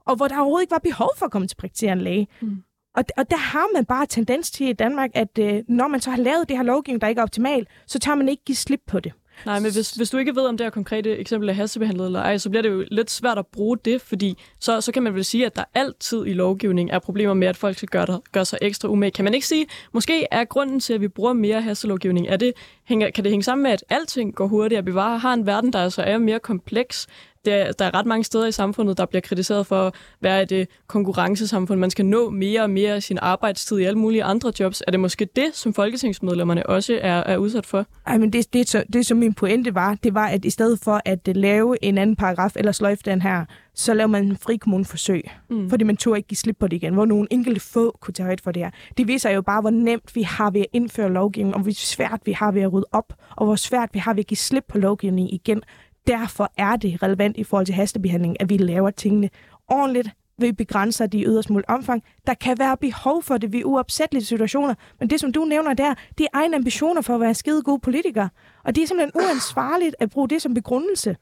og 0.06 0.16
hvor 0.16 0.28
der 0.28 0.36
overhovedet 0.36 0.64
ikke 0.64 0.72
var 0.72 0.82
behov 0.84 1.10
for 1.18 1.26
at 1.26 1.32
komme 1.32 1.48
til 1.48 1.56
praktiserende 1.56 2.04
læge. 2.04 2.28
Mm. 2.42 2.64
Og, 2.98 3.04
og 3.18 3.30
der 3.30 3.38
har 3.38 3.74
man 3.74 3.86
bare 3.86 4.06
tendens 4.06 4.52
til 4.52 4.68
i 4.68 4.74
Danmark, 4.74 5.10
at 5.14 5.38
øh, 5.40 5.64
når 5.68 5.88
man 5.88 6.02
så 6.02 6.10
har 6.10 6.18
lavet 6.18 6.50
det 6.50 6.58
her 6.58 6.64
lovgivning, 6.64 7.02
der 7.02 7.08
ikke 7.08 7.20
er 7.20 7.24
optimal, 7.24 7.68
så 7.88 8.00
tør 8.00 8.16
man 8.16 8.30
ikke 8.30 8.44
give 8.46 8.56
slip 8.56 8.82
på 8.88 9.00
det. 9.00 9.12
Nej, 9.46 9.60
men 9.60 9.72
hvis, 9.72 9.92
hvis 9.92 10.10
du 10.10 10.18
ikke 10.18 10.36
ved, 10.36 10.44
om 10.44 10.58
det 10.58 10.66
her 10.66 10.70
konkrete 10.70 11.18
eksempel 11.18 11.50
er 11.50 11.54
hastebehandlet 11.54 12.06
eller 12.06 12.20
ej, 12.20 12.38
så 12.38 12.50
bliver 12.50 12.62
det 12.62 12.70
jo 12.70 12.86
lidt 12.92 13.12
svært 13.12 13.38
at 13.38 13.48
bruge 13.48 13.78
det, 13.86 14.02
fordi 14.02 14.38
så, 14.60 14.82
så 14.82 14.92
kan 14.92 15.04
man 15.04 15.16
vel 15.16 15.26
sige, 15.26 15.46
at 15.46 15.56
der 15.56 15.64
altid 15.74 16.26
i 16.26 16.34
lovgivning 16.34 16.92
er 16.92 17.00
problemer 17.00 17.34
med, 17.34 17.48
at 17.48 17.58
folk 17.58 17.78
skal 17.78 17.90
gøre, 17.90 18.06
der, 18.06 18.20
gøre 18.32 18.46
sig 18.46 18.60
ekstra 18.62 18.90
umage. 18.90 19.12
Kan 19.12 19.24
man 19.24 19.34
ikke 19.34 19.48
sige, 19.48 19.68
måske 19.94 20.28
er 20.32 20.44
grunden 20.44 20.80
til, 20.80 20.94
at 20.94 21.02
vi 21.02 21.08
bruger 21.08 21.34
mere 21.34 21.62
hastelovgivning, 21.62 22.28
er 22.28 22.38
det, 22.38 22.54
hænger, 22.88 23.10
kan 23.10 23.24
det 23.24 23.32
hænge 23.32 23.44
sammen 23.44 23.64
med, 23.64 23.72
at 23.72 23.84
alting 23.90 24.36
går 24.36 24.48
hurtigere, 24.48 24.80
at 24.80 24.86
vi 24.86 24.92
bare 24.92 25.18
har 25.18 25.34
en 25.34 25.46
verden, 25.46 25.74
der 25.74 25.80
altså 25.80 26.02
er 26.02 26.18
mere 26.18 26.40
kompleks, 26.40 27.08
der, 27.46 27.72
der 27.72 27.86
er 27.86 27.94
ret 27.94 28.06
mange 28.06 28.24
steder 28.24 28.48
i 28.48 28.52
samfundet, 28.52 28.98
der 28.98 29.06
bliver 29.06 29.22
kritiseret 29.22 29.68
for 29.68 29.88
at 29.88 29.94
være 30.22 30.44
et 30.44 30.52
øh, 30.52 30.66
konkurrencesamfund. 30.88 31.80
Man 31.80 31.90
skal 31.90 32.06
nå 32.06 32.30
mere 32.30 32.62
og 32.62 32.70
mere 32.70 32.94
af 32.94 33.04
sin 33.04 33.18
arbejdstid 33.22 33.78
i 33.80 33.84
alle 33.84 34.00
mulige 34.00 34.24
andre 34.24 34.52
jobs. 34.60 34.84
Er 34.88 34.92
det 34.92 35.00
måske 35.00 35.28
det, 35.36 35.50
som 35.54 35.74
folketingsmedlemmerne 35.74 36.66
også 36.66 37.00
er, 37.02 37.24
er 37.24 37.38
udsat 37.38 37.66
for? 37.66 37.86
Ej, 38.08 38.18
men 38.18 38.34
det, 38.34 38.54
det, 38.54 38.86
det, 38.94 39.06
som 39.06 39.18
min 39.18 39.34
pointe 39.34 39.76
var, 39.76 39.98
det 40.04 40.14
var, 40.14 40.28
at 40.28 40.46
i 40.46 40.50
stedet 40.50 40.80
for 40.80 41.02
at 41.06 41.28
lave 41.28 41.84
en 41.84 41.98
anden 41.98 42.16
paragraf, 42.16 42.52
eller 42.56 42.72
sløjfe 42.72 43.02
den 43.06 43.22
her, 43.22 43.46
så 43.78 43.94
laver 43.94 44.08
man 44.08 44.26
en 44.26 44.38
frikommuneforsøg. 44.38 45.24
Mm. 45.50 45.70
Fordi 45.70 45.84
man 45.84 45.98
tog 45.98 46.18
ikke 46.18 46.28
give 46.28 46.38
slip 46.38 46.58
på 46.60 46.68
det 46.68 46.76
igen, 46.76 46.94
hvor 46.94 47.06
nogle 47.06 47.28
enkelte 47.32 47.60
få 47.60 47.98
kunne 48.02 48.14
tage 48.14 48.26
højt 48.26 48.42
for 48.42 48.52
det 48.52 48.64
her. 48.64 48.72
Det 48.98 49.08
viser 49.08 49.30
jo 49.30 49.42
bare, 49.42 49.62
hvor 49.62 49.70
nemt 49.70 50.16
vi 50.16 50.22
har 50.22 50.52
ved 50.52 50.62
at 50.62 50.68
indføre 50.74 51.10
lovgivning, 51.10 51.56
og 51.56 51.62
hvor 51.62 51.72
svært 51.72 52.22
vi 52.26 52.32
har 52.32 52.52
ved 52.52 52.62
at 52.62 52.74
rydde 52.74 52.88
op, 52.92 53.14
og 53.36 53.46
hvor 53.46 53.56
svært 53.56 53.90
vi 53.94 54.00
har 54.00 54.14
ved 54.14 54.20
at 54.20 54.28
give 54.28 54.38
slip 54.38 54.64
på 54.68 54.78
lovgivning 54.78 55.34
igen 55.34 55.64
derfor 56.08 56.52
er 56.58 56.76
det 56.76 57.04
relevant 57.04 57.38
i 57.38 57.44
forhold 57.44 57.66
til 57.66 57.76
hastebehandling, 57.76 58.42
at 58.42 58.50
vi 58.50 58.58
laver 58.58 58.90
tingene 58.90 59.30
ordentligt, 59.68 60.10
vi 60.38 60.52
begrænser 60.52 61.08
de 61.08 61.24
yderst 61.24 61.50
muligt 61.50 61.70
omfang. 61.70 62.04
Der 62.28 62.34
kan 62.34 62.60
være 62.60 62.78
behov 62.78 63.24
for 63.24 63.38
det 63.38 63.54
ved 63.54 63.66
uopsættelige 63.66 64.26
situationer, 64.26 64.76
men 65.00 65.10
det, 65.10 65.20
som 65.20 65.32
du 65.32 65.46
nævner 65.46 65.74
der, 65.74 65.94
det 66.18 66.24
er 66.24 66.28
egne 66.34 66.56
ambitioner 66.56 67.02
for 67.02 67.16
at 67.16 67.22
være 67.22 67.34
skide 67.34 67.62
gode 67.62 67.80
politikere. 67.80 68.30
Og 68.64 68.76
det 68.76 68.84
er 68.84 68.88
simpelthen 68.88 69.22
uansvarligt 69.24 69.96
at 70.00 70.10
bruge 70.10 70.30
det 70.30 70.42
som 70.42 70.54
begrundelse 70.54 71.16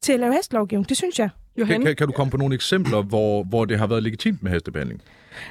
til 0.00 0.12
at 0.12 0.20
lave 0.20 0.32
hastelovgivning. 0.32 0.88
Det 0.88 0.96
synes 0.96 1.18
jeg. 1.18 1.28
Johan? 1.56 1.82
Kan, 1.82 1.96
kan 1.96 2.06
du 2.06 2.12
komme 2.12 2.30
på 2.30 2.36
nogle 2.36 2.54
eksempler, 2.54 3.02
hvor, 3.02 3.44
hvor 3.44 3.64
det 3.64 3.78
har 3.78 3.86
været 3.86 4.02
legitimt 4.02 4.42
med 4.42 4.50
hastebehandling? 4.50 5.02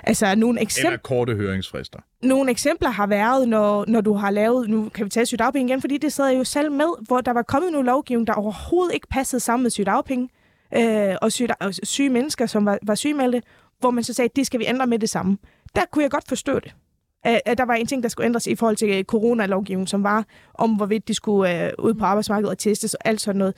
Altså 0.03 0.35
nogle 0.35 0.61
eksempler... 0.61 0.89
Eller 0.89 1.01
korte 1.01 1.35
høringsfrister. 1.35 1.99
Nogle 2.23 2.51
eksempler 2.51 2.89
har 2.89 3.07
været, 3.07 3.49
når, 3.49 3.85
når 3.87 4.01
du 4.01 4.13
har 4.13 4.31
lavet... 4.31 4.69
Nu 4.69 4.89
kan 4.89 5.05
vi 5.05 5.09
tage 5.09 5.25
sygdagpenge 5.25 5.69
igen, 5.69 5.81
fordi 5.81 5.97
det 5.97 6.13
sidder 6.13 6.29
jo 6.29 6.43
selv 6.43 6.71
med, 6.71 7.05
hvor 7.07 7.21
der 7.21 7.31
var 7.31 7.41
kommet 7.41 7.71
nogle 7.71 7.85
lovgivning, 7.85 8.27
der 8.27 8.33
overhovedet 8.33 8.93
ikke 8.93 9.07
passede 9.07 9.39
sammen 9.39 9.63
med 9.63 9.71
sygdagpenge. 9.71 10.29
Øh, 10.75 11.15
og, 11.21 11.31
syge, 11.31 11.55
og 11.59 11.73
syge 11.73 12.09
mennesker, 12.09 12.45
som 12.45 12.65
var, 12.65 12.77
var 12.83 12.95
sygemeldte, 12.95 13.41
hvor 13.79 13.91
man 13.91 14.03
så 14.03 14.13
sagde, 14.13 14.29
at 14.29 14.35
det 14.35 14.45
skal 14.45 14.59
vi 14.59 14.65
ændre 14.67 14.87
med 14.87 14.99
det 14.99 15.09
samme. 15.09 15.37
Der 15.75 15.81
kunne 15.91 16.03
jeg 16.03 16.11
godt 16.11 16.27
forstå 16.27 16.59
det. 16.59 16.75
At 17.23 17.57
der 17.57 17.65
var 17.65 17.73
en 17.73 17.87
ting, 17.87 18.03
der 18.03 18.09
skulle 18.09 18.25
ændres 18.25 18.47
i 18.47 18.55
forhold 18.55 18.75
til 18.75 18.89
øh, 18.89 19.03
coronalovgivningen, 19.03 19.87
som 19.87 20.03
var 20.03 20.25
om, 20.53 20.75
hvorvidt 20.75 21.07
de 21.07 21.13
skulle 21.13 21.65
øh, 21.65 21.71
ud 21.79 21.93
på 21.93 22.05
arbejdsmarkedet 22.05 22.51
og 22.51 22.57
testes 22.57 22.93
og 22.93 23.07
alt 23.07 23.21
sådan 23.21 23.39
noget. 23.39 23.55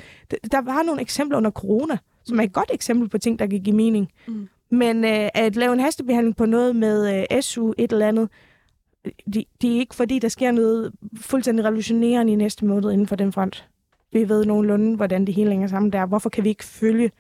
Der 0.52 0.62
var 0.62 0.84
nogle 0.84 1.02
eksempler 1.02 1.38
under 1.38 1.52
corona, 1.52 1.98
som 2.26 2.40
er 2.40 2.44
et 2.44 2.54
godt 2.54 2.72
eksempel 2.74 3.10
på 3.10 3.18
ting, 3.18 3.40
der 3.40 3.48
kan 3.48 3.64
give 3.64 3.76
mening. 3.76 4.12
Mm. 4.28 4.50
Men 4.70 5.06
øh, 5.06 5.30
at 5.34 5.56
lave 5.56 5.74
en 5.74 5.80
hastebehandling 5.80 6.36
på 6.36 6.46
noget 6.46 6.76
med 6.76 7.26
øh, 7.32 7.42
SU, 7.42 7.74
et 7.78 7.92
eller 7.92 8.08
andet, 8.08 8.30
det, 9.34 9.44
de 9.62 9.76
er 9.76 9.80
ikke 9.80 9.96
fordi, 9.96 10.20
der 10.20 10.28
sker 10.28 10.52
noget 10.52 10.92
fuldstændig 11.22 11.66
revolutionerende 11.66 12.34
i 12.34 12.36
næste 12.36 12.66
måned 12.66 12.92
inden 12.92 13.08
for 13.08 13.16
den 13.16 13.32
front. 13.32 13.68
Vi 14.14 14.30
ved 14.30 14.46
nogenlunde, 14.46 14.96
hvordan 14.96 15.26
det 15.26 15.36
hele 15.36 15.50
hænger 15.50 15.68
sammen 15.68 15.92
der. 15.92 16.06
Hvorfor 16.06 16.30
kan 16.30 16.44
vi 16.44 16.50
ikke 16.50 16.64
følge 16.64 17.12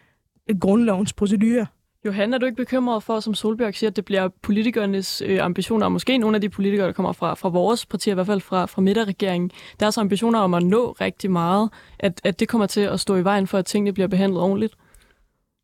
grundlovens 0.60 1.13
procedurer? 1.13 1.66
Johan, 2.06 2.34
er 2.34 2.38
du 2.38 2.46
ikke 2.46 2.56
bekymret 2.56 3.04
for, 3.04 3.20
som 3.20 3.34
Solbjørg 3.34 3.76
siger, 3.76 3.89
at 3.89 3.96
det 3.96 4.06
bliver 4.06 4.28
politikernes 4.42 5.22
øh, 5.26 5.39
ambitioner, 5.42 5.86
og 5.86 5.92
måske 5.92 6.18
nogle 6.18 6.38
af 6.38 6.42
de 6.42 6.50
politikere, 6.50 6.88
der 6.88 6.94
kommer 6.94 7.12
fra, 7.12 7.34
fra 7.34 7.50
vores 7.50 7.86
parti, 7.86 8.12
i 8.12 8.13
hvert 8.13 8.26
fald 8.26 8.42
fra, 8.42 8.66
fra 8.66 8.82
midterregeringen, 8.82 9.52
deres 9.80 9.98
ambitioner 9.98 10.39
om 10.39 10.54
at 10.54 10.63
nå 10.63 10.92
rigtig 10.92 11.32
meget, 11.32 11.70
at, 12.00 12.22
at 12.24 12.39
det 12.39 12.48
kommer 12.48 12.68
til 12.68 12.82
at 12.82 13.00
stå 13.00 13.16
i 13.16 13.24
vejen 13.24 13.48
for, 13.48 13.58
at 13.58 13.66
tingene 13.66 13.94
bliver 13.94 14.08
behandlet 14.08 14.42
ordentligt? 14.42 14.74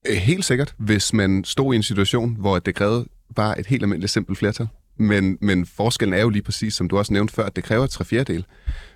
Øh, 0.07 0.15
helt 0.15 0.45
sikkert, 0.45 0.75
hvis 0.77 1.13
man 1.13 1.43
stod 1.43 1.73
i 1.73 1.75
en 1.75 1.83
situation, 1.83 2.35
hvor 2.39 2.59
det 2.59 2.75
krævede 2.75 3.05
bare 3.35 3.59
et 3.59 3.65
helt 3.65 3.83
almindeligt 3.83 4.11
simpelt 4.11 4.37
flertal. 4.37 4.67
Men, 4.97 5.37
men 5.41 5.65
forskellen 5.65 6.13
er 6.13 6.21
jo 6.21 6.29
lige 6.29 6.41
præcis, 6.41 6.73
som 6.73 6.89
du 6.89 6.97
også 6.97 7.13
nævnte 7.13 7.33
før, 7.33 7.45
at 7.45 7.55
det 7.55 7.63
kræver 7.63 7.87
tre 7.87 8.05
fjerdedel. 8.05 8.45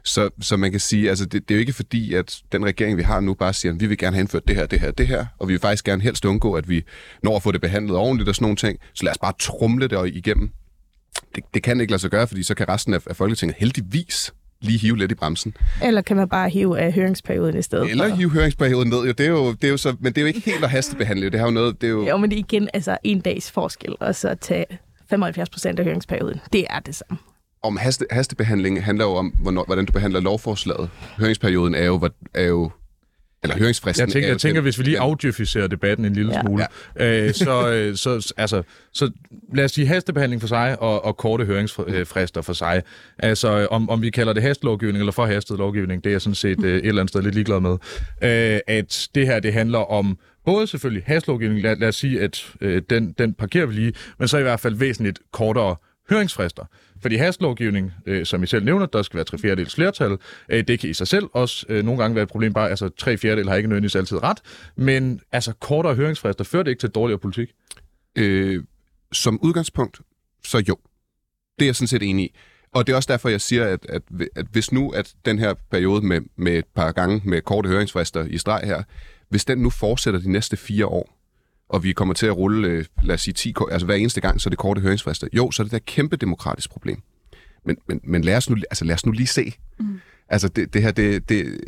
Så, 0.03 0.29
så 0.41 0.57
man 0.57 0.71
kan 0.71 0.79
sige, 0.79 1.09
altså 1.09 1.25
det, 1.25 1.49
det 1.49 1.53
er 1.53 1.55
jo 1.55 1.59
ikke 1.59 1.73
fordi, 1.73 2.13
at 2.13 2.41
den 2.51 2.65
regering, 2.65 2.97
vi 2.97 3.03
har 3.03 3.19
nu, 3.19 3.33
bare 3.33 3.53
siger, 3.53 3.73
at 3.73 3.79
vi 3.79 3.87
vil 3.87 3.97
gerne 3.97 4.15
have 4.15 4.21
indført 4.21 4.47
det 4.47 4.55
her, 4.55 4.65
det 4.65 4.79
her, 4.79 4.91
det 4.91 5.07
her, 5.07 5.25
og 5.39 5.47
vi 5.47 5.53
vil 5.53 5.59
faktisk 5.59 5.85
gerne 5.85 6.01
helst 6.01 6.25
undgå, 6.25 6.53
at 6.53 6.69
vi 6.69 6.83
når 7.23 7.35
at 7.35 7.43
få 7.43 7.51
det 7.51 7.61
behandlet 7.61 7.97
ordentligt 7.97 8.29
og 8.29 8.35
sådan 8.35 8.43
nogle 8.43 8.55
ting, 8.55 8.79
så 8.93 9.03
lad 9.03 9.11
os 9.11 9.17
bare 9.17 9.33
trumle 9.39 9.87
det 9.87 10.15
igennem. 10.15 10.49
Det, 11.35 11.43
det 11.53 11.63
kan 11.63 11.81
ikke 11.81 11.91
lade 11.91 12.01
sig 12.01 12.11
gøre, 12.11 12.27
fordi 12.27 12.43
så 12.43 12.55
kan 12.55 12.69
resten 12.69 12.93
af, 12.93 12.99
af 13.07 13.15
Folketinget 13.15 13.57
heldigvis 13.59 14.33
lige 14.63 14.79
hive 14.79 14.97
lidt 14.97 15.11
i 15.11 15.15
bremsen. 15.15 15.57
Eller 15.83 16.01
kan 16.01 16.17
man 16.17 16.29
bare 16.29 16.49
hive 16.49 16.79
af 16.79 16.93
høringsperioden 16.93 17.57
i 17.57 17.61
stedet 17.61 17.91
Eller 17.91 18.09
for? 18.09 18.15
hive 18.15 18.29
høringsperioden 18.31 18.89
ned. 18.89 18.97
Jo, 18.97 19.11
det, 19.11 19.19
er 19.19 19.29
jo, 19.29 19.51
det 19.51 19.63
er 19.63 19.69
jo 19.71 19.77
så, 19.77 19.95
men 19.99 20.13
det 20.13 20.17
er 20.17 20.21
jo 20.21 20.27
ikke 20.27 20.39
helt 20.39 20.63
at 20.63 20.69
hastebehandle. 20.69 21.29
Det 21.29 21.39
har 21.39 21.47
jo 21.47 21.51
noget... 21.51 21.81
Det 21.81 21.87
er 21.87 21.91
jo... 21.91 22.07
jo, 22.07 22.17
men 22.17 22.29
det 22.29 22.35
er 22.35 22.39
igen 22.39 22.69
altså 22.73 22.97
en 23.03 23.19
dags 23.21 23.51
forskel, 23.51 23.95
og 23.99 24.15
så 24.15 24.35
tage 24.41 24.65
75 25.09 25.49
procent 25.49 25.79
af 25.79 25.85
høringsperioden. 25.85 26.39
Det 26.53 26.65
er 26.69 26.79
det 26.79 26.95
samme. 26.95 27.17
Om 27.63 27.77
haste, 27.77 28.05
hastebehandling 28.11 28.83
handler 28.85 29.05
jo 29.05 29.11
om, 29.11 29.33
hvornår, 29.41 29.63
hvordan 29.65 29.85
du 29.85 29.91
behandler 29.91 30.19
lovforslaget. 30.19 30.89
Høringsperioden 31.17 31.75
er 31.75 31.83
jo, 31.85 32.09
er 32.33 32.43
jo 32.43 32.71
eller 33.43 33.57
høringsfristen. 33.57 34.05
Jeg 34.05 34.13
tænker, 34.13 34.29
jeg 34.29 34.37
tænker 34.37 34.61
hvis 34.61 34.79
vi 34.79 34.83
lige 34.83 34.99
afdjøficerer 34.99 35.67
debatten 35.67 36.05
en 36.05 36.13
lille 36.13 36.33
ja. 36.33 36.41
smule, 36.41 36.67
ja. 36.99 37.25
øh, 37.27 37.33
så, 37.33 37.71
øh, 37.71 37.95
så, 37.95 38.33
altså, 38.37 38.63
så 38.93 39.11
lad 39.53 39.65
os 39.65 39.71
sige 39.71 39.87
hastebehandling 39.87 40.41
for 40.41 40.47
sig 40.47 40.81
og, 40.81 41.05
og 41.05 41.17
korte 41.17 41.45
høringsfrister 41.45 42.41
for 42.41 42.53
sig. 42.53 42.81
Altså, 43.19 43.67
om, 43.71 43.89
om 43.89 44.01
vi 44.01 44.09
kalder 44.09 44.33
det 44.33 44.43
hastelovgivning 44.43 44.99
eller 44.99 45.11
for 45.11 45.25
hastet 45.25 45.57
lovgivning, 45.57 46.03
det 46.03 46.09
er 46.09 46.13
jeg 46.13 46.21
sådan 46.21 46.35
set 46.35 46.63
øh, 46.63 46.77
et 46.77 46.85
eller 46.85 47.01
andet 47.01 47.09
sted 47.09 47.21
lidt 47.21 47.35
ligeglad 47.35 47.59
med. 47.59 47.77
Øh, 48.23 48.59
at 48.67 49.07
det 49.15 49.25
her, 49.25 49.39
det 49.39 49.53
handler 49.53 49.79
om 49.79 50.17
både 50.45 50.67
selvfølgelig 50.67 51.03
hastelovgivning, 51.05 51.61
lad, 51.61 51.75
lad 51.75 51.87
os 51.87 51.95
sige, 51.95 52.21
at 52.21 52.45
øh, 52.61 52.81
den, 52.89 53.11
den 53.17 53.33
parkerer 53.33 53.65
vi 53.65 53.73
lige, 53.73 53.93
men 54.19 54.27
så 54.27 54.37
i 54.37 54.41
hvert 54.41 54.59
fald 54.59 54.75
væsentligt 54.75 55.19
kortere 55.31 55.75
høringsfrister. 56.09 56.65
Fordi 57.03 57.15
hastlovgivning, 57.15 57.91
øh, 58.05 58.25
som 58.25 58.43
I 58.43 58.47
selv 58.47 58.65
nævner, 58.65 58.85
der 58.85 59.01
skal 59.01 59.15
være 59.15 59.23
tre 59.23 59.37
fjerdedels 59.37 59.75
flertal, 59.75 60.17
øh, 60.49 60.63
det 60.67 60.79
kan 60.79 60.89
i 60.89 60.93
sig 60.93 61.07
selv 61.07 61.25
også 61.33 61.65
øh, 61.69 61.85
nogle 61.85 62.01
gange 62.01 62.15
være 62.15 62.23
et 62.23 62.29
problem, 62.29 62.53
bare 62.53 62.69
altså 62.69 62.89
tre 62.89 63.17
fjerdedel 63.17 63.49
har 63.49 63.55
ikke 63.55 63.69
nødvendigvis 63.69 63.95
altid 63.95 64.23
ret, 64.23 64.37
men 64.75 65.21
altså 65.31 65.53
kortere 65.53 65.95
høringsfrister, 65.95 66.43
fører 66.43 66.63
det 66.63 66.71
ikke 66.71 66.79
til 66.79 66.89
dårligere 66.89 67.19
politik? 67.19 67.49
Øh, 68.15 68.63
som 69.11 69.39
udgangspunkt, 69.41 70.01
så 70.45 70.63
jo. 70.67 70.77
Det 71.59 71.65
er 71.65 71.67
jeg 71.67 71.75
sådan 71.75 71.87
set 71.87 72.03
enig 72.03 72.25
i. 72.25 72.35
Og 72.71 72.87
det 72.87 72.93
er 72.93 72.97
også 72.97 73.11
derfor, 73.11 73.29
jeg 73.29 73.41
siger, 73.41 73.65
at, 73.65 73.85
at, 73.89 74.01
at 74.35 74.45
hvis 74.51 74.71
nu 74.71 74.89
at 74.89 75.13
den 75.25 75.39
her 75.39 75.53
periode 75.71 76.05
med, 76.05 76.21
med 76.35 76.53
et 76.53 76.65
par 76.75 76.91
gange 76.91 77.21
med 77.25 77.41
korte 77.41 77.69
høringsfrister 77.69 78.25
i 78.25 78.37
streg 78.37 78.61
her, 78.65 78.83
hvis 79.29 79.45
den 79.45 79.57
nu 79.57 79.69
fortsætter 79.69 80.19
de 80.19 80.31
næste 80.31 80.57
fire 80.57 80.85
år, 80.85 81.22
og 81.69 81.83
vi 81.83 81.93
kommer 81.93 82.13
til 82.13 82.25
at 82.25 82.37
rulle, 82.37 82.67
øh, 82.67 82.85
lad 83.03 83.15
os 83.15 83.21
sige, 83.21 83.33
10, 83.33 83.53
altså 83.71 83.85
hver 83.85 83.95
eneste 83.95 84.21
gang, 84.21 84.41
så 84.41 84.47
er 84.47 84.51
det 84.51 84.57
korte 84.57 84.81
høringsfrister. 84.81 85.27
Jo, 85.33 85.51
så 85.51 85.61
er 85.61 85.63
det 85.63 85.71
da 85.71 85.77
et 85.77 85.85
kæmpe 85.85 86.15
demokratisk 86.15 86.69
problem. 86.69 87.01
Men, 87.65 87.77
men, 87.87 87.99
men 88.03 88.23
lad, 88.23 88.37
os 88.37 88.49
nu, 88.49 88.55
altså 88.55 88.85
lad 88.85 88.95
os 88.95 89.05
nu 89.05 89.11
lige 89.11 89.27
se. 89.27 89.53
Mm. 89.79 89.99
Altså 90.29 90.47
det, 90.47 90.73
det 90.73 90.81
her, 90.81 90.91
det, 90.91 91.29
det, 91.29 91.59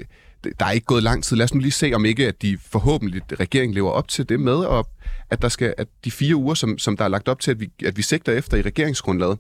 der 0.60 0.65
er 0.65 0.71
ikke 0.71 0.86
gået 0.86 1.03
lang 1.03 1.23
tid. 1.23 1.38
Lad 1.38 1.43
os 1.43 1.53
nu 1.53 1.60
lige 1.60 1.71
se, 1.71 1.91
om 1.93 2.05
ikke 2.05 2.27
at 2.27 2.41
de 2.41 2.58
forhåbentlig, 2.58 3.21
regeringen 3.39 3.73
lever 3.73 3.91
op 3.91 4.08
til 4.08 4.29
det 4.29 4.39
med, 4.39 4.53
og 4.53 4.88
at 5.29 5.41
der 5.41 5.49
skal, 5.49 5.73
at 5.77 5.88
de 6.05 6.12
fire 6.12 6.36
uger, 6.36 6.53
som, 6.53 6.77
som 6.77 6.97
der 6.97 7.03
er 7.03 7.08
lagt 7.08 7.27
op 7.27 7.39
til, 7.39 7.51
at 7.51 7.60
vi, 7.60 7.71
at 7.86 7.97
vi 7.97 8.01
sigter 8.01 8.34
efter 8.34 8.58
i 8.58 8.62
regeringsgrundlaget, 8.62 9.38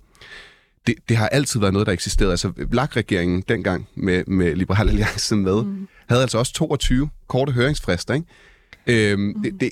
det, 0.87 0.95
det 1.09 1.17
har 1.17 1.27
altid 1.27 1.59
været 1.59 1.73
noget, 1.73 1.85
der 1.87 1.93
eksisterede. 1.93 2.31
Altså, 2.31 2.51
VLAG-regeringen 2.57 3.41
dengang 3.41 3.87
med, 3.95 4.23
med 4.25 4.55
Liberal 4.55 4.89
Alliance 4.89 5.35
med, 5.35 5.63
mm. 5.63 5.87
havde 6.09 6.21
altså 6.21 6.37
også 6.37 6.53
22 6.53 7.09
korte 7.27 7.51
høringsfrister. 7.51 8.13
Ikke? 8.13 9.11
Øhm, 9.11 9.21
mm. 9.21 9.43
det, 9.43 9.61
det, 9.61 9.69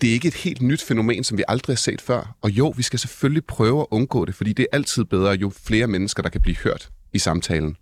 det 0.00 0.08
er 0.08 0.12
ikke 0.12 0.28
et 0.28 0.34
helt 0.34 0.62
nyt 0.62 0.82
fænomen, 0.82 1.24
som 1.24 1.38
vi 1.38 1.44
aldrig 1.48 1.74
har 1.74 1.78
set 1.78 2.00
før. 2.00 2.36
Og 2.42 2.50
jo, 2.50 2.74
vi 2.76 2.82
skal 2.82 2.98
selvfølgelig 2.98 3.44
prøve 3.44 3.80
at 3.80 3.86
undgå 3.90 4.24
det, 4.24 4.34
fordi 4.34 4.52
det 4.52 4.62
er 4.62 4.76
altid 4.76 5.04
bedre, 5.04 5.32
jo 5.32 5.50
flere 5.50 5.86
mennesker, 5.86 6.22
der 6.22 6.30
kan 6.30 6.40
blive 6.40 6.56
hørt 6.56 6.90
i 7.12 7.18
samtalen. 7.18 7.76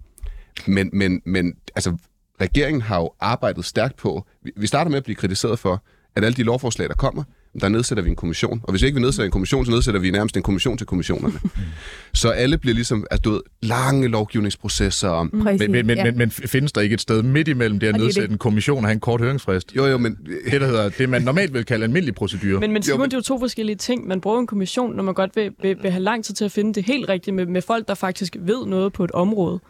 Men, 0.66 0.90
men, 0.92 1.22
men 1.24 1.54
altså, 1.74 1.96
regeringen 2.40 2.82
har 2.82 2.96
jo 2.96 3.10
arbejdet 3.20 3.64
stærkt 3.64 3.96
på... 3.96 4.26
Vi 4.56 4.66
starter 4.66 4.90
med 4.90 4.98
at 4.98 5.04
blive 5.04 5.16
kritiseret 5.16 5.58
for, 5.58 5.84
at 6.16 6.24
alle 6.24 6.36
de 6.36 6.42
lovforslag, 6.42 6.88
der 6.88 6.94
kommer, 6.94 7.24
der 7.60 7.68
nedsætter 7.68 8.04
vi 8.04 8.10
en 8.10 8.16
kommission. 8.16 8.60
Og 8.62 8.70
hvis 8.70 8.82
ikke 8.82 8.94
vi 8.94 9.00
nedsætter 9.00 9.24
en 9.24 9.30
kommission, 9.30 9.64
så 9.64 9.70
nedsætter 9.70 10.00
vi 10.00 10.10
nærmest 10.10 10.36
en 10.36 10.42
kommission 10.42 10.78
til 10.78 10.86
kommissionerne. 10.86 11.34
så 12.14 12.30
alle 12.30 12.58
bliver 12.58 12.74
ligesom, 12.74 13.06
altså 13.10 13.22
du 13.22 13.30
ved, 13.30 13.40
lange 13.62 14.08
lovgivningsprocesser. 14.08 15.22
Mm. 15.22 15.42
Præcis, 15.42 15.68
men, 15.68 15.86
men, 15.86 15.96
ja. 15.96 16.04
men, 16.04 16.18
men 16.18 16.30
findes 16.30 16.72
der 16.72 16.80
ikke 16.80 16.94
et 16.94 17.00
sted 17.00 17.22
midt 17.22 17.48
imellem 17.48 17.80
det 17.80 17.86
at 17.86 17.96
nedsætte 17.96 18.26
det. 18.26 18.32
en 18.32 18.38
kommission 18.38 18.78
og 18.78 18.84
have 18.84 18.92
en 18.92 19.00
kort 19.00 19.20
høringsfrist? 19.20 19.76
Jo, 19.76 19.86
jo, 19.86 19.98
men... 19.98 20.18
Det, 20.50 20.60
der 20.60 20.66
hedder, 20.66 20.88
det 20.88 21.08
man 21.08 21.22
normalt 21.22 21.54
vil 21.54 21.64
kalde 21.64 21.84
almindelig 21.84 22.14
procedure. 22.14 22.60
Men, 22.60 22.72
men 22.72 22.82
Simon, 22.82 22.98
jo, 22.98 23.02
men... 23.02 23.10
det 23.10 23.14
er 23.14 23.18
jo 23.18 23.22
to 23.22 23.38
forskellige 23.38 23.76
ting. 23.76 24.06
Man 24.08 24.20
bruger 24.20 24.40
en 24.40 24.46
kommission, 24.46 24.96
når 24.96 25.02
man 25.02 25.14
godt 25.14 25.36
vil, 25.36 25.50
vil, 25.62 25.76
vil 25.82 25.90
have 25.90 26.02
lang 26.02 26.24
tid 26.24 26.34
til 26.34 26.44
at 26.44 26.52
finde 26.52 26.74
det 26.74 26.84
helt 26.84 27.08
rigtige 27.08 27.34
med, 27.34 27.46
med 27.46 27.62
folk, 27.62 27.88
der 27.88 27.94
faktisk 27.94 28.36
ved 28.40 28.66
noget 28.66 28.92
på 28.92 29.04
et 29.04 29.10
område. 29.10 29.60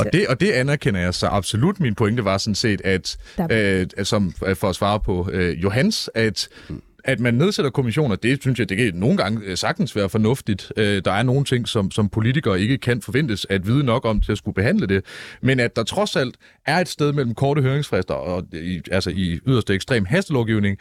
Og 0.00 0.12
det, 0.12 0.26
og 0.26 0.40
det 0.40 0.52
anerkender 0.52 1.00
jeg 1.00 1.14
så 1.14 1.26
absolut. 1.26 1.80
Min 1.80 1.94
pointe 1.94 2.24
var 2.24 2.38
sådan 2.38 2.54
set, 2.54 2.80
at, 2.84 3.16
øh, 3.50 3.86
som 4.02 4.32
for 4.54 4.68
at 4.68 4.74
svare 4.74 5.00
på 5.00 5.28
øh, 5.32 5.62
Johans, 5.62 6.10
at 6.14 6.48
at 7.04 7.20
man 7.20 7.34
nedsætter 7.34 7.70
kommissioner, 7.70 8.16
det 8.16 8.42
synes 8.42 8.58
jeg, 8.58 8.68
det 8.68 8.76
kan 8.76 8.94
nogle 8.94 9.16
gange 9.16 9.40
øh, 9.44 9.56
sagtens 9.56 9.96
være 9.96 10.08
fornuftigt. 10.08 10.72
Øh, 10.76 11.02
der 11.04 11.12
er 11.12 11.22
nogle 11.22 11.44
ting, 11.44 11.68
som, 11.68 11.90
som 11.90 12.08
politikere 12.08 12.60
ikke 12.60 12.78
kan 12.78 13.02
forventes 13.02 13.46
at 13.50 13.66
vide 13.66 13.84
nok 13.84 14.04
om 14.04 14.20
til 14.20 14.32
at 14.32 14.38
skulle 14.38 14.54
behandle 14.54 14.86
det. 14.86 15.04
Men 15.42 15.60
at 15.60 15.76
der 15.76 15.82
trods 15.82 16.16
alt 16.16 16.36
er 16.66 16.78
et 16.78 16.88
sted 16.88 17.12
mellem 17.12 17.34
korte 17.34 17.62
høringsfrister 17.62 18.14
og 18.14 18.44
i, 18.52 18.80
altså 18.90 19.10
i 19.10 19.40
yderste 19.46 19.74
ekstrem 19.74 20.04
hastelovgivning, 20.04 20.78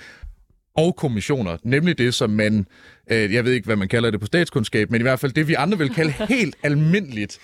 og 0.76 0.96
kommissioner, 0.96 1.58
nemlig 1.64 1.98
det, 1.98 2.14
som 2.14 2.30
man, 2.30 2.66
øh, 3.12 3.34
jeg 3.34 3.46
ved 3.46 3.52
ikke, 3.52 3.66
hvad 3.66 3.76
man 3.76 3.88
kalder 3.88 4.12
det 4.12 4.20
på 4.20 4.26
statskundskab, 4.26 4.92
men 4.92 5.02
i 5.02 5.04
hvert 5.04 5.20
fald 5.20 5.32
det, 5.32 5.48
vi 5.48 5.54
andre 5.54 5.78
vil 5.78 5.90
kalde 5.90 6.12
helt 6.36 6.56
almindeligt 6.64 7.40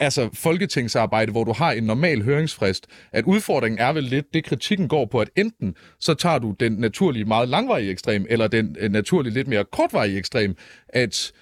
altså 0.00 0.30
folketingsarbejde, 0.34 1.32
hvor 1.32 1.44
du 1.44 1.52
har 1.52 1.72
en 1.72 1.84
normal 1.84 2.22
høringsfrist, 2.22 2.86
at 3.12 3.24
udfordringen 3.24 3.78
er 3.78 3.92
vel 3.92 4.04
lidt, 4.04 4.34
det 4.34 4.44
kritikken 4.44 4.88
går 4.88 5.06
på, 5.06 5.20
at 5.20 5.30
enten 5.36 5.74
så 6.00 6.14
tager 6.14 6.38
du 6.38 6.54
den 6.60 6.72
naturlige 6.72 7.24
meget 7.24 7.48
langvarige 7.48 7.90
ekstrem, 7.90 8.26
eller 8.28 8.48
den 8.48 8.76
øh, 8.80 8.92
naturlige 8.92 9.34
lidt 9.34 9.48
mere 9.48 9.64
kortvarige 9.72 10.18
ekstrem, 10.18 10.56
at 10.88 11.32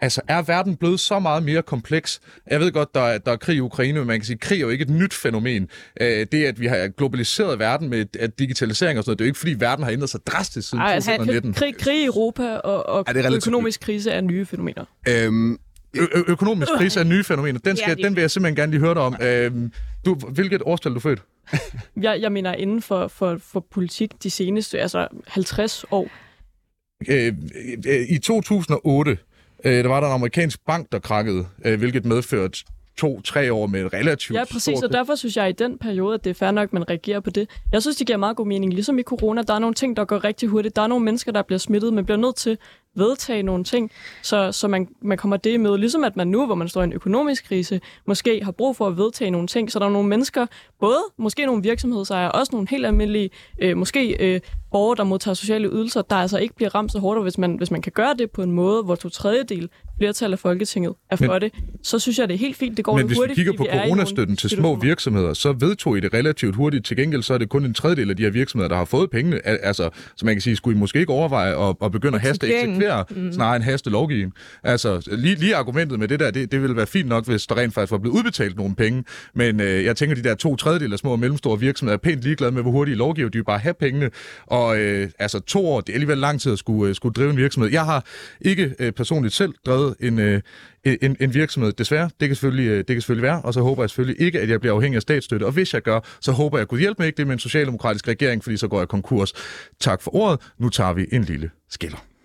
Altså, 0.00 0.20
er 0.28 0.42
verden 0.42 0.76
blevet 0.76 1.00
så 1.00 1.18
meget 1.18 1.42
mere 1.42 1.62
kompleks? 1.62 2.20
Jeg 2.50 2.60
ved 2.60 2.72
godt, 2.72 2.94
der 2.94 3.00
er, 3.00 3.18
der 3.18 3.32
er 3.32 3.36
krig 3.36 3.56
i 3.56 3.60
Ukraine, 3.60 3.98
men 3.98 4.06
man 4.06 4.18
kan 4.18 4.24
sige, 4.24 4.34
at 4.34 4.40
krig 4.40 4.56
er 4.56 4.60
jo 4.60 4.68
ikke 4.68 4.82
et 4.82 4.90
nyt 4.90 5.14
fænomen. 5.14 5.68
Øh, 6.00 6.26
det, 6.32 6.44
at 6.44 6.60
vi 6.60 6.66
har 6.66 6.88
globaliseret 6.88 7.58
verden 7.58 7.88
med 7.88 8.06
at 8.20 8.38
digitalisering 8.38 8.98
og 8.98 9.04
sådan 9.04 9.10
noget, 9.10 9.18
det 9.18 9.24
er 9.24 9.26
jo 9.26 9.30
ikke, 9.30 9.38
fordi 9.38 9.54
verden 9.58 9.84
har 9.84 9.90
ændret 9.90 10.10
sig 10.10 10.20
drastisk 10.26 10.68
siden 10.68 10.82
Ej, 10.82 10.92
altså, 10.92 11.10
2019. 11.10 11.54
krig, 11.54 11.76
krig 11.78 12.02
i 12.02 12.04
Europa 12.04 12.56
og, 12.56 12.88
og 12.88 13.14
Ja, 13.14 13.34
økonomisk 13.34 13.80
krise 13.80 14.10
er 14.10 14.20
nye 14.20 14.46
fænomener. 14.46 14.84
Øhm, 15.08 15.58
Ø- 16.00 16.22
økonomisk 16.28 16.72
krise 16.76 17.00
er 17.00 17.04
nye 17.04 17.24
fænomener. 17.24 17.58
Den, 17.58 17.76
skal, 17.76 17.96
Ja, 17.98 18.06
den 18.08 18.16
vil 18.16 18.20
jeg 18.20 18.30
simpelthen 18.30 18.56
gerne 18.56 18.72
lige 18.72 18.80
høre 18.80 18.94
dig 18.94 19.02
om. 19.02 19.16
Øhm, 19.22 19.72
du, 20.04 20.14
hvilket 20.14 20.62
årstal 20.64 20.94
du 20.94 21.00
født? 21.00 21.22
Jeg, 22.02 22.20
jeg 22.20 22.32
mener 22.32 22.52
inden 22.54 22.82
for, 22.82 23.08
for, 23.08 23.38
for 23.42 23.66
politik 23.70 24.22
de 24.22 24.30
seneste 24.30 24.80
altså 24.80 25.08
50 25.26 25.84
år. 25.90 26.08
Øh, 27.08 27.32
øh, 27.86 28.06
I 28.08 28.18
2008, 28.18 29.18
øh, 29.64 29.72
der 29.84 29.88
var 29.88 30.00
der 30.00 30.06
en 30.06 30.12
amerikansk 30.14 30.58
bank, 30.66 30.92
der 30.92 30.98
krakkede, 30.98 31.46
øh, 31.64 31.78
hvilket 31.78 32.04
medførte 32.04 32.64
to-tre 32.96 33.52
år 33.52 33.66
med 33.66 33.86
et 33.86 33.92
relativt 33.92 34.38
Ja, 34.38 34.44
præcis, 34.44 34.78
stort... 34.78 34.84
og 34.84 34.92
derfor 34.92 35.14
synes 35.14 35.36
jeg 35.36 35.48
i 35.48 35.52
den 35.52 35.78
periode, 35.78 36.14
at 36.14 36.24
det 36.24 36.30
er 36.30 36.34
fair 36.34 36.50
nok, 36.50 36.68
at 36.68 36.72
man 36.72 36.90
reagerer 36.90 37.20
på 37.20 37.30
det. 37.30 37.48
Jeg 37.72 37.82
synes, 37.82 37.96
det 37.96 38.06
giver 38.06 38.16
meget 38.16 38.36
god 38.36 38.46
mening. 38.46 38.72
Ligesom 38.72 38.98
i 38.98 39.02
corona, 39.02 39.42
der 39.42 39.54
er 39.54 39.58
nogle 39.58 39.74
ting, 39.74 39.96
der 39.96 40.04
går 40.04 40.24
rigtig 40.24 40.48
hurtigt. 40.48 40.76
Der 40.76 40.82
er 40.82 40.86
nogle 40.86 41.04
mennesker, 41.04 41.32
der 41.32 41.42
bliver 41.42 41.58
smittet, 41.58 41.92
men 41.92 42.04
bliver 42.04 42.18
nødt 42.18 42.36
til 42.36 42.58
vedtage 42.96 43.42
nogle 43.42 43.64
ting, 43.64 43.90
så, 44.22 44.52
så 44.52 44.68
man, 44.68 44.88
man 45.02 45.18
kommer 45.18 45.36
det 45.36 45.60
med. 45.60 45.78
Ligesom 45.78 46.04
at 46.04 46.16
man 46.16 46.28
nu, 46.28 46.46
hvor 46.46 46.54
man 46.54 46.68
står 46.68 46.80
i 46.80 46.84
en 46.84 46.92
økonomisk 46.92 47.48
krise, 47.48 47.80
måske 48.06 48.40
har 48.44 48.52
brug 48.52 48.76
for 48.76 48.86
at 48.86 48.96
vedtage 48.96 49.30
nogle 49.30 49.46
ting, 49.46 49.72
så 49.72 49.78
der 49.78 49.86
er 49.86 49.90
nogle 49.90 50.08
mennesker, 50.08 50.46
både 50.80 50.98
måske 51.18 51.46
nogle 51.46 51.62
virksomhedsejere, 51.62 52.32
også 52.32 52.50
nogle 52.52 52.68
helt 52.70 52.86
almindelige, 52.86 53.30
øh, 53.62 53.76
måske 53.76 54.16
øh, 54.34 54.40
borgere, 54.72 54.96
der 54.96 55.04
modtager 55.04 55.34
sociale 55.34 55.68
ydelser, 55.68 56.02
der 56.02 56.16
altså 56.16 56.38
ikke 56.38 56.54
bliver 56.54 56.74
ramt 56.74 56.92
så 56.92 56.98
hårdt, 56.98 57.16
og 57.16 57.22
hvis 57.22 57.38
man, 57.38 57.54
hvis 57.56 57.70
man 57.70 57.82
kan 57.82 57.92
gøre 57.94 58.14
det 58.18 58.30
på 58.30 58.42
en 58.42 58.52
måde, 58.52 58.82
hvor 58.82 58.94
to 58.94 59.08
tredjedel 59.08 59.68
flertal 59.98 60.32
af 60.32 60.38
Folketinget 60.38 60.94
er 61.10 61.16
for 61.16 61.26
Men- 61.26 61.40
det, 61.42 61.52
så 61.82 61.98
synes 61.98 62.18
jeg, 62.18 62.28
det 62.28 62.34
er 62.34 62.38
helt 62.38 62.56
fint. 62.56 62.76
Det 62.76 62.84
går 62.84 62.96
Men 62.96 63.06
hvis 63.06 63.14
vi 63.14 63.18
hurtigt, 63.18 63.36
kigger 63.36 63.52
på 63.52 63.62
vi 63.62 63.68
er 63.68 63.72
i 63.72 63.76
nogle 63.76 63.88
coronastøtten 63.88 64.36
til 64.36 64.50
små 64.50 64.74
virksomheder, 64.74 65.34
så 65.34 65.52
vedtog 65.52 65.96
I 65.96 66.00
det 66.00 66.14
relativt 66.14 66.56
hurtigt. 66.56 66.86
Til 66.86 66.96
gengæld 66.96 67.22
så 67.22 67.34
er 67.34 67.38
det 67.38 67.48
kun 67.48 67.64
en 67.64 67.74
tredjedel 67.74 68.10
af 68.10 68.16
de 68.16 68.22
her 68.22 68.30
virksomheder, 68.30 68.68
der 68.68 68.76
har 68.76 68.84
fået 68.84 69.10
pengene. 69.10 69.46
Al- 69.46 69.58
Altså, 69.62 69.90
så 70.16 70.26
man 70.26 70.34
kan 70.34 70.40
sige, 70.42 70.56
skulle 70.56 70.76
I 70.76 70.80
måske 70.80 70.98
ikke 70.98 71.12
overveje 71.12 71.68
at, 71.68 71.76
at 71.82 71.92
begynde 71.92 72.14
at 72.14 72.20
haste 72.20 72.46
Eksekvering. 72.46 72.82
Eksekvere, 72.86 73.04
mm. 73.10 73.32
snarere 73.32 73.56
end 73.56 73.64
haste 73.64 73.90
lovgivning. 73.90 74.32
Altså, 74.62 75.08
lige, 75.12 75.34
lige 75.34 75.56
argumentet 75.56 75.98
med 75.98 76.08
det 76.08 76.20
der, 76.20 76.30
det, 76.30 76.52
det 76.52 76.62
ville 76.62 76.76
være 76.76 76.86
fint 76.86 77.08
nok, 77.08 77.26
hvis 77.26 77.46
der 77.46 77.56
rent 77.56 77.74
faktisk 77.74 77.92
var 77.92 77.98
blevet 77.98 78.16
udbetalt 78.16 78.56
nogle 78.56 78.74
penge. 78.74 79.04
Men 79.34 79.60
øh, 79.60 79.84
jeg 79.84 79.96
tænker, 79.96 80.16
de 80.16 80.22
der 80.22 80.34
to 80.34 80.56
tredjedel 80.56 80.92
af 80.92 80.98
små 80.98 81.12
og 81.12 81.18
mellemstore 81.18 81.60
virksomheder 81.60 81.96
er 81.96 82.00
pænt 82.00 82.22
ligeglade 82.22 82.52
med, 82.52 82.62
hvor 82.62 82.70
hurtigt 82.70 82.98
lovgiver. 82.98 83.28
De 83.28 83.38
vil 83.38 83.44
bare 83.44 83.58
have 83.58 83.74
pengene. 83.74 84.10
Og 84.46 84.78
øh, 84.78 85.08
altså, 85.18 85.40
to 85.40 85.68
år, 85.68 85.80
det 85.80 85.88
er 85.88 85.94
alligevel 85.94 86.18
lang 86.18 86.40
tid 86.40 86.52
at 86.52 86.58
skulle, 86.58 86.88
øh, 86.88 86.94
skulle 86.94 87.12
drive 87.12 87.30
en 87.30 87.36
virksomhed. 87.36 87.72
Jeg 87.72 87.84
har 87.84 88.04
ikke 88.40 88.74
øh, 88.78 88.92
personligt 88.92 89.34
selv 89.34 89.54
drevet 89.66 89.94
en, 90.00 90.18
øh, 90.18 90.40
en, 90.84 91.16
en 91.20 91.34
virksomhed, 91.34 91.72
desværre. 91.72 92.10
Det 92.20 92.28
kan, 92.28 92.36
selvfølgelig, 92.36 92.68
øh, 92.68 92.78
det 92.78 92.86
kan 92.86 93.00
selvfølgelig 93.00 93.22
være, 93.22 93.42
og 93.42 93.54
så 93.54 93.60
håber 93.60 93.82
jeg 93.82 93.90
selvfølgelig 93.90 94.20
ikke, 94.22 94.40
at 94.40 94.48
jeg 94.48 94.60
bliver 94.60 94.74
afhængig 94.74 94.96
af 94.96 95.02
statsstøtte. 95.02 95.44
Og 95.44 95.52
hvis 95.52 95.74
jeg 95.74 95.82
gør, 95.82 96.00
så 96.20 96.32
håber 96.32 96.58
jeg 96.58 96.62
at 96.62 96.68
kunne 96.68 96.80
hjælpe 96.80 97.02
mig 97.02 97.06
ikke 97.06 97.16
det 97.16 97.26
med 97.26 97.34
en 97.34 97.38
socialdemokratisk 97.38 98.08
regering, 98.08 98.42
fordi 98.42 98.56
så 98.56 98.68
går 98.68 98.78
jeg 98.78 98.88
konkurs. 98.88 99.32
Tak 99.80 100.02
for 100.02 100.14
ordet. 100.14 100.40
Nu 100.58 100.68
tager 100.68 100.92
vi 100.92 101.06
en 101.12 101.22
lille 101.24 101.50
skiller. 101.70 102.15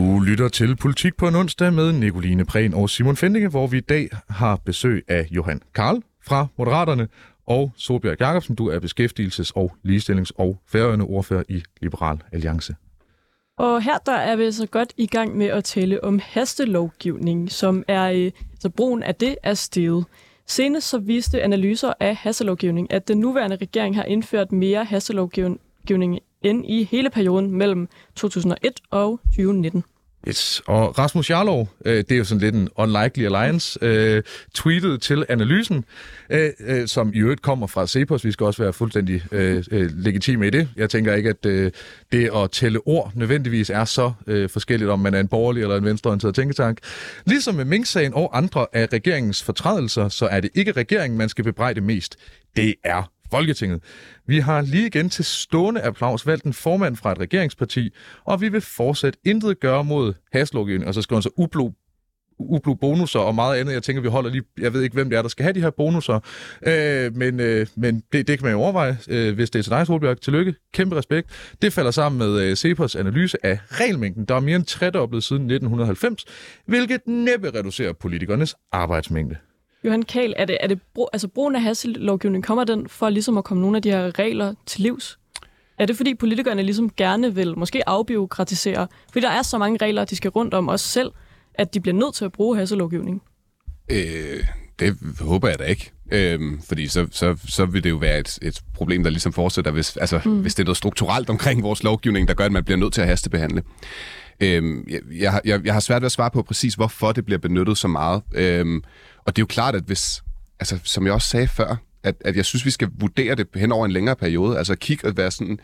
Du 0.00 0.20
lytter 0.20 0.48
til 0.48 0.76
Politik 0.76 1.16
på 1.16 1.28
en 1.28 1.34
onsdag 1.34 1.72
med 1.72 1.92
Nicoline 1.92 2.44
Prehn 2.44 2.74
og 2.74 2.90
Simon 2.90 3.16
Fendinge, 3.16 3.48
hvor 3.48 3.66
vi 3.66 3.76
i 3.76 3.80
dag 3.80 4.08
har 4.28 4.56
besøg 4.56 5.04
af 5.08 5.26
Johan 5.30 5.60
Karl 5.74 6.02
fra 6.22 6.46
Moderaterne 6.58 7.08
og 7.46 7.72
Solbjerg 7.76 8.20
Jacobsen. 8.20 8.54
Du 8.54 8.68
er 8.68 8.78
beskæftigelses- 8.78 9.52
og 9.54 9.72
ligestillings- 9.88 10.30
og 10.34 10.58
færøende 10.68 11.04
ordfører 11.04 11.42
i 11.48 11.62
Liberal 11.80 12.18
Alliance. 12.32 12.74
Og 13.58 13.82
her 13.82 13.98
der 14.06 14.12
er 14.12 14.36
vi 14.36 14.52
så 14.52 14.66
godt 14.66 14.92
i 14.96 15.06
gang 15.06 15.36
med 15.36 15.46
at 15.46 15.64
tale 15.64 16.04
om 16.04 16.20
hastelovgivning, 16.22 17.52
som 17.52 17.84
er, 17.88 18.30
så 18.60 18.68
brugen 18.68 19.02
af 19.02 19.14
det 19.14 19.36
er 19.42 19.54
steget. 19.54 20.04
Senest 20.46 20.88
så 20.88 20.98
viste 20.98 21.42
analyser 21.42 21.92
af 22.00 22.16
hastelovgivning, 22.16 22.92
at 22.92 23.08
den 23.08 23.18
nuværende 23.18 23.56
regering 23.56 23.96
har 23.96 24.04
indført 24.04 24.52
mere 24.52 24.84
hastelovgivning 24.84 26.20
end 26.42 26.64
i 26.68 26.84
hele 26.84 27.10
perioden 27.10 27.50
mellem 27.50 27.88
2001 28.16 28.80
og 28.90 29.20
2019. 29.24 29.84
Yes. 30.28 30.62
Og 30.66 30.98
Rasmus 30.98 31.30
Jarlov, 31.30 31.68
øh, 31.84 31.96
det 31.96 32.12
er 32.12 32.16
jo 32.16 32.24
sådan 32.24 32.40
lidt 32.40 32.54
en 32.54 32.68
unlikely 32.76 33.24
alliance, 33.24 33.78
øh, 33.82 34.22
tweetede 34.54 34.98
til 34.98 35.24
analysen, 35.28 35.84
øh, 36.30 36.50
øh, 36.60 36.88
som 36.88 37.14
i 37.14 37.18
øvrigt 37.18 37.42
kommer 37.42 37.66
fra 37.66 37.86
Cepos. 37.86 38.24
Vi 38.24 38.32
skal 38.32 38.46
også 38.46 38.62
være 38.62 38.72
fuldstændig 38.72 39.22
øh, 39.32 39.64
øh, 39.70 39.90
legitime 39.94 40.46
i 40.46 40.50
det. 40.50 40.68
Jeg 40.76 40.90
tænker 40.90 41.14
ikke, 41.14 41.30
at 41.30 41.46
øh, 41.46 41.72
det 42.12 42.30
at 42.36 42.50
tælle 42.50 42.80
ord 42.86 43.12
nødvendigvis 43.14 43.70
er 43.70 43.84
så 43.84 44.12
øh, 44.26 44.48
forskelligt, 44.48 44.90
om 44.90 44.98
man 44.98 45.14
er 45.14 45.20
en 45.20 45.28
borgerlig 45.28 45.62
eller 45.62 45.76
en 45.76 45.84
venstreorienteret 45.84 46.34
tænketank. 46.34 46.78
Ligesom 47.26 47.54
med 47.54 47.64
Mink-sagen 47.64 48.14
og 48.14 48.36
andre 48.36 48.66
af 48.72 48.88
regeringens 48.92 49.42
fortrædelser, 49.42 50.08
så 50.08 50.26
er 50.26 50.40
det 50.40 50.50
ikke 50.54 50.72
regeringen, 50.72 51.18
man 51.18 51.28
skal 51.28 51.44
bebrejde 51.44 51.80
mest. 51.80 52.16
Det 52.56 52.74
er 52.84 53.10
Folketinget. 53.30 53.82
Vi 54.26 54.38
har 54.38 54.60
lige 54.60 54.86
igen 54.86 55.10
til 55.10 55.24
stående 55.24 55.82
applaus 55.82 56.26
valgt 56.26 56.44
en 56.44 56.52
formand 56.52 56.96
fra 56.96 57.12
et 57.12 57.18
regeringsparti, 57.18 57.90
og 58.24 58.40
vi 58.40 58.48
vil 58.48 58.60
fortsat 58.60 59.16
intet 59.24 59.60
gøre 59.60 59.84
mod 59.84 60.14
haslovgivning, 60.32 60.88
og 60.88 60.94
så 60.94 61.02
skal 61.02 61.14
man 61.14 61.22
så 61.22 61.30
ublu 61.36 61.70
ublu 62.40 62.74
bonusser 62.74 63.18
og 63.20 63.34
meget 63.34 63.60
andet. 63.60 63.72
Jeg 63.72 63.82
tænker, 63.82 64.02
vi 64.02 64.08
holder 64.08 64.30
lige... 64.30 64.42
Jeg 64.58 64.72
ved 64.72 64.82
ikke, 64.82 64.94
hvem 64.94 65.10
det 65.10 65.16
er, 65.16 65.22
der 65.22 65.28
skal 65.28 65.42
have 65.42 65.52
de 65.52 65.60
her 65.60 65.70
bonusser. 65.70 66.20
Øh, 66.66 67.16
men 67.16 67.40
øh, 67.40 67.66
men 67.76 68.02
det, 68.12 68.28
det 68.28 68.38
kan 68.38 68.44
man 68.44 68.52
jo 68.52 68.60
overveje, 68.60 68.98
øh, 69.08 69.34
hvis 69.34 69.50
det 69.50 69.58
er 69.58 69.62
til 69.62 69.72
dig, 69.72 69.86
Solbjerg. 69.86 70.20
Tillykke. 70.20 70.54
Kæmpe 70.74 70.96
respekt. 70.96 71.54
Det 71.62 71.72
falder 71.72 71.90
sammen 71.90 72.18
med 72.18 72.40
øh, 72.40 72.56
Cepos 72.56 72.96
analyse 72.96 73.46
af 73.46 73.58
regelmængden, 73.70 74.24
der 74.24 74.34
er 74.34 74.40
mere 74.40 74.56
end 74.56 74.64
tredoblet 74.64 75.24
siden 75.24 75.42
1990, 75.42 76.24
hvilket 76.66 77.00
næppe 77.06 77.50
reducerer 77.58 77.92
politikernes 77.92 78.54
arbejdsmængde. 78.72 79.36
Johan 79.84 80.02
Kahl, 80.02 80.34
er 80.36 80.44
det, 80.44 80.58
er 80.60 80.66
det 80.66 80.80
bro, 80.94 81.08
altså 81.12 81.28
brugen 81.28 81.54
af 81.56 81.62
hastelovgivning, 81.62 82.44
kommer 82.44 82.64
den 82.64 82.88
for 82.88 83.08
ligesom 83.08 83.38
at 83.38 83.44
komme 83.44 83.60
nogle 83.60 83.76
af 83.76 83.82
de 83.82 83.90
her 83.90 84.18
regler 84.18 84.54
til 84.66 84.80
livs? 84.80 85.18
Er 85.78 85.86
det 85.86 85.96
fordi 85.96 86.14
politikerne 86.14 86.62
ligesom 86.62 86.90
gerne 86.90 87.34
vil 87.34 87.58
måske 87.58 87.88
afbiokratisere? 87.88 88.88
Fordi 89.12 89.26
der 89.26 89.30
er 89.30 89.42
så 89.42 89.58
mange 89.58 89.78
regler, 89.82 90.04
de 90.04 90.16
skal 90.16 90.30
rundt 90.30 90.54
om 90.54 90.68
os 90.68 90.80
selv, 90.80 91.10
at 91.54 91.74
de 91.74 91.80
bliver 91.80 91.94
nødt 91.94 92.14
til 92.14 92.24
at 92.24 92.32
bruge 92.32 92.56
hastelovgivning. 92.56 93.22
Øh, 93.90 94.44
det 94.78 94.96
håber 95.20 95.48
jeg 95.48 95.58
da 95.58 95.64
ikke. 95.64 95.90
Øhm, 96.12 96.62
fordi 96.68 96.86
så, 96.86 97.06
så, 97.10 97.36
så 97.48 97.66
vil 97.66 97.84
det 97.84 97.90
jo 97.90 97.96
være 97.96 98.18
et, 98.18 98.38
et 98.42 98.60
problem, 98.74 99.02
der 99.02 99.10
ligesom 99.10 99.32
fortsætter, 99.32 99.70
hvis, 99.70 99.96
altså, 99.96 100.20
mm. 100.24 100.40
hvis 100.40 100.54
det 100.54 100.62
er 100.62 100.66
noget 100.66 100.76
strukturelt 100.76 101.30
omkring 101.30 101.62
vores 101.62 101.82
lovgivning, 101.82 102.28
der 102.28 102.34
gør, 102.34 102.44
at 102.44 102.52
man 102.52 102.64
bliver 102.64 102.78
nødt 102.78 102.92
til 102.92 103.00
at 103.00 103.06
hastebehandle. 103.06 103.62
Øhm, 104.40 104.84
jeg, 104.88 105.00
jeg, 105.12 105.32
har- 105.32 105.40
jeg, 105.44 105.72
har 105.72 105.80
svært 105.80 106.02
ved 106.02 106.06
at 106.06 106.12
svare 106.12 106.30
på 106.30 106.42
præcis, 106.42 106.74
hvorfor 106.74 107.12
det 107.12 107.24
bliver 107.24 107.38
benyttet 107.38 107.78
så 107.78 107.88
meget. 107.88 108.22
Øhm, 108.34 108.82
og 109.26 109.36
det 109.36 109.40
er 109.40 109.42
jo 109.42 109.46
klart, 109.46 109.74
at 109.74 109.82
hvis, 109.86 110.22
altså, 110.60 110.78
som 110.84 111.04
jeg 111.06 111.12
også 111.12 111.28
sagde 111.28 111.48
før, 111.48 111.76
at, 112.02 112.14
at 112.24 112.36
jeg 112.36 112.44
synes, 112.44 112.64
vi 112.64 112.70
skal 112.70 112.88
vurdere 113.00 113.34
det 113.34 113.46
hen 113.54 113.72
over 113.72 113.84
en 113.86 113.92
længere 113.92 114.16
periode. 114.16 114.58
Altså 114.58 114.74
kigge 114.74 115.08
og 115.08 115.16
være 115.16 115.30
sådan, 115.30 115.60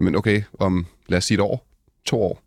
men 0.00 0.16
okay, 0.16 0.42
om 0.58 0.86
lad 1.08 1.18
os 1.18 1.24
sige 1.24 1.34
et 1.34 1.40
år, 1.40 1.66
to 2.06 2.22
år, 2.22 2.42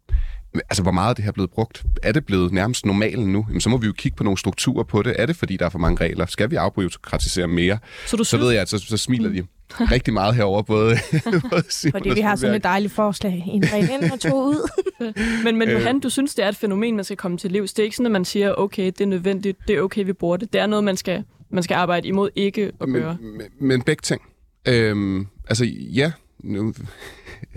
Altså, 0.69 0.83
hvor 0.83 0.91
meget 0.91 1.09
er 1.09 1.13
det 1.13 1.23
her 1.23 1.31
blevet 1.31 1.49
brugt? 1.51 1.83
Er 2.03 2.11
det 2.11 2.25
blevet 2.25 2.51
nærmest 2.51 2.85
normalen 2.85 3.33
nu? 3.33 3.45
Jamen, 3.47 3.61
så 3.61 3.69
må 3.69 3.77
vi 3.77 3.87
jo 3.87 3.93
kigge 3.93 4.15
på 4.15 4.23
nogle 4.23 4.37
strukturer 4.37 4.83
på 4.83 5.01
det. 5.01 5.15
Er 5.19 5.25
det, 5.25 5.35
fordi 5.35 5.57
der 5.57 5.65
er 5.65 5.69
for 5.69 5.79
mange 5.79 6.05
regler? 6.05 6.25
Skal 6.25 6.51
vi 6.51 6.55
afbyråkratisere 6.55 7.47
mere? 7.47 7.77
Så 8.07 8.17
du 8.17 8.23
Så 8.23 8.27
synes, 8.29 8.41
ved 8.43 8.51
jeg, 8.51 8.61
at 8.61 8.69
så, 8.69 8.77
så 8.77 8.97
smiler 8.97 9.29
de 9.29 9.43
rigtig 9.91 10.13
meget 10.13 10.35
herover 10.35 10.61
både, 10.61 10.95
både 11.49 11.63
Simon 11.69 11.91
Fordi 11.91 12.09
vi 12.09 12.19
har 12.21 12.35
sådan 12.35 12.55
et 12.55 12.63
dejligt 12.63 12.93
forslag. 12.93 13.43
En 13.47 13.63
ind 14.03 14.11
og 14.11 14.19
to 14.19 14.43
ud. 14.43 14.69
men, 15.43 15.57
men 15.57 15.69
Øh. 15.69 15.73
Johan, 15.73 15.99
du 15.99 16.09
synes, 16.09 16.35
det 16.35 16.45
er 16.45 16.49
et 16.49 16.55
fænomen, 16.55 16.95
man 16.95 17.05
skal 17.05 17.17
komme 17.17 17.37
til 17.37 17.51
livs. 17.51 17.73
Det 17.73 17.79
er 17.79 17.83
ikke 17.83 17.95
sådan, 17.95 18.05
at 18.05 18.11
man 18.11 18.25
siger, 18.25 18.53
okay, 18.57 18.85
det 18.85 19.01
er 19.01 19.05
nødvendigt, 19.05 19.57
det 19.67 19.75
er 19.75 19.81
okay, 19.81 20.05
vi 20.05 20.13
bruger 20.13 20.37
det. 20.37 20.53
Det 20.53 20.61
er 20.61 20.65
noget, 20.67 20.83
man 20.83 20.97
skal, 20.97 21.23
man 21.51 21.63
skal 21.63 21.75
arbejde 21.75 22.07
imod 22.07 22.29
ikke 22.35 22.71
at 22.81 22.87
gøre. 22.89 23.17
Men, 23.21 23.37
men, 23.37 23.47
men 23.67 23.81
begge 23.81 24.01
ting. 24.01 24.21
Øhm, 24.67 25.27
altså, 25.47 25.65
ja. 25.93 26.11
Nu, 26.43 26.73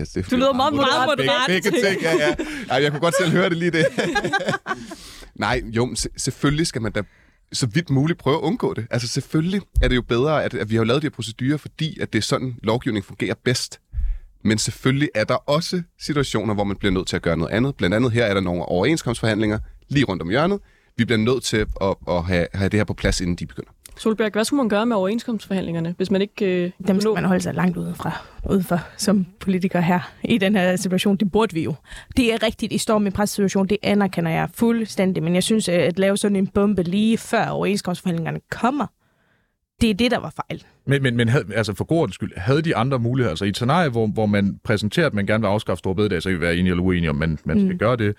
yes, 0.01 0.09
det 0.09 0.31
Du 0.31 0.35
lyder 0.35 0.53
meget 0.53 0.73
moderat. 0.73 1.17
Begge, 1.17 1.31
moderat 1.31 1.47
begge 1.47 1.69
ting. 1.71 1.85
ting, 1.85 2.01
ja, 2.01 2.27
ja. 2.27 2.35
Ej, 2.69 2.83
jeg 2.83 2.91
kunne 2.91 2.99
godt 2.99 3.15
selv 3.17 3.31
høre 3.31 3.49
det 3.49 3.57
lige 3.57 3.71
det. 3.71 3.85
Nej, 5.35 5.61
jo, 5.65 5.95
se- 5.95 6.09
selvfølgelig 6.17 6.67
skal 6.67 6.81
man 6.81 6.91
da 6.91 7.01
så 7.51 7.67
vidt 7.67 7.89
muligt 7.89 8.19
prøve 8.19 8.37
at 8.37 8.41
undgå 8.41 8.73
det. 8.73 8.87
Altså 8.89 9.07
selvfølgelig 9.07 9.61
er 9.81 9.87
det 9.87 9.95
jo 9.95 10.01
bedre, 10.01 10.43
at, 10.43 10.53
at 10.53 10.69
vi 10.69 10.75
har 10.75 10.83
lavet 10.83 11.01
de 11.01 11.05
her 11.05 11.11
procedurer, 11.11 11.57
fordi 11.57 11.99
at 11.99 12.13
det 12.13 12.19
er 12.19 12.23
sådan, 12.23 12.55
lovgivning 12.63 13.05
fungerer 13.05 13.35
bedst. 13.43 13.79
Men 14.43 14.57
selvfølgelig 14.57 15.09
er 15.15 15.23
der 15.23 15.35
også 15.35 15.81
situationer, 15.99 16.53
hvor 16.53 16.63
man 16.63 16.77
bliver 16.77 16.91
nødt 16.91 17.07
til 17.07 17.15
at 17.15 17.21
gøre 17.21 17.37
noget 17.37 17.51
andet. 17.51 17.75
Blandt 17.75 17.95
andet 17.95 18.11
her 18.11 18.25
er 18.25 18.33
der 18.33 18.41
nogle 18.41 18.61
overenskomstforhandlinger 18.61 19.59
lige 19.89 20.05
rundt 20.05 20.21
om 20.21 20.29
hjørnet. 20.29 20.59
Vi 20.97 21.05
bliver 21.05 21.17
nødt 21.17 21.43
til 21.43 21.57
at, 21.57 21.95
at 22.07 22.23
have, 22.23 22.47
have 22.53 22.69
det 22.69 22.79
her 22.79 22.83
på 22.83 22.93
plads, 22.93 23.21
inden 23.21 23.35
de 23.35 23.45
begynder. 23.45 23.71
Solberg, 23.97 24.31
hvad 24.31 24.43
skulle 24.43 24.57
man 24.57 24.69
gøre 24.69 24.85
med 24.85 24.95
overenskomstforhandlingerne, 24.95 25.93
hvis 25.97 26.11
man 26.11 26.21
ikke... 26.21 26.45
Øh, 26.45 26.71
Dem 26.87 27.01
skal 27.01 27.13
man 27.13 27.25
holde 27.25 27.41
sig 27.41 27.53
langt 27.53 27.77
ude 27.77 27.95
fra, 27.95 28.11
ude 28.49 28.63
for 28.63 28.79
som 28.97 29.25
politiker 29.39 29.79
her 29.79 30.11
i 30.23 30.37
den 30.37 30.55
her 30.55 30.75
situation. 30.75 31.17
Det 31.17 31.31
burde 31.31 31.53
vi 31.53 31.63
jo. 31.63 31.73
Det 32.17 32.33
er 32.33 32.43
rigtigt, 32.43 32.73
I 32.73 32.77
står 32.77 32.97
med 32.97 33.07
en 33.07 33.13
pressesituation. 33.13 33.67
Det 33.67 33.77
anerkender 33.83 34.31
jeg 34.31 34.49
fuldstændig. 34.53 35.23
Men 35.23 35.35
jeg 35.35 35.43
synes, 35.43 35.69
at 35.69 35.99
lave 35.99 36.17
sådan 36.17 36.35
en 36.35 36.47
bombe 36.47 36.83
lige 36.83 37.17
før 37.17 37.47
overenskomstforhandlingerne 37.47 38.39
kommer, 38.51 38.87
det 39.81 39.89
er 39.89 39.93
det, 39.93 40.11
der 40.11 40.17
var 40.19 40.33
fejl. 40.35 40.63
Men, 40.85 41.03
men, 41.03 41.17
men 41.17 41.29
havde, 41.29 41.45
altså 41.55 41.73
for 41.73 41.83
god 41.83 42.09
skyld, 42.09 42.31
havde 42.37 42.61
de 42.61 42.75
andre 42.75 42.99
muligheder? 42.99 43.29
Altså 43.29 43.45
i 43.45 43.49
et 43.49 43.55
scenarie, 43.55 43.89
hvor, 43.89 44.07
hvor 44.07 44.25
man 44.25 44.59
præsenterer, 44.63 45.05
at 45.05 45.13
man 45.13 45.25
gerne 45.25 45.41
vil 45.41 45.47
afskaffe 45.47 45.79
store 45.79 45.95
bededag, 45.95 46.21
så 46.21 46.29
kan 46.29 46.39
vi 46.39 46.41
være 46.41 46.55
enige 46.55 46.71
eller 46.71 46.83
uenige 46.83 47.09
om, 47.09 47.15
man, 47.15 47.37
man 47.45 47.59
skal 47.59 47.71
mm. 47.71 47.77
gøre 47.77 47.95
det. 47.95 48.15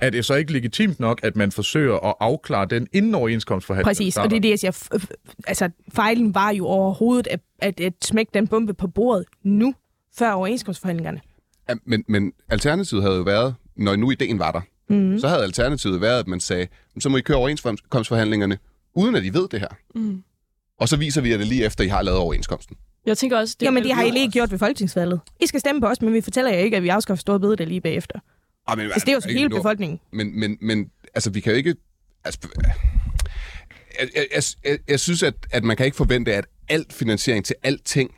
Er 0.00 0.10
det 0.10 0.24
så 0.24 0.34
ikke 0.34 0.52
legitimt 0.52 1.00
nok, 1.00 1.20
at 1.22 1.36
man 1.36 1.52
forsøger 1.52 1.96
at 1.96 2.14
afklare 2.20 2.66
den 2.66 2.88
inden 2.92 3.14
overenskomstforhandlingen? 3.14 3.88
Præcis, 3.88 4.16
og 4.16 4.30
det 4.30 4.36
er 4.36 4.40
det, 4.40 4.50
jeg 4.50 4.58
siger. 4.58 4.98
Altså, 5.46 5.70
fejlen 5.92 6.34
var 6.34 6.50
jo 6.50 6.66
overhovedet 6.66 7.26
at, 7.26 7.40
at, 7.58 7.80
at 7.80 7.92
smække 8.04 8.30
den 8.34 8.48
bombe 8.48 8.74
på 8.74 8.88
bordet 8.88 9.24
nu, 9.42 9.74
før 10.18 10.32
overenskomstforhandlingerne. 10.32 11.20
Ja, 11.68 11.74
men, 11.84 12.04
men 12.08 12.32
alternativet 12.48 13.02
havde 13.02 13.16
jo 13.16 13.22
været, 13.22 13.54
når 13.76 13.96
nu 13.96 14.10
ideen 14.10 14.38
var 14.38 14.52
der, 14.52 14.60
mm. 14.94 15.18
så 15.18 15.28
havde 15.28 15.42
alternativet 15.42 16.00
været, 16.00 16.18
at 16.20 16.28
man 16.28 16.40
sagde, 16.40 16.66
så 17.00 17.08
må 17.08 17.16
I 17.16 17.20
køre 17.20 17.36
overenskomstforhandlingerne, 17.36 18.58
uden 18.94 19.14
at 19.14 19.24
I 19.24 19.34
ved 19.34 19.48
det 19.48 19.60
her. 19.60 19.68
Mm. 19.94 20.22
Og 20.78 20.88
så 20.88 20.96
viser 20.96 21.20
vi 21.20 21.30
jer 21.30 21.36
det 21.36 21.46
lige 21.46 21.64
efter, 21.64 21.84
I 21.84 21.88
har 21.88 22.02
lavet 22.02 22.18
overenskomsten. 22.18 22.76
Jeg 23.06 23.18
tænker 23.18 23.38
også... 23.38 23.56
Det 23.60 23.66
Jamen, 23.66 23.82
det 23.82 23.92
har 23.92 24.02
I 24.02 24.10
lige 24.10 24.30
gjort 24.30 24.50
ved 24.50 24.58
folketingsvalget. 24.58 25.20
I 25.40 25.46
skal 25.46 25.60
stemme 25.60 25.80
på 25.80 25.86
os, 25.86 26.02
men 26.02 26.12
vi 26.12 26.20
fortæller 26.20 26.50
jer 26.50 26.58
ikke, 26.58 26.76
at 26.76 26.82
vi 26.82 26.88
afskaffer 26.88 27.20
store 27.20 27.40
bededag 27.40 27.66
lige 27.66 27.80
bagefter. 27.80 28.18
Ah, 28.66 28.78
men, 28.78 28.86
Altså, 28.86 29.00
det 29.04 29.08
er 29.08 29.14
jo 29.14 29.20
så 29.20 29.28
hele 29.28 29.48
befolkningen. 29.50 30.00
Men, 30.12 30.40
men, 30.40 30.58
men 30.60 30.90
altså, 31.14 31.30
vi 31.30 31.40
kan 31.40 31.52
jo 31.52 31.56
ikke... 31.56 31.74
Altså, 32.24 32.40
jeg, 34.00 34.08
jeg, 34.34 34.42
jeg, 34.64 34.78
jeg, 34.88 35.00
synes, 35.00 35.22
at, 35.22 35.34
at 35.50 35.64
man 35.64 35.76
kan 35.76 35.86
ikke 35.86 35.96
forvente, 35.96 36.34
at 36.34 36.44
alt 36.68 36.92
finansiering 36.92 37.44
til 37.44 37.54
alting 37.62 38.10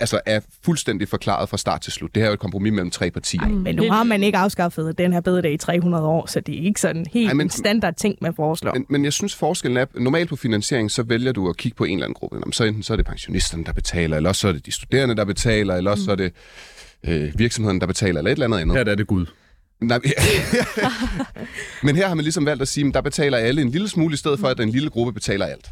altså 0.00 0.20
er 0.26 0.40
fuldstændig 0.64 1.08
forklaret 1.08 1.48
fra 1.48 1.56
start 1.58 1.80
til 1.80 1.92
slut. 1.92 2.14
Det 2.14 2.20
her 2.20 2.24
er 2.26 2.30
jo 2.30 2.34
et 2.34 2.40
kompromis 2.40 2.72
mellem 2.72 2.90
tre 2.90 3.10
partier. 3.10 3.48
Men 3.48 3.76
nu 3.76 3.90
har 3.90 4.02
man 4.02 4.22
ikke 4.22 4.38
afskaffet 4.38 4.98
den 4.98 5.12
her 5.12 5.20
bededag 5.20 5.52
i 5.52 5.56
300 5.56 6.04
år, 6.04 6.26
så 6.26 6.40
det 6.40 6.58
er 6.60 6.62
ikke 6.64 6.80
sådan 6.80 7.06
helt 7.12 7.28
Ej, 7.28 7.34
men- 7.34 7.46
en 7.46 7.50
standard 7.50 7.94
ting, 7.94 8.18
man 8.20 8.34
foreslår. 8.34 8.72
Men, 8.74 8.86
men 8.88 9.04
jeg 9.04 9.12
synes, 9.12 9.34
forskellen 9.34 9.76
er, 9.76 9.84
normalt 9.94 10.28
på 10.28 10.36
finansiering, 10.36 10.90
så 10.90 11.02
vælger 11.02 11.32
du 11.32 11.48
at 11.48 11.56
kigge 11.56 11.76
på 11.76 11.84
en 11.84 11.92
eller 11.92 12.04
anden 12.06 12.14
gruppe. 12.14 12.36
Jamen, 12.36 12.52
så 12.52 12.64
enten 12.64 12.82
så 12.82 12.92
er 12.92 12.96
det 12.96 13.06
pensionisterne, 13.06 13.64
der 13.64 13.72
betaler, 13.72 14.16
eller 14.16 14.28
også 14.30 14.40
så 14.40 14.48
er 14.48 14.52
det 14.52 14.66
de 14.66 14.72
studerende, 14.72 15.16
der 15.16 15.24
betaler, 15.24 15.74
eller 15.74 15.90
også 15.90 16.04
så 16.04 16.10
er 16.10 16.16
det 16.16 16.32
øh, 17.08 17.32
virksomheden, 17.38 17.80
der 17.80 17.86
betaler, 17.86 18.18
eller 18.18 18.30
et 18.30 18.32
eller 18.32 18.46
andet 18.46 18.58
andet. 18.58 18.76
Her 18.76 18.84
er 18.84 18.94
det 18.94 19.06
Gud. 19.06 19.26
Nej, 19.82 20.00
men 21.84 21.96
her 21.96 22.08
har 22.08 22.14
man 22.14 22.22
ligesom 22.22 22.46
valgt 22.46 22.62
at 22.62 22.68
sige, 22.68 22.86
at 22.86 22.94
der 22.94 23.00
betaler 23.00 23.38
alle 23.38 23.62
en 23.62 23.68
lille 23.68 23.88
smule, 23.88 24.14
i 24.14 24.16
stedet 24.16 24.40
for, 24.40 24.48
at 24.48 24.60
en 24.60 24.68
lille 24.68 24.90
gruppe 24.90 25.12
betaler 25.12 25.46
alt. 25.46 25.70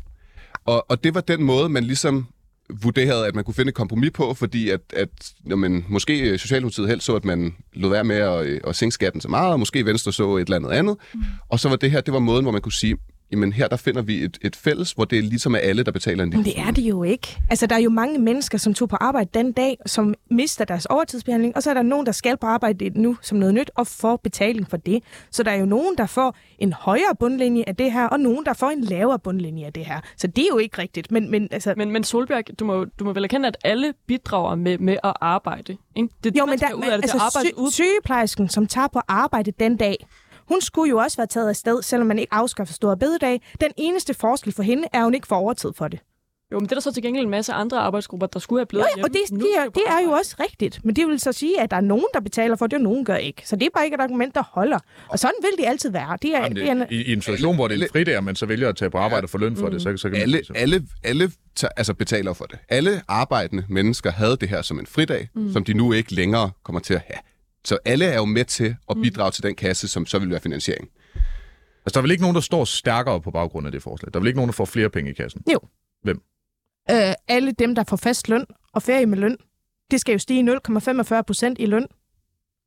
Og, 0.67 0.91
og 0.91 1.05
det 1.05 1.15
var 1.15 1.21
den 1.21 1.43
måde, 1.43 1.69
man 1.69 1.85
ligesom 1.85 2.27
vurderede, 2.83 3.27
at 3.27 3.35
man 3.35 3.45
kunne 3.45 3.55
finde 3.55 3.69
et 3.69 3.75
kompromis 3.75 4.11
på, 4.15 4.35
fordi 4.35 4.71
at, 4.71 4.81
at 4.97 5.09
jamen, 5.51 5.85
måske 5.89 6.39
Socialdemokratiet 6.39 6.89
helst 6.89 7.07
så, 7.07 7.17
at 7.17 7.25
man 7.25 7.55
lod 7.73 7.91
være 7.91 8.05
med 8.05 8.17
at, 8.17 8.47
øh, 8.47 8.61
at 8.67 8.77
sænke 8.77 8.95
skatten 8.95 9.21
så 9.21 9.29
meget, 9.29 9.53
og 9.53 9.59
måske 9.59 9.87
Venstre 9.87 10.13
så 10.13 10.37
et 10.37 10.41
eller 10.43 10.57
andet 10.57 10.71
andet. 10.71 10.97
Og 11.49 11.61
så 11.61 11.69
var 11.69 11.77
det 11.77 11.91
her, 11.91 12.01
det 12.01 12.15
var 12.15 12.21
måden, 12.21 12.45
hvor 12.45 12.53
man 12.53 12.61
kunne 12.61 12.73
sige, 12.73 12.97
jamen 13.33 13.53
her 13.53 13.69
der 13.69 13.77
finder 13.77 14.03
vi 14.03 14.25
et, 14.25 14.39
et 14.43 14.57
fælles, 14.57 14.93
hvor 14.93 15.05
det 15.05 15.19
er 15.19 15.23
ligesom 15.23 15.55
er 15.55 15.59
alle, 15.59 15.83
der 15.83 15.93
betaler 15.93 16.25
en 16.25 16.31
Men 16.31 16.45
det 16.45 16.59
er 16.59 16.71
det 16.71 16.83
jo 16.83 17.03
ikke. 17.03 17.39
Altså, 17.51 17.67
der 17.67 17.75
er 17.75 17.81
jo 17.81 17.91
mange 17.91 18.19
mennesker, 18.19 18.59
som 18.59 18.75
tog 18.75 18.89
på 18.89 18.97
arbejde 18.97 19.31
den 19.35 19.53
dag, 19.53 19.77
som 19.87 20.15
mister 20.31 20.65
deres 20.65 20.87
overtidsbehandling, 20.87 21.57
og 21.57 21.63
så 21.63 21.71
er 21.71 21.75
der 21.75 21.83
nogen, 21.83 22.07
der 22.07 22.13
skal 22.13 22.37
på 22.37 22.47
arbejde 22.47 22.91
nu 22.95 23.17
som 23.23 23.39
noget 23.39 23.55
nyt, 23.55 23.71
og 23.75 23.87
får 23.87 24.17
betaling 24.17 24.71
for 24.71 24.77
det. 24.77 25.03
Så 25.31 25.43
der 25.43 25.51
er 25.51 25.57
jo 25.57 25.67
nogen, 25.67 25.99
der 25.99 26.07
får 26.07 26.37
en 26.59 26.73
højere 26.73 27.17
bundlinje 27.21 27.65
af 27.67 27.77
det 27.77 27.93
her, 27.93 28.07
og 28.07 28.21
nogen, 28.21 28.45
der 28.47 28.53
får 28.53 28.71
en 28.71 28.81
lavere 28.81 29.19
bundlinje 29.19 29.67
af 29.67 29.73
det 29.73 29.85
her. 29.85 30.01
Så 30.17 30.27
det 30.27 30.43
er 30.43 30.49
jo 30.51 30.59
ikke 30.59 30.79
rigtigt. 30.79 31.13
Men, 31.13 31.31
men 31.31 31.49
altså, 31.51 31.75
Men, 31.77 31.91
men 31.91 32.05
Solberg, 32.05 32.45
du 32.59 32.65
må, 32.65 32.85
du 32.85 33.05
må 33.05 33.13
vel 33.13 33.25
erkende, 33.25 33.49
at 33.49 33.57
alle 33.65 33.95
bidrager 34.07 34.55
med, 34.55 34.79
med 34.79 34.97
at 35.05 35.13
arbejde. 35.21 35.77
Ikke? 35.97 36.09
Det, 36.25 36.37
Jo, 36.39 36.45
man 36.47 36.51
men 36.53 36.59
skal 36.59 36.71
der, 36.71 36.75
ud 36.75 36.83
af 36.83 36.87
det, 36.89 36.93
altså, 36.95 37.17
det 37.17 37.21
er 37.21 37.25
arbejde 37.25 37.49
sy- 37.49 37.61
ud. 37.61 37.71
sygeplejersken, 37.71 38.49
som 38.49 38.67
tager 38.67 38.89
på 38.93 39.01
arbejde 39.09 39.53
den 39.61 39.77
dag, 39.77 40.07
hun 40.51 40.61
skulle 40.61 40.91
jo 40.91 40.99
også 40.99 41.17
være 41.17 41.27
taget 41.27 41.49
afsted, 41.49 41.83
selvom 41.83 42.07
man 42.07 42.19
ikke 42.19 42.35
afskaffer 42.35 42.75
store 42.75 42.97
bededag. 42.97 43.43
Den 43.61 43.73
eneste 43.77 44.15
forskel 44.15 44.53
for 44.53 44.63
hende 44.63 44.89
er, 44.93 44.99
at 44.99 45.05
hun 45.05 45.15
ikke 45.15 45.27
får 45.27 45.37
overtid 45.37 45.73
for 45.77 45.89
det. 45.89 46.01
Jo, 46.53 46.59
men 46.59 46.65
det 46.65 46.73
er 46.73 46.77
der 46.77 46.81
så 46.81 46.93
til 46.93 47.03
gengæld 47.03 47.25
en 47.25 47.31
masse 47.31 47.53
andre 47.53 47.79
arbejdsgrupper, 47.79 48.27
der 48.27 48.39
skulle 48.39 48.61
have 48.61 48.67
blevet 48.67 48.87
Jo, 48.97 49.03
og 49.03 49.09
det, 49.09 49.21
hjemme. 49.29 49.39
Nu 49.39 49.47
det, 49.47 49.59
er, 49.59 49.65
det 49.65 49.83
er 49.87 50.05
jo 50.05 50.11
også 50.11 50.37
rigtigt. 50.41 50.85
Men 50.85 50.97
det 50.97 51.07
vil 51.07 51.21
så 51.21 51.33
sige, 51.33 51.61
at 51.61 51.71
der 51.71 51.77
er 51.77 51.81
nogen, 51.81 52.05
der 52.15 52.21
betaler 52.21 52.57
for 52.57 52.67
det, 52.67 52.75
og 52.75 52.81
nogen 52.81 53.05
gør 53.05 53.17
ikke. 53.17 53.43
Så 53.45 53.57
det 53.57 53.67
er 53.67 53.71
bare 53.75 53.85
ikke 53.85 53.95
et 53.95 54.01
argument, 54.01 54.35
der 54.35 54.43
holder. 54.53 54.79
Og 55.09 55.19
sådan 55.19 55.35
vil 55.41 55.65
det 55.65 55.71
altid 55.71 55.91
være. 55.91 56.19
Det 56.23 56.35
er, 56.35 56.43
Jamen, 56.43 56.57
det 56.57 56.69
er, 56.69 56.75
det, 56.75 56.87
i, 56.91 57.03
I 57.03 57.13
en 57.13 57.23
situation, 57.23 57.55
hvor 57.55 57.69
det 57.69 57.79
er 57.79 57.83
en 57.83 57.89
fridag, 57.93 58.17
og 58.17 58.25
man 58.25 58.37
så 58.37 58.47
vælger 58.47 58.69
at 58.69 58.77
tage 58.77 58.91
på 58.91 58.99
arbejde 58.99 59.25
og 59.25 59.31
få 59.31 59.39
løn 59.39 59.57
for 59.57 59.69
det, 59.69 59.83
så, 59.83 59.97
så 59.97 60.03
kan 60.03 60.13
man... 60.13 60.23
alle, 60.23 60.43
alle, 60.55 60.87
alle 61.05 61.31
tager, 61.57 61.73
altså 61.77 61.95
betaler 61.95 62.33
for 62.33 62.45
det. 62.45 62.59
Alle 62.69 63.03
arbejdende 63.09 63.65
mennesker 63.69 64.11
havde 64.11 64.37
det 64.37 64.49
her 64.49 64.63
som 64.63 64.79
en 64.79 64.87
fridag, 64.87 65.29
mm. 65.35 65.53
som 65.53 65.65
de 65.65 65.75
nu 65.75 65.93
ikke 65.93 66.15
længere 66.15 66.51
kommer 66.65 66.81
til 66.81 66.95
at 66.95 67.03
have. 67.07 67.19
Så 67.65 67.79
alle 67.85 68.05
er 68.05 68.17
jo 68.17 68.25
med 68.25 68.45
til 68.45 68.77
at 68.91 68.97
bidrage 69.03 69.29
mm. 69.29 69.33
til 69.33 69.43
den 69.43 69.55
kasse, 69.55 69.89
som 69.89 70.07
så 70.07 70.19
vil 70.19 70.31
være 70.31 70.41
finansiering. 70.41 70.89
Altså, 71.85 71.95
der 71.95 71.99
er 71.99 72.03
vel 72.03 72.11
ikke 72.11 72.23
nogen, 72.23 72.35
der 72.35 72.41
står 72.41 72.65
stærkere 72.65 73.21
på 73.21 73.31
baggrund 73.31 73.67
af 73.67 73.73
det 73.73 73.83
forslag? 73.83 74.13
Der 74.13 74.19
er 74.19 74.21
vel 74.21 74.27
ikke 74.29 74.39
nogen, 74.39 74.49
der 74.49 74.53
får 74.53 74.65
flere 74.65 74.91
penge 74.91 75.11
i 75.11 75.15
kassen? 75.15 75.43
Jo. 75.53 75.59
Hvem? 76.03 76.21
øh, 76.91 77.15
alle 77.29 77.53
dem, 77.53 77.75
der 77.75 77.85
får 77.89 77.97
fast 77.97 78.29
løn 78.29 78.45
og 78.73 78.83
ferie 78.83 79.07
med 79.07 79.19
løn, 79.19 79.37
det 79.91 80.01
skal 80.01 80.13
jo 80.13 80.19
stige 80.19 80.59
0,45 80.69 81.23
procent 81.23 81.59
i 81.61 81.67
løn 81.67 81.87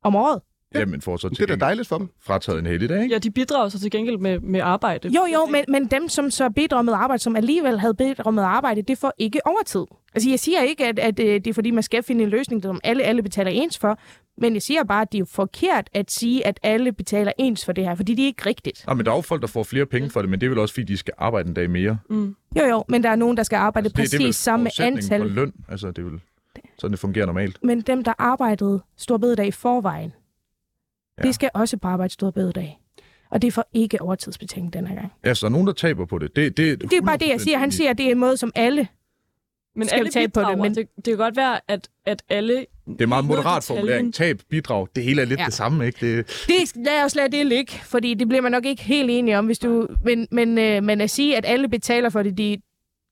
om 0.04 0.16
året. 0.16 0.40
Jamen, 0.74 1.00
får 1.00 1.16
så 1.16 1.28
Det 1.28 1.36
til 1.36 1.42
er 1.42 1.46
da 1.46 1.64
dejligt 1.64 1.88
for 1.88 1.98
dem. 1.98 2.08
frataget 2.22 2.58
en 2.58 2.66
heldig 2.66 2.88
dag, 2.88 3.02
ikke? 3.02 3.14
Ja, 3.14 3.18
de 3.18 3.30
bidrager 3.30 3.68
så 3.68 3.80
til 3.80 3.90
gengæld 3.90 4.18
med, 4.18 4.40
med 4.40 4.60
arbejde. 4.60 5.08
Jo, 5.08 5.26
jo, 5.34 5.46
men, 5.46 5.64
men 5.68 5.86
dem, 5.86 6.08
som 6.08 6.30
så 6.30 6.50
bidrager 6.50 6.82
med 6.82 6.92
arbejde, 6.92 7.22
som 7.22 7.36
alligevel 7.36 7.80
havde 7.80 7.94
bidraget 7.94 8.34
med 8.34 8.42
arbejde, 8.42 8.82
det 8.82 8.98
får 8.98 9.12
ikke 9.18 9.40
overtid. 9.46 9.84
Altså, 10.14 10.30
jeg 10.30 10.40
siger 10.40 10.62
ikke, 10.62 10.86
at, 10.86 10.98
at 10.98 11.20
øh, 11.20 11.26
det 11.26 11.46
er 11.46 11.54
fordi, 11.54 11.70
man 11.70 11.82
skal 11.82 12.02
finde 12.02 12.24
en 12.24 12.30
løsning, 12.30 12.62
som 12.62 12.80
alle, 12.84 13.02
alle 13.02 13.22
betaler 13.22 13.50
ens 13.50 13.78
for, 13.78 13.98
men 14.38 14.54
jeg 14.54 14.62
siger 14.62 14.84
bare, 14.84 15.02
at 15.02 15.12
det 15.12 15.18
er 15.18 15.20
jo 15.20 15.24
forkert 15.24 15.90
at 15.92 16.10
sige, 16.10 16.46
at 16.46 16.60
alle 16.62 16.92
betaler 16.92 17.32
ens 17.38 17.64
for 17.64 17.72
det 17.72 17.84
her, 17.84 17.94
fordi 17.94 18.14
det 18.14 18.22
er 18.22 18.26
ikke 18.26 18.46
rigtigt. 18.46 18.84
Ja, 18.88 18.94
men 18.94 19.06
der 19.06 19.12
er 19.12 19.16
jo 19.16 19.20
folk, 19.22 19.40
der 19.42 19.46
får 19.48 19.62
flere 19.62 19.86
penge 19.86 20.10
for 20.10 20.20
det, 20.20 20.30
men 20.30 20.40
det 20.40 20.46
er 20.46 20.50
vel 20.50 20.58
også, 20.58 20.74
fordi 20.74 20.84
de 20.84 20.96
skal 20.96 21.14
arbejde 21.18 21.48
en 21.48 21.54
dag 21.54 21.70
mere. 21.70 21.98
Mm. 22.10 22.36
Jo, 22.58 22.64
jo, 22.64 22.84
men 22.88 23.02
der 23.02 23.10
er 23.10 23.16
nogen, 23.16 23.36
der 23.36 23.42
skal 23.42 23.56
arbejde 23.56 23.84
Altså, 23.86 23.96
det, 23.96 24.02
præcis 24.02 24.18
det 24.20 24.28
er 24.28 24.32
samme 24.32 24.70
antal. 24.80 25.20
for 25.20 25.28
løn. 25.28 25.52
Altså, 25.68 25.88
det 25.88 25.98
er 25.98 26.02
vel 26.10 26.20
sådan, 26.78 26.90
det 26.92 26.98
fungerer 27.00 27.26
normalt. 27.26 27.58
Men 27.64 27.80
dem, 27.80 28.04
der 28.04 28.12
arbejdede 28.18 28.82
stor 28.96 29.16
bededag 29.16 29.46
i 29.46 29.50
forvejen, 29.50 30.12
Ja. 31.18 31.22
det 31.22 31.34
skal 31.34 31.50
også 31.54 31.76
på 31.76 31.88
arbejde 31.88 32.12
stor 32.12 32.30
bededag. 32.30 32.80
Og 33.30 33.42
det 33.42 33.52
får 33.52 33.64
ikke 33.72 34.02
overtidsbetaling 34.02 34.72
den 34.72 34.86
her 34.86 34.94
gang. 34.94 35.12
Ja, 35.24 35.34
så 35.34 35.46
der 35.46 35.50
er 35.50 35.52
nogen, 35.52 35.66
der 35.66 35.72
taber 35.72 36.04
på 36.06 36.18
det. 36.18 36.36
Det, 36.36 36.56
det, 36.56 36.80
Det 36.80 36.92
er 36.92 37.02
bare 37.02 37.16
det, 37.16 37.28
jeg 37.28 37.40
siger. 37.40 37.58
Han 37.58 37.70
siger, 37.70 37.90
at 37.90 37.98
det 37.98 38.06
er 38.06 38.10
en 38.10 38.18
måde, 38.18 38.36
som 38.36 38.52
alle... 38.54 38.88
Men 39.76 39.88
Skal 39.88 39.96
vi 39.96 39.98
alle 40.00 40.10
tage 40.10 40.28
på 40.28 40.40
det, 40.40 40.46
bidrager. 40.46 40.62
men- 40.62 40.74
det, 40.74 40.86
det 40.96 41.04
kan 41.04 41.16
godt 41.16 41.36
være, 41.36 41.60
at, 41.68 41.88
at 42.06 42.22
alle... 42.28 42.66
det 42.86 43.00
er 43.00 43.06
meget 43.06 43.24
moderat 43.24 43.64
formulering. 43.64 44.14
Tab, 44.14 44.40
bidrag, 44.50 44.86
det 44.96 45.04
hele 45.04 45.22
er 45.22 45.26
lidt 45.26 45.40
Ja. 45.40 45.44
det 45.44 45.54
samme, 45.54 45.86
ikke? 45.86 46.16
Det, 46.16 46.26
Det, 46.46 46.84
lad 46.86 47.04
os 47.04 47.14
lade 47.14 47.36
det 47.36 47.46
ligge, 47.46 47.72
fordi 47.72 48.14
det 48.14 48.28
bliver 48.28 48.42
man 48.42 48.52
nok 48.52 48.64
ikke 48.66 48.82
helt 48.82 49.10
enige 49.10 49.38
om, 49.38 49.46
hvis 49.46 49.58
du... 49.58 49.88
Men, 50.04 50.28
men, 50.30 50.58
øh, 50.58 50.82
men 50.82 51.00
at 51.00 51.10
sige, 51.10 51.36
at 51.36 51.44
alle 51.46 51.68
betaler 51.68 52.10
for 52.10 52.22
det, 52.22 52.38
de, 52.38 52.56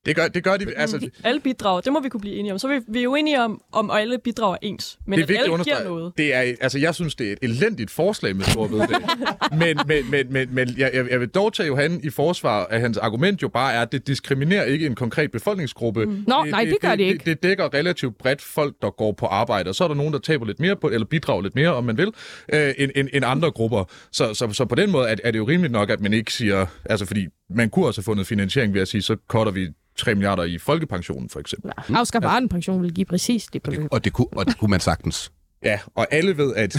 det, 0.06 0.16
gør, 0.16 0.28
det 0.28 0.44
gør 0.44 0.56
de... 0.56 0.66
Altså, 0.76 1.08
Alle 1.24 1.40
bidrager, 1.40 1.80
det 1.80 1.92
må 1.92 2.00
vi 2.00 2.08
kunne 2.08 2.20
blive 2.20 2.34
enige 2.36 2.52
om. 2.52 2.58
Så 2.58 2.68
er 2.68 2.72
vi, 2.78 2.84
vi 2.88 2.98
er 2.98 3.02
jo 3.02 3.14
enige 3.14 3.40
om, 3.42 3.62
om 3.72 3.90
alle 3.90 4.18
bidrager 4.18 4.56
ens. 4.62 4.98
Men 5.06 5.18
det 5.18 5.22
er 5.22 5.24
at 5.24 5.28
vigtigt 5.28 5.48
at 5.48 5.52
alle 5.52 5.64
giver 5.64 5.84
noget. 5.84 6.12
Det 6.18 6.34
er, 6.34 6.38
altså, 6.60 6.78
jeg 6.78 6.94
synes, 6.94 7.14
det 7.14 7.28
er 7.28 7.32
et 7.32 7.38
elendigt 7.42 7.90
forslag 7.90 8.36
med 8.36 8.44
stor 8.44 8.66
bededag. 8.68 9.00
men 9.58 9.78
men, 9.86 10.10
men, 10.10 10.32
men, 10.32 10.54
men 10.54 10.68
jeg, 10.78 10.90
jeg- 10.94 11.10
jeg 11.10 11.20
vil 11.20 11.28
dog 11.28 11.52
tage 11.52 11.66
Johan 11.66 12.00
i 12.04 12.10
forsvar, 12.10 12.64
at 12.70 12.80
hans 12.80 12.98
argument 12.98 13.42
jo 13.42 13.48
bare 13.48 13.72
er, 13.72 13.80
at 13.82 13.92
det 13.92 14.06
diskriminerer 14.06 14.64
ikke 14.64 14.86
en 14.86 14.94
konkret 14.94 15.30
befolkningsgruppe. 15.30 16.04
Mm. 16.06 16.24
Nå, 16.26 16.44
nej, 16.44 16.64
det 16.64 16.76
gør 16.80 16.94
det 16.94 17.04
ikke. 17.04 17.18
Det, 17.18 17.26
det 17.26 17.42
dækker 17.42 17.74
relativt 17.74 18.18
bredt 18.18 18.42
folk, 18.42 18.74
der 18.82 18.90
går 18.90 19.12
på 19.12 19.26
arbejde, 19.26 19.68
og 19.68 19.74
så 19.74 19.84
er 19.84 19.88
der 19.88 19.94
nogen, 19.94 20.12
der 20.12 20.18
taber 20.18 20.46
lidt 20.46 20.60
mere 20.60 20.76
på, 20.76 20.88
eller 20.88 21.06
bidrager 21.06 21.42
lidt 21.42 21.54
mere, 21.54 21.74
om 21.74 21.84
man 21.84 21.96
vil, 21.96 22.10
øh, 22.52 22.74
end, 22.78 22.90
end, 22.96 23.08
end 23.12 23.24
andre 23.24 23.50
grupper. 23.50 23.84
Så, 24.12 24.34
så, 24.34 24.52
så 24.52 24.64
på 24.64 24.74
den 24.74 24.90
måde 24.90 25.08
er, 25.08 25.16
er 25.24 25.30
det 25.30 25.38
jo 25.38 25.44
rimeligt 25.48 25.72
nok, 25.72 25.90
at 25.90 26.00
man 26.00 26.12
ikke 26.12 26.32
siger, 26.32 26.66
altså 26.84 27.06
fordi 27.06 27.26
man 27.50 27.70
kunne 27.70 27.86
også 27.86 28.00
have 28.00 28.04
fundet 28.04 28.26
finansiering 28.26 28.74
ved 28.74 28.80
at 28.80 28.88
sige, 28.88 29.02
så 29.02 29.16
cutter 29.28 29.52
vi 29.52 29.68
3 29.96 30.14
milliarder 30.14 30.42
i 30.44 30.58
folkepensionen, 30.58 31.28
for 31.28 31.40
eksempel. 31.40 31.72
afskaffer 31.94 32.30
ja. 32.30 32.46
pension 32.46 32.82
vil 32.82 32.94
give 32.94 33.04
præcis 33.04 33.44
det 33.44 33.62
beløb. 33.62 33.88
Og 33.92 34.04
det 34.04 34.12
kunne, 34.12 34.26
og 34.32 34.46
det 34.46 34.58
kunne 34.58 34.70
man 34.70 34.80
sagtens. 34.80 35.32
Ja, 35.64 35.80
og 35.94 36.06
alle 36.10 36.36
ved, 36.36 36.54
at 36.54 36.76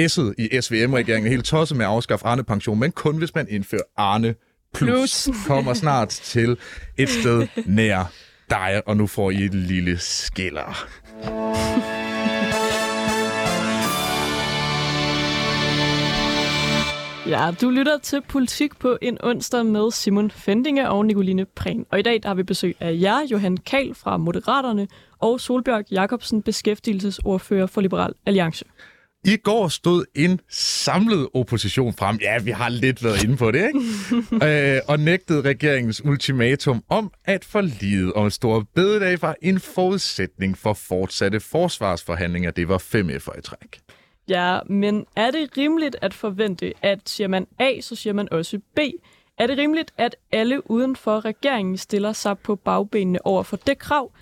S'et 0.00 0.34
i 0.38 0.60
SVM-regeringen 0.60 1.26
er 1.26 1.30
helt 1.30 1.44
tosset 1.44 1.76
med 1.76 1.86
at 1.86 1.90
afskaffe 1.90 2.26
Arne-pension, 2.26 2.78
men 2.78 2.92
kun 2.92 3.18
hvis 3.18 3.34
man 3.34 3.46
indfører 3.48 3.82
Arne 3.96 4.34
Plus. 4.74 5.28
Kommer 5.46 5.74
snart 5.74 6.08
til 6.08 6.56
et 6.96 7.08
sted 7.08 7.46
nær 7.66 8.12
dig, 8.50 8.82
og 8.86 8.96
nu 8.96 9.06
får 9.06 9.30
I 9.30 9.44
et 9.44 9.54
lille 9.54 9.98
skiller. 9.98 10.86
Ja, 17.32 17.50
du 17.60 17.70
lytter 17.70 17.98
til 17.98 18.22
Politik 18.28 18.78
på 18.78 18.98
en 19.02 19.18
onsdag 19.22 19.66
med 19.66 19.90
Simon 19.90 20.30
Fendinge 20.30 20.88
og 20.88 21.06
Nicoline 21.06 21.44
Prehn. 21.44 21.86
Og 21.90 21.98
i 21.98 22.02
dag 22.02 22.22
der 22.22 22.28
har 22.28 22.34
vi 22.34 22.42
besøg 22.42 22.76
af 22.80 22.98
jer, 23.00 23.26
Johan 23.30 23.56
Kal 23.56 23.94
fra 23.94 24.16
Moderaterne, 24.16 24.88
og 25.18 25.40
Solbjørg 25.40 25.84
Jacobsen, 25.90 26.42
beskæftigelsesordfører 26.42 27.66
for 27.66 27.80
Liberal 27.80 28.12
Alliance. 28.26 28.64
I 29.24 29.36
går 29.36 29.68
stod 29.68 30.04
en 30.14 30.40
samlet 30.50 31.28
opposition 31.34 31.92
frem. 31.92 32.18
Ja, 32.22 32.38
vi 32.42 32.50
har 32.50 32.68
lidt 32.68 33.04
været 33.04 33.24
inde 33.24 33.36
på 33.36 33.50
det, 33.50 33.66
ikke? 33.66 34.74
øh, 34.74 34.80
og 34.88 35.00
nægtede 35.00 35.40
regeringens 35.40 36.04
ultimatum 36.04 36.84
om, 36.88 37.12
at 37.24 37.44
forlidet 37.44 38.12
om 38.12 38.30
stor 38.30 38.66
bededag 38.74 39.22
var 39.22 39.36
en 39.42 39.60
forudsætning 39.60 40.58
for 40.58 40.74
fortsatte 40.74 41.40
forsvarsforhandlinger. 41.40 42.50
Det 42.50 42.68
var 42.68 42.78
fem 42.78 43.10
F'er 43.10 43.38
i 43.38 43.42
træk. 43.42 43.80
Ja, 44.32 44.58
men 44.66 45.06
er 45.16 45.30
det 45.30 45.56
rimeligt 45.56 45.96
at 46.02 46.14
forvente, 46.14 46.72
at 46.82 46.98
siger 47.06 47.28
man 47.28 47.46
A, 47.58 47.80
så 47.80 47.96
siger 47.96 48.12
man 48.12 48.32
også 48.32 48.58
B? 48.76 48.78
Er 49.38 49.46
det 49.46 49.58
rimeligt, 49.58 49.92
at 49.98 50.16
alle 50.32 50.70
uden 50.70 50.96
for 50.96 51.24
regeringen 51.24 51.78
stiller 51.78 52.12
sig 52.12 52.38
på 52.38 52.56
bagbenene 52.56 53.26
over 53.26 53.42
for 53.42 53.56
det 53.56 53.78
krav? 53.78 54.12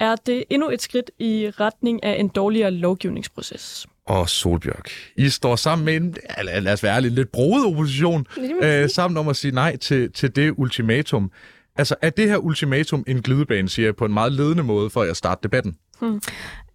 Er 0.00 0.16
det 0.16 0.44
endnu 0.50 0.70
et 0.70 0.82
skridt 0.82 1.10
i 1.18 1.50
retning 1.60 2.04
af 2.04 2.20
en 2.20 2.28
dårligere 2.28 2.70
lovgivningsproces? 2.70 3.86
og 4.06 4.28
Solbjørg. 4.28 4.84
I 5.16 5.28
står 5.28 5.56
sammen 5.56 5.84
med 5.84 5.96
en, 5.96 6.16
lad 6.64 6.72
os 6.72 6.82
være 6.82 6.96
ærlig, 6.96 7.10
lidt 7.10 7.32
broet 7.32 7.66
opposition, 7.66 8.26
øh, 8.62 8.90
sammen 8.90 9.16
om 9.16 9.28
at 9.28 9.36
sige 9.36 9.54
nej 9.54 9.76
til, 9.76 10.12
til 10.12 10.36
det 10.36 10.54
ultimatum. 10.56 11.30
Altså, 11.76 11.94
er 12.02 12.10
det 12.10 12.28
her 12.28 12.36
ultimatum 12.36 13.04
en 13.06 13.22
glidebane, 13.22 13.68
siger 13.68 13.86
jeg 13.86 13.96
på 13.96 14.04
en 14.04 14.12
meget 14.12 14.32
ledende 14.32 14.62
måde, 14.62 14.90
for 14.90 15.02
at 15.02 15.16
starte 15.16 15.40
debatten? 15.42 15.76
Hmm. 16.04 16.20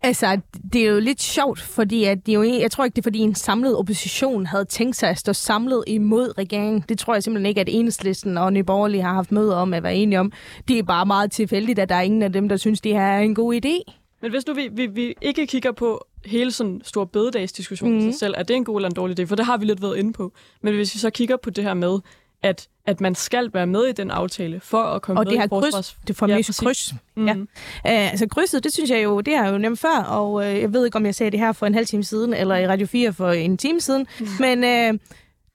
Altså, 0.01 0.39
det 0.73 0.81
er 0.81 0.89
jo 0.89 0.99
lidt 0.99 1.21
sjovt, 1.21 1.61
fordi 1.61 2.03
at 2.03 2.25
det 2.25 2.33
jo, 2.33 2.43
jeg 2.43 2.71
tror 2.71 2.83
ikke, 2.85 2.95
det 2.95 3.01
er 3.01 3.03
fordi 3.03 3.19
en 3.19 3.35
samlet 3.35 3.77
opposition 3.77 4.45
havde 4.45 4.65
tænkt 4.65 4.95
sig 4.95 5.09
at 5.09 5.17
stå 5.17 5.33
samlet 5.33 5.83
imod 5.87 6.37
regeringen. 6.37 6.83
Det 6.89 6.99
tror 6.99 7.13
jeg 7.13 7.23
simpelthen 7.23 7.45
ikke, 7.45 7.61
at 7.61 7.69
enhedslisten 7.71 8.37
og 8.37 8.53
Nye 8.53 8.63
Borgerlige 8.63 9.03
har 9.03 9.13
haft 9.13 9.31
møde 9.31 9.57
om 9.57 9.73
at 9.73 9.83
være 9.83 9.95
enige 9.95 10.19
om. 10.19 10.31
Det 10.67 10.79
er 10.79 10.83
bare 10.83 11.05
meget 11.05 11.31
tilfældigt, 11.31 11.79
at 11.79 11.89
der 11.89 11.95
er 11.95 12.01
ingen 12.01 12.23
af 12.23 12.33
dem, 12.33 12.49
der 12.49 12.57
synes, 12.57 12.81
det 12.81 12.93
her 12.93 13.01
er 13.01 13.19
en 13.19 13.35
god 13.35 13.53
idé. 13.65 13.93
Men 14.21 14.31
hvis 14.31 14.47
nu 14.47 14.53
vi, 14.53 14.69
vi, 14.71 14.85
vi 14.85 15.13
ikke 15.21 15.47
kigger 15.47 15.71
på 15.71 16.05
hele 16.25 16.51
sådan 16.51 16.81
stor 16.83 17.05
bededagsdiskussion 17.05 17.93
mm. 17.93 18.01
sig 18.01 18.19
selv, 18.19 18.33
er 18.37 18.43
det 18.43 18.55
en 18.55 18.65
god 18.65 18.77
eller 18.77 18.89
en 18.89 18.95
dårlig 18.95 19.19
idé? 19.19 19.23
For 19.23 19.35
det 19.35 19.45
har 19.45 19.57
vi 19.57 19.65
lidt 19.65 19.81
været 19.81 19.97
inde 19.97 20.13
på. 20.13 20.33
Men 20.61 20.75
hvis 20.75 20.93
vi 20.93 20.99
så 20.99 21.09
kigger 21.09 21.37
på 21.37 21.49
det 21.49 21.63
her 21.63 21.73
med, 21.73 21.99
at, 22.43 22.67
at 22.89 23.01
man 23.01 23.15
skal 23.15 23.53
være 23.53 23.67
med 23.67 23.85
i 23.85 23.91
den 23.91 24.11
aftale 24.11 24.59
for 24.59 24.83
at 24.83 25.01
komme 25.01 25.19
og 25.19 25.25
med 25.25 25.31
det 25.31 25.39
her 25.39 25.45
i 25.45 25.49
forsvars... 25.49 25.73
kryds, 25.73 25.97
det 26.07 26.15
famøse 26.15 26.53
ja, 26.61 26.65
kryds. 26.65 26.93
Mm. 27.15 27.27
Ja. 27.27 27.33
Uh, 27.33 27.45
altså 27.83 28.27
krydset, 28.27 28.63
det 28.63 28.73
synes 28.73 28.89
jeg 28.89 29.03
jo, 29.03 29.21
det 29.21 29.35
har 29.35 29.43
jeg 29.43 29.53
jo 29.53 29.57
nemt 29.57 29.79
før, 29.79 30.03
og 30.07 30.33
uh, 30.33 30.43
jeg 30.43 30.73
ved 30.73 30.85
ikke, 30.85 30.95
om 30.95 31.05
jeg 31.05 31.15
sagde 31.15 31.31
det 31.31 31.39
her 31.39 31.51
for 31.51 31.65
en 31.65 31.73
halv 31.73 31.85
time 31.85 32.03
siden, 32.03 32.33
eller 32.33 32.55
i 32.55 32.67
Radio 32.67 32.87
4 32.87 33.13
for 33.13 33.31
en 33.31 33.57
time 33.57 33.81
siden, 33.81 34.07
mm. 34.19 34.27
men 34.39 34.57
uh, 34.63 34.99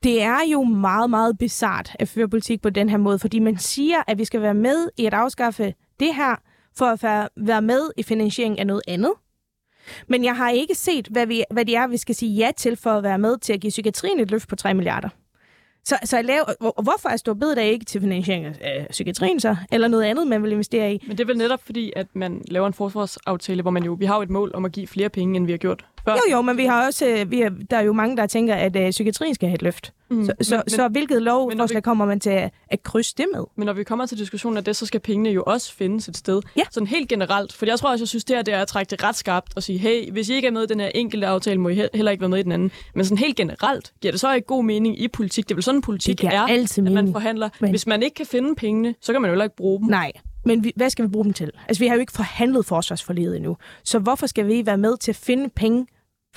det 0.03 0.23
er 0.23 0.39
jo 0.53 0.63
meget, 0.63 1.11
meget 1.11 1.39
bizart 1.39 1.97
at 1.99 2.09
føre 2.09 2.29
politik 2.29 2.63
på 2.63 2.71
den 2.71 2.89
her 2.89 2.97
måde, 2.97 3.19
fordi 3.19 3.39
man 3.39 3.59
siger, 3.59 3.97
at 4.07 4.19
vi 4.19 4.25
skal 4.25 4.43
være 4.43 4.55
med 4.55 4.89
i 4.97 5.07
at 5.07 5.15
afskaffe 5.15 5.75
det 6.01 6.15
her, 6.15 6.37
for 6.77 6.87
at 6.87 7.29
være 7.37 7.63
med 7.63 7.91
i 7.97 8.03
finansiering 8.03 8.59
af 8.59 8.67
noget 8.67 8.83
andet. 8.89 9.13
Men 10.09 10.25
jeg 10.25 10.37
har 10.37 10.51
ikke 10.51 10.75
set, 10.75 11.09
hvad, 11.11 11.27
vi, 11.27 11.45
hvad 11.51 11.65
det 11.65 11.77
er, 11.77 11.87
vi 11.87 11.97
skal 11.97 12.15
sige 12.15 12.35
ja 12.35 12.51
til 12.57 12.77
for 12.77 12.91
at 12.91 13.03
være 13.03 13.19
med 13.19 13.39
til 13.39 13.53
at 13.53 13.61
give 13.61 13.71
psykiatrien 13.71 14.21
et 14.21 14.31
løft 14.31 14.49
på 14.49 14.57
3 14.57 14.75
milliarder. 14.75 15.09
Så, 15.85 15.99
så 16.05 16.17
jeg 16.17 16.25
laver, 16.25 16.45
hvor, 16.61 16.83
hvorfor 16.83 17.09
er 17.09 17.17
stor 17.17 17.35
bededag 17.35 17.67
ikke 17.67 17.85
til 17.85 18.01
finansiering 18.01 18.47
af 18.47 18.87
psykiatrien 18.91 19.41
så? 19.41 19.57
Eller 19.73 19.89
noget 19.89 20.05
andet, 20.05 20.27
man 20.27 20.43
vil 20.43 20.53
investere 20.53 20.95
i? 20.95 21.05
Men 21.07 21.19
det 21.19 21.25
er 21.25 21.27
vel 21.27 21.37
netop 21.37 21.61
fordi, 21.65 21.93
at 21.97 22.07
man 22.15 22.43
laver 22.51 22.67
en 22.67 22.73
forsvarsaftale, 22.73 23.63
hvor 23.63 23.71
man 23.71 23.85
jo, 23.85 23.93
vi 23.93 24.05
har 24.05 24.17
jo 24.17 24.23
et 24.23 24.31
mål 24.31 24.51
om 24.55 24.65
at 24.65 24.73
give 24.73 24.87
flere 24.87 25.09
penge, 25.09 25.37
end 25.37 25.47
vi 25.47 25.53
har 25.53 25.59
gjort 25.59 25.85
før. 26.05 26.13
Jo, 26.13 26.37
jo, 26.37 26.43
men 26.43 26.57
vi 26.57 26.65
har 26.65 26.87
også, 26.87 27.07
øh, 27.07 27.31
vi 27.31 27.41
har, 27.41 27.53
der 27.71 27.77
er 27.77 27.83
jo 27.83 27.93
mange, 27.93 28.17
der 28.17 28.27
tænker, 28.27 28.55
at 28.55 28.77
uh, 28.77 28.91
psykiatrien 28.91 29.35
skal 29.35 29.49
have 29.49 29.55
et 29.55 29.63
løft. 29.63 29.93
Mm. 30.11 30.25
Så, 30.25 30.33
så, 30.41 30.57
men, 30.57 30.69
så 30.69 30.89
hvilket 30.89 31.23
lovforslag 31.23 31.77
vi, 31.77 31.81
kommer 31.81 32.05
man 32.05 32.21
til 32.21 32.31
at, 32.31 32.51
at 32.69 32.83
krydse 32.83 33.15
det 33.17 33.27
med? 33.35 33.45
Men 33.57 33.67
når 33.67 33.73
vi 33.73 33.85
kommer 33.85 34.07
til 34.07 34.19
diskussionen 34.19 34.57
af 34.57 34.65
det, 34.65 34.77
så 34.77 34.87
skal 34.87 35.01
pengene 35.01 35.31
jo 35.31 35.43
også 35.47 35.75
findes 35.75 36.09
et 36.09 36.17
sted. 36.17 36.43
Ja. 36.57 36.63
Sådan 36.71 36.87
helt 36.87 37.09
generelt. 37.09 37.53
For 37.53 37.67
jeg 37.67 37.79
tror 37.79 37.91
også, 37.91 38.03
jeg 38.03 38.09
synes, 38.09 38.25
det 38.25 38.37
her 38.37 38.43
det 38.43 38.55
er 38.55 38.61
at 38.61 38.69
trække 38.69 38.91
det 38.91 39.05
ret 39.05 39.17
skarpt 39.17 39.53
og 39.57 39.63
sige, 39.63 39.79
hey, 39.79 40.11
hvis 40.13 40.29
I 40.29 40.35
ikke 40.35 40.49
er 40.49 40.53
med 40.53 40.63
i 40.63 40.67
den 40.67 40.81
her 40.81 40.91
enkelte 40.95 41.27
aftale, 41.27 41.61
må 41.61 41.69
I 41.69 41.75
heller 41.95 42.11
ikke 42.11 42.21
være 42.21 42.29
med 42.29 42.39
i 42.39 42.43
den 42.43 42.53
anden. 42.53 42.71
Men 42.95 43.05
sådan 43.05 43.19
helt 43.19 43.37
generelt 43.37 43.93
giver 44.01 44.13
det 44.13 44.21
så 44.21 44.33
ikke 44.33 44.47
god 44.47 44.65
mening 44.65 45.01
i 45.01 45.09
politik. 45.09 45.45
Det 45.45 45.51
er 45.51 45.57
vel 45.57 45.63
sådan, 45.63 45.81
politik 45.81 46.25
er, 46.25 46.43
altid 46.43 46.87
at 46.87 46.93
man 46.93 47.13
forhandler. 47.13 47.49
Men... 47.61 47.71
Hvis 47.71 47.87
man 47.87 48.03
ikke 48.03 48.15
kan 48.15 48.27
finde 48.27 48.55
pengene, 48.55 48.95
så 49.01 49.13
kan 49.13 49.23
man 49.23 49.29
jo 49.29 49.33
heller 49.33 49.45
ikke 49.45 49.57
bruge 49.57 49.81
dem. 49.81 49.89
Nej, 49.89 50.13
men 50.45 50.65
vi, 50.65 50.73
hvad 50.77 50.91
skal 50.91 51.05
vi 51.05 51.09
bruge 51.09 51.25
dem 51.25 51.33
til? 51.33 51.51
Altså, 51.69 51.83
vi 51.83 51.87
har 51.87 51.95
jo 51.95 52.01
ikke 52.01 52.13
forhandlet 52.13 52.67
forsvarsforledet 52.67 53.37
endnu. 53.37 53.57
Så 53.85 53.99
hvorfor 53.99 54.27
skal 54.27 54.47
vi 54.47 54.67
være 54.67 54.79
med 54.79 54.97
til 54.97 55.13
at 55.13 55.17
finde 55.17 55.49
penge 55.49 55.87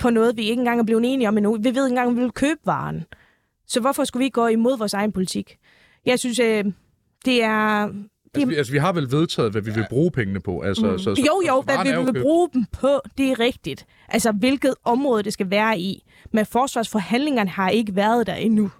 på 0.00 0.10
noget, 0.10 0.36
vi 0.36 0.42
ikke 0.42 0.60
engang 0.60 0.80
er 0.80 0.84
blevet 0.84 1.04
enige 1.04 1.28
om 1.28 1.36
endnu? 1.36 1.56
Vi 1.56 1.64
ved 1.64 1.68
ikke 1.68 1.88
engang, 1.88 2.08
om 2.08 2.16
vi 2.16 2.20
vil 2.20 2.32
købe 2.32 2.60
varen. 2.64 3.04
Så 3.66 3.80
hvorfor 3.80 4.04
skulle 4.04 4.24
vi 4.24 4.28
gå 4.28 4.46
imod 4.46 4.78
vores 4.78 4.94
egen 4.94 5.12
politik? 5.12 5.56
Jeg 6.06 6.18
synes, 6.18 6.38
øh, 6.38 6.64
det 7.24 7.42
er... 7.42 7.88
Altså 8.34 8.48
vi, 8.48 8.54
altså, 8.54 8.72
vi 8.72 8.78
har 8.78 8.92
vel 8.92 9.12
vedtaget, 9.12 9.52
hvad 9.52 9.62
vi 9.62 9.70
vil 9.70 9.86
bruge 9.90 10.10
pengene 10.10 10.40
på. 10.40 10.60
Altså, 10.60 10.90
mm. 10.90 10.98
så, 10.98 11.14
så, 11.14 11.22
jo, 11.26 11.42
jo, 11.48 11.62
hvad 11.62 11.76
vi 11.84 12.12
vil 12.12 12.22
bruge 12.22 12.48
dem 12.54 12.64
på, 12.72 13.00
det 13.18 13.30
er 13.30 13.40
rigtigt. 13.40 13.86
Altså, 14.08 14.32
hvilket 14.32 14.74
område 14.84 15.22
det 15.22 15.32
skal 15.32 15.50
være 15.50 15.78
i. 15.78 16.02
Men 16.32 16.46
forsvarsforhandlingerne 16.46 17.50
har 17.50 17.70
ikke 17.70 17.96
været 17.96 18.26
der 18.26 18.34
endnu. 18.34 18.70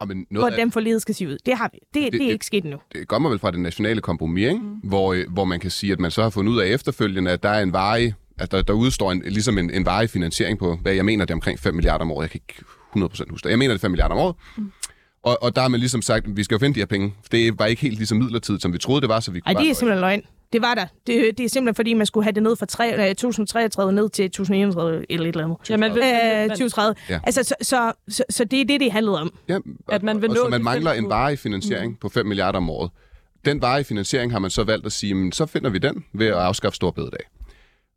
Ja, 0.00 0.06
men 0.06 0.26
noget 0.30 0.52
hvordan 0.52 0.72
forledet 0.72 1.02
skal 1.02 1.14
se 1.14 1.28
ud. 1.28 1.38
Det 1.46 1.56
har 1.56 1.70
vi. 1.72 1.78
Det, 1.94 2.12
det, 2.12 2.20
det 2.20 2.28
er 2.28 2.32
ikke 2.32 2.46
sket 2.46 2.64
endnu. 2.64 2.78
Det 2.92 3.08
kommer 3.08 3.28
vel 3.28 3.38
fra 3.38 3.50
det 3.50 3.60
nationale 3.60 4.00
kompromis, 4.00 4.46
ikke? 4.46 4.58
Mm. 4.58 4.88
Hvor, 4.88 5.32
hvor 5.32 5.44
man 5.44 5.60
kan 5.60 5.70
sige, 5.70 5.92
at 5.92 6.00
man 6.00 6.10
så 6.10 6.22
har 6.22 6.30
fundet 6.30 6.52
ud 6.52 6.60
af 6.60 6.66
efterfølgende, 6.66 7.30
at 7.30 7.42
der 7.42 7.48
er 7.48 7.62
en 7.62 7.72
varig, 7.72 8.14
at 8.38 8.50
der, 8.52 8.62
der 8.62 8.72
udstår 8.72 9.12
en, 9.12 9.22
ligesom 9.26 9.58
en, 9.58 9.70
en 9.70 9.86
varig 9.86 10.10
finansiering 10.10 10.58
på, 10.58 10.76
hvad 10.76 10.92
jeg 10.92 11.04
mener, 11.04 11.24
det 11.24 11.30
er 11.30 11.36
omkring 11.36 11.60
5 11.60 11.74
milliarder 11.74 12.04
om 12.04 12.12
året. 12.12 12.22
Jeg 12.22 12.30
kan 12.30 12.40
ikke 12.48 13.06
100% 13.06 13.30
huske 13.30 13.44
det. 13.44 13.50
Jeg 13.50 13.58
mener, 13.58 13.74
det 13.74 13.78
er 13.78 13.82
5 13.82 13.90
milliarder 13.90 14.14
om 14.14 14.20
året. 14.20 14.34
Mm. 14.56 14.72
Og, 15.22 15.42
og 15.42 15.56
der 15.56 15.62
har 15.62 15.68
man 15.68 15.80
ligesom 15.80 16.02
sagt, 16.02 16.26
at 16.26 16.36
vi 16.36 16.44
skal 16.44 16.54
jo 16.54 16.58
finde 16.58 16.74
de 16.74 16.80
her 16.80 16.86
penge. 16.86 17.14
Det 17.32 17.58
var 17.58 17.66
ikke 17.66 17.82
helt 17.82 17.96
lige 17.96 18.06
så 18.06 18.14
midlertidigt, 18.14 18.62
som 18.62 18.72
vi 18.72 18.78
troede, 18.78 19.00
det 19.00 19.08
var, 19.08 19.20
så 19.20 19.30
vi 19.30 19.40
kunne 19.40 19.54
Ej, 19.54 19.62
det 19.62 19.70
er 19.70 19.74
simpelthen 19.74 20.00
løgn. 20.00 20.22
Det 20.52 20.62
var 20.62 20.74
der. 20.74 20.86
Det, 21.06 21.38
det 21.38 21.44
er 21.44 21.48
simpelthen, 21.48 21.74
fordi 21.74 21.94
man 21.94 22.06
skulle 22.06 22.24
have 22.24 22.32
det 22.32 22.42
ned 22.42 22.56
fra 22.56 22.66
3, 22.66 23.14
2033 23.14 23.92
ned 23.92 24.08
til 24.08 24.30
2031 24.30 25.06
eller 25.10 25.26
et 25.26 25.28
eller 25.28 25.44
andet. 25.44 25.70
Ja, 25.70 25.76
man 25.76 25.94
vil, 25.94 26.02
øh, 26.02 26.48
2030. 26.48 26.94
Ja. 27.08 27.20
Altså, 27.22 27.42
så, 27.42 27.54
så, 27.62 27.92
så, 28.08 28.24
så 28.30 28.44
det 28.44 28.60
er 28.60 28.64
det, 28.64 28.80
det 28.80 28.92
handlede 28.92 29.20
om. 29.20 29.32
Ja, 29.48 29.58
at 29.88 30.02
man 30.02 30.22
vil 30.22 30.30
og, 30.30 30.36
nå 30.36 30.40
og 30.40 30.46
så 30.46 30.50
man 30.50 30.64
mangler 30.64 30.92
en 30.92 31.08
varig 31.08 31.38
finansiering 31.38 31.90
mm. 31.90 31.96
på 31.96 32.08
5 32.08 32.26
milliarder 32.26 32.56
om 32.56 32.70
året. 32.70 32.90
Den 33.44 33.62
varige 33.62 33.84
finansiering 33.84 34.32
har 34.32 34.38
man 34.38 34.50
så 34.50 34.64
valgt 34.64 34.86
at 34.86 34.92
sige, 34.92 35.14
men 35.14 35.32
så 35.32 35.46
finder 35.46 35.70
vi 35.70 35.78
den 35.78 36.04
ved 36.12 36.26
at 36.26 36.34
afskaffe 36.34 36.76
stor 36.76 36.90
bededag. 36.90 37.20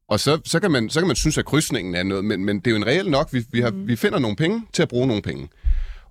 Og 0.10 0.20
så, 0.20 0.39
så, 0.45 0.60
kan 0.60 0.72
man, 0.72 0.89
så 0.89 0.99
kan 0.99 1.07
man 1.07 1.16
synes, 1.16 1.38
at 1.38 1.45
krydsningen 1.45 1.95
er 1.95 2.03
noget, 2.03 2.26
men, 2.26 2.45
men 2.45 2.60
det 2.60 2.68
er 2.68 2.72
jo 2.72 2.78
en 2.78 2.88
reel 2.88 3.10
nok. 3.10 3.34
Vi, 3.34 3.45
vi, 3.51 3.62
har, 3.62 3.72
mm. 3.72 3.88
vi 3.88 3.95
finder 3.95 4.20
nogle 4.20 4.36
penge 4.36 4.62
til 4.74 4.82
at 4.82 4.89
bruge 4.89 5.07
nogle 5.07 5.22
penge. 5.22 5.49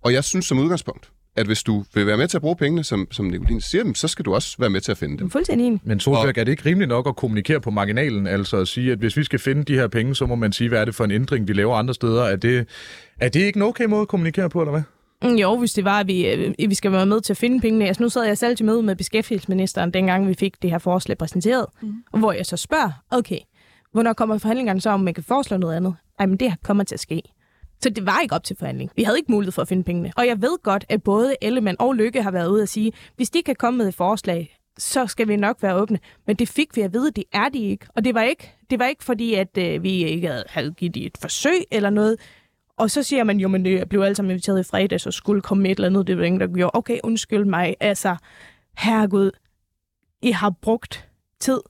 Og 0.05 0.12
jeg 0.12 0.24
synes 0.24 0.46
som 0.46 0.59
udgangspunkt, 0.59 1.11
at 1.36 1.46
hvis 1.46 1.62
du 1.62 1.84
vil 1.94 2.07
være 2.07 2.16
med 2.16 2.28
til 2.28 2.38
at 2.38 2.40
bruge 2.40 2.57
pengene, 2.57 2.84
som, 2.84 3.07
som 3.11 3.26
Nicoline 3.26 3.62
siger, 3.62 3.92
så 3.94 4.09
skal 4.09 4.24
du 4.24 4.34
også 4.34 4.57
være 4.59 4.70
med 4.70 4.80
til 4.80 4.90
at 4.90 4.99
finde 4.99 5.18
dem. 5.18 5.30
Fuldstændig 5.30 5.66
enig. 5.66 5.80
Men 5.84 6.01
Solberg, 6.01 6.38
er 6.38 6.44
det 6.44 6.49
ikke 6.49 6.66
rimeligt 6.66 6.88
nok 6.88 7.09
at 7.09 7.16
kommunikere 7.16 7.61
på 7.61 7.70
marginalen? 7.70 8.26
Altså 8.26 8.57
at 8.57 8.68
sige, 8.68 8.92
at 8.92 8.99
hvis 8.99 9.16
vi 9.16 9.24
skal 9.24 9.38
finde 9.38 9.64
de 9.64 9.74
her 9.74 9.88
penge, 9.88 10.14
så 10.14 10.26
må 10.26 10.34
man 10.34 10.53
sige, 10.53 10.68
hvad 10.68 10.80
er 10.80 10.84
det 10.84 10.94
for 10.94 11.05
en 11.05 11.11
ændring, 11.11 11.49
vi 11.49 11.53
laver 11.53 11.76
andre 11.76 11.94
steder? 11.94 12.22
Er 12.22 12.36
det, 12.36 12.66
er 13.20 13.28
det 13.28 13.40
ikke 13.40 13.57
en 13.57 13.62
okay 13.62 13.84
måde 13.84 14.03
at 14.03 14.09
kommunikere 14.09 14.51
på, 14.51 14.61
eller 14.61 14.72
hvad? 14.72 14.82
Mm, 15.22 15.36
jo, 15.36 15.57
hvis 15.57 15.72
det 15.72 15.84
var, 15.84 16.01
at 16.01 16.07
vi, 16.07 16.26
øh, 16.26 16.55
vi 16.68 16.74
skal 16.74 16.92
være 16.92 17.07
med 17.07 17.20
til 17.20 17.32
at 17.32 17.36
finde 17.36 17.61
pengene. 17.61 17.86
Altså, 17.86 18.03
nu 18.03 18.09
sad 18.09 18.24
jeg 18.24 18.38
selv 18.38 18.57
til 18.57 18.66
møde 18.66 18.82
med 18.82 18.96
beskæftigelsesministeren, 18.96 19.90
dengang 19.90 20.28
vi 20.28 20.34
fik 20.34 20.62
det 20.62 20.70
her 20.70 20.78
forslag 20.78 21.18
præsenteret, 21.18 21.66
mm. 21.82 22.20
hvor 22.20 22.32
jeg 22.32 22.46
så 22.46 22.57
spørger, 22.57 22.90
okay, 23.11 23.38
hvornår 23.93 24.12
kommer 24.12 24.39
forhandlingerne 24.39 24.80
så, 24.80 24.91
om 24.91 25.01
man 25.01 25.14
kan 25.14 25.24
foreslå 25.24 25.57
noget 25.57 25.76
andet? 25.76 25.97
Ej, 26.18 26.26
men 26.26 26.36
det 26.36 26.55
kommer 26.62 26.84
til 26.84 26.95
at 26.95 27.01
ske. 27.01 27.22
Så 27.80 27.91
det 27.91 28.07
var 28.07 28.20
ikke 28.20 28.34
op 28.34 28.45
til 28.45 28.57
forhandling. 28.57 28.91
Vi 28.97 29.03
havde 29.03 29.18
ikke 29.18 29.32
mulighed 29.32 29.53
for 29.53 29.62
at 29.62 29.68
finde 29.68 29.84
pengene. 29.84 30.12
Og 30.16 30.26
jeg 30.26 30.43
ved 30.43 30.62
godt, 30.62 30.84
at 30.89 31.03
både 31.03 31.34
Ellemann 31.43 31.76
og 31.80 31.95
Lykke 31.95 32.22
har 32.22 32.30
været 32.30 32.49
ude 32.49 32.62
at 32.62 32.68
sige, 32.68 32.93
hvis 33.16 33.30
de 33.30 33.43
kan 33.43 33.57
komme 33.57 33.78
med 33.78 33.89
et 33.89 33.95
forslag, 33.95 34.59
så 34.78 35.07
skal 35.07 35.28
vi 35.28 35.36
nok 35.36 35.62
være 35.62 35.74
åbne. 35.74 35.99
Men 36.26 36.36
det 36.36 36.49
fik 36.49 36.76
vi 36.76 36.80
at 36.80 36.93
vide, 36.93 37.11
det 37.11 37.24
er 37.32 37.49
de 37.49 37.59
ikke. 37.59 37.86
Og 37.97 38.05
det 38.05 38.14
var 38.14 38.22
ikke, 38.22 38.55
det 38.70 38.78
var 38.78 38.86
ikke 38.86 39.05
fordi, 39.05 39.34
at 39.34 39.59
øh, 39.59 39.82
vi 39.82 40.05
ikke 40.05 40.43
havde 40.49 40.72
givet 40.72 40.97
et 40.97 41.18
forsøg 41.20 41.64
eller 41.70 41.91
noget. 41.91 42.16
Og 42.76 42.91
så 42.91 43.03
siger 43.03 43.24
man 43.24 43.41
jo, 43.41 43.49
men 43.49 43.64
det 43.64 43.89
blev 43.89 44.01
alle 44.01 44.14
sammen 44.14 44.30
inviteret 44.30 44.61
i 44.61 44.62
fredag, 44.62 45.01
så 45.01 45.11
skulle 45.11 45.43
komme 45.43 45.62
med 45.62 45.70
et 45.70 45.76
eller 45.76 45.89
andet. 45.89 46.07
Det 46.07 46.18
var 46.18 46.24
ingen, 46.24 46.41
der 46.41 46.47
gjorde. 46.47 46.70
Okay, 46.74 46.99
undskyld 47.05 47.45
mig. 47.45 47.76
Altså, 47.80 48.16
herregud, 48.78 49.30
I 50.22 50.30
har 50.30 50.51
brugt 50.51 51.09
tid 51.41 51.61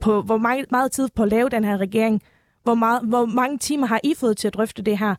på, 0.00 0.22
hvor 0.22 0.38
meget, 0.38 0.70
meget 0.70 0.92
tid 0.92 1.08
på 1.16 1.22
at 1.22 1.28
lave 1.28 1.48
den 1.48 1.64
her 1.64 1.76
regering. 1.76 2.22
Hvor, 2.62 2.74
meget, 2.74 3.02
hvor 3.04 3.26
mange 3.26 3.58
timer 3.58 3.86
har 3.86 4.00
I 4.04 4.14
fået 4.16 4.36
til 4.36 4.48
at 4.48 4.54
drøfte 4.54 4.82
det 4.82 4.98
her? 4.98 5.14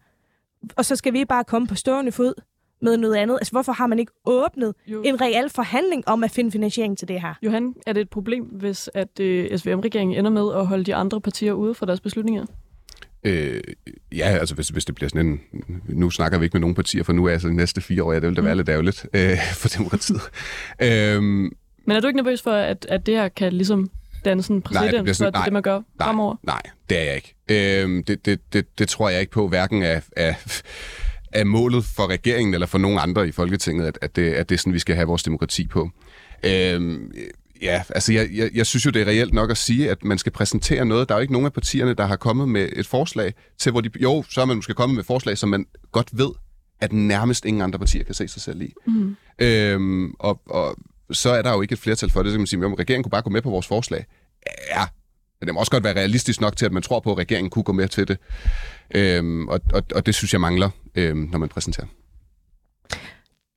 Og 0.76 0.86
så 0.86 0.96
skal 0.96 1.14
vi 1.14 1.26
bare 1.26 1.44
komme 1.44 1.68
på 1.68 1.76
stående 1.76 2.12
fod 2.12 2.34
med 2.82 2.98
noget 2.98 3.16
andet. 3.16 3.36
Altså, 3.36 3.52
hvorfor 3.52 3.72
har 3.72 3.88
man 3.88 4.00
ikke 4.00 4.12
åbnet 4.26 4.74
jo. 4.88 5.02
en 5.02 5.22
reel 5.22 5.50
forhandling 5.50 6.08
om 6.08 6.24
at 6.24 6.32
finde 6.32 6.52
finansiering 6.52 6.98
til 6.98 7.08
det 7.08 7.22
her? 7.22 7.34
Johan, 7.42 7.74
er 7.88 7.94
det 7.94 8.02
et 8.02 8.10
problem, 8.10 8.44
hvis 8.44 8.90
at 8.94 9.20
øh, 9.20 9.58
SVM-regeringen 9.58 10.18
ender 10.18 10.32
med 10.32 10.54
at 10.56 10.68
holde 10.68 10.84
de 10.84 10.96
andre 10.96 11.22
partier 11.22 11.54
ude 11.54 11.74
fra 11.74 11.86
deres 11.86 12.02
beslutninger? 12.02 12.46
Øh, 13.24 13.62
ja, 14.16 14.26
altså 14.26 14.56
hvis, 14.56 14.70
hvis 14.70 14.86
det 14.86 14.96
bliver 14.96 15.10
sådan 15.10 15.28
en... 15.28 15.40
Nu 15.88 16.10
snakker 16.10 16.38
vi 16.38 16.46
ikke 16.46 16.56
med 16.56 16.62
nogen 16.62 16.76
partier, 16.76 17.04
for 17.04 17.14
nu 17.14 17.26
er 17.26 17.32
altså 17.32 17.48
de 17.48 17.56
næste 17.56 17.82
fire 17.82 18.04
år, 18.04 18.14
ja, 18.14 18.20
det 18.20 18.30
vil 18.30 18.36
da 18.36 18.42
være 18.42 18.54
mm. 18.54 18.58
lidt 18.58 18.70
ærgerligt 18.70 19.08
øh, 19.14 19.38
for 19.62 19.70
demokratiet. 19.78 20.22
øhm, 20.82 21.52
Men 21.86 21.96
er 21.96 22.00
du 22.00 22.08
ikke 22.08 22.18
nervøs 22.18 22.42
for, 22.42 22.52
at, 22.52 22.86
at 22.90 23.06
det 23.06 23.16
her 23.16 23.28
kan 23.28 23.54
ligesom 23.54 23.90
danne 24.26 24.44
sådan 24.44 24.62
præsident 24.62 24.94
nej, 24.94 25.02
det 25.02 25.16
sådan, 25.16 25.34
for 25.34 25.40
nej, 25.40 25.46
det, 25.46 25.54
man 25.54 25.62
gør 25.62 25.82
nej, 26.00 26.08
fremover? 26.08 26.36
Nej, 26.44 26.62
det 26.90 27.00
er 27.00 27.04
jeg 27.04 27.16
ikke. 27.16 27.36
Øhm, 27.82 28.04
det, 28.04 28.26
det, 28.26 28.54
det, 28.54 28.80
det 28.80 28.90
tror 28.90 29.10
jeg 29.10 29.20
ikke 29.20 29.32
på, 29.32 29.48
hverken 29.48 29.84
af, 29.84 30.04
af, 30.18 30.36
er 31.34 31.44
målet 31.44 31.86
for 31.86 32.10
regeringen 32.10 32.54
eller 32.54 32.68
for 32.68 32.78
nogen 32.78 33.00
andre 33.00 33.28
i 33.28 33.32
Folketinget, 33.32 33.86
at, 33.86 34.00
at, 34.02 34.16
det, 34.16 34.34
at 34.34 34.50
det 34.50 34.56
er 34.56 34.60
sådan, 34.60 34.74
vi 34.74 34.80
skal 34.80 34.96
have 34.96 35.08
vores 35.08 35.24
demokrati 35.24 35.68
på. 35.68 35.90
Øhm, 36.44 37.12
Ja, 37.62 37.84
altså 37.90 38.14
jeg, 38.14 38.30
jeg, 38.34 38.50
jeg 38.54 38.66
synes 38.66 38.86
jo, 38.86 38.92
det 38.92 39.02
er 39.02 39.06
reelt 39.06 39.34
nok 39.34 39.52
at 39.52 39.58
sige, 39.58 39.92
at 39.92 40.04
man 40.04 40.18
skal 40.18 40.32
præsentere 40.32 40.86
noget. 40.86 41.10
Der 41.10 41.16
er 41.16 41.20
jo 41.20 41.22
ikke 41.22 41.34
nogen 41.34 41.46
af 41.46 41.54
partierne, 41.54 41.94
der 41.94 42.06
har 42.06 42.16
kommet 42.16 42.50
med 42.50 42.70
et 42.74 42.88
forslag 42.88 43.34
til, 43.58 43.72
hvor 43.72 43.82
de... 43.82 43.90
Jo, 44.02 44.24
så 44.30 44.42
er 44.42 44.46
man 44.46 44.56
måske 44.56 44.74
kommet 44.74 44.96
med 44.96 45.04
et 45.04 45.08
forslag, 45.08 45.38
som 45.38 45.50
man 45.50 45.66
godt 45.92 46.10
ved, 46.18 46.30
at 46.82 46.94
nærmest 46.94 47.46
ingen 47.46 47.62
andre 47.62 47.80
partier 47.80 48.04
kan 48.04 48.16
se 48.16 48.28
sig 48.28 48.42
selv 48.42 48.62
i. 48.62 48.74
Mm. 48.88 49.16
Øhm, 49.40 50.14
og, 50.20 50.42
og 50.50 50.78
så 51.12 51.30
er 51.30 51.42
der 51.42 51.54
jo 51.54 51.62
ikke 51.62 51.74
et 51.74 51.80
flertal 51.80 52.10
for 52.10 52.24
det, 52.24 52.32
så 52.32 52.34
kan 52.34 52.40
man 52.40 52.48
sige, 52.48 52.66
at 52.66 52.80
regeringen 52.80 53.04
kunne 53.04 53.12
bare 53.12 53.22
gå 53.22 53.30
med 53.30 53.42
på 53.42 53.50
vores 53.50 53.68
forslag. 53.68 54.06
Ja, 54.70 54.86
men 55.40 55.48
det 55.48 55.54
må 55.54 55.60
også 55.60 55.72
godt 55.72 55.84
være 55.84 55.96
realistisk 55.96 56.42
nok 56.42 56.58
til, 56.58 56.66
at 56.66 56.72
man 56.72 56.84
tror 56.84 57.00
på, 57.00 57.12
at 57.12 57.18
regeringen 57.18 57.50
kunne 57.50 57.64
gå 57.64 57.74
med 57.74 57.88
til 57.88 58.08
det. 58.08 58.18
Øhm, 58.96 59.48
og, 59.48 59.62
og, 59.74 59.84
og 59.96 60.06
det 60.06 60.16
synes 60.16 60.34
jeg 60.34 60.42
mangler, 60.42 60.70
øhm, 60.96 61.30
når 61.32 61.38
man 61.38 61.50
præsenterer. 61.50 61.88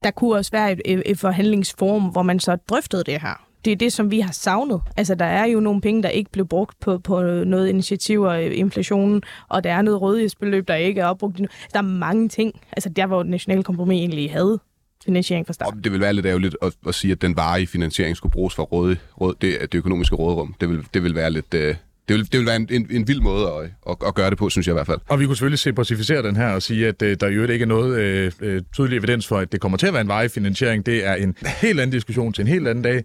Der 0.03 0.11
kunne 0.11 0.37
også 0.37 0.51
være 0.51 0.73
et, 0.73 1.03
et, 1.07 1.19
forhandlingsforum, 1.19 2.03
hvor 2.03 2.23
man 2.23 2.41
så 2.41 2.57
drøftede 2.57 3.05
det 3.05 3.21
her 3.21 3.49
det 3.65 3.73
er 3.73 3.77
det, 3.77 3.93
som 3.93 4.11
vi 4.11 4.21
har 4.21 4.33
savnet. 4.33 4.81
Altså, 4.97 5.15
der 5.15 5.25
er 5.25 5.47
jo 5.47 5.61
nogle 5.61 5.81
penge, 5.81 6.03
der 6.03 6.09
ikke 6.09 6.31
blev 6.31 6.47
brugt 6.47 6.81
på, 6.81 6.99
på 6.99 7.23
noget 7.23 7.69
initiativ 7.69 8.23
og 8.23 8.45
øh, 8.45 8.59
inflationen, 8.59 9.23
og 9.49 9.65
der 9.65 9.73
er 9.73 9.83
noget 9.83 10.03
rådighedsbeløb, 10.03 10.69
der 10.69 10.75
ikke 10.75 11.01
er 11.01 11.07
opbrugt. 11.07 11.39
Der 11.73 11.79
er 11.79 11.83
mange 11.83 12.29
ting. 12.29 12.61
Altså, 12.73 12.89
der 12.89 13.07
hvor 13.07 13.23
nationale 13.23 13.63
kompromis 13.63 13.99
egentlig 13.99 14.33
havde 14.33 14.59
finansiering 15.05 15.47
fra 15.47 15.53
start. 15.53 15.75
Det 15.85 15.93
vil 15.93 16.01
være 16.01 16.13
lidt 16.13 16.27
ærgerligt 16.27 16.57
at, 16.63 16.73
at 16.89 16.95
sige, 16.95 17.13
at 17.13 17.23
den 17.23 17.37
varige 17.37 17.67
finansiering 17.67 18.17
skulle 18.17 18.33
bruges 18.33 18.55
for 18.55 18.63
råd, 18.63 18.97
råd, 19.21 19.35
det, 19.41 19.73
det 19.73 19.79
økonomiske 19.79 20.17
råderum. 20.17 20.55
Det 20.61 20.69
vil, 20.69 20.85
det 20.95 21.03
vil 21.03 21.15
være 21.15 21.31
lidt... 21.31 21.55
Øh, 21.55 21.75
det 22.09 22.17
vil, 22.17 22.33
det 22.33 22.39
vil 22.41 22.47
være 22.47 22.57
en, 22.57 22.69
en, 22.71 22.87
en 22.91 23.09
vild 23.09 23.21
måde 23.21 23.47
at, 23.47 23.71
at, 23.91 23.97
at 24.07 24.15
gøre 24.15 24.31
det 24.31 24.39
på, 24.39 24.51
synes 24.51 24.67
jeg 24.67 24.73
i 24.73 24.75
hvert 24.75 24.87
fald. 24.87 24.99
Og 25.09 25.21
vi 25.21 25.27
kunne 25.27 25.37
selvfølgelig 25.37 25.59
simplificere 25.59 26.23
den 26.23 26.37
her 26.37 26.49
og 26.49 26.63
sige, 26.63 26.89
at 26.89 27.03
uh, 27.03 27.09
der 27.21 27.29
jo 27.29 27.47
ikke 27.47 27.63
er 27.63 27.67
noget 27.67 28.33
uh, 28.43 28.49
tydelig 28.77 28.97
evidens 28.97 29.27
for, 29.27 29.39
at 29.39 29.53
det 29.53 29.61
kommer 29.61 29.79
til 29.79 29.87
at 29.87 29.93
være 29.93 30.03
en 30.03 30.09
varig 30.09 30.31
finansiering. 30.31 30.87
Det 30.87 31.07
er 31.07 31.15
en 31.15 31.37
helt 31.63 31.81
anden 31.81 31.93
diskussion 31.93 32.33
til 32.33 32.43
en 32.43 32.49
helt 32.49 32.69
anden 32.69 32.85
dag. 32.85 32.97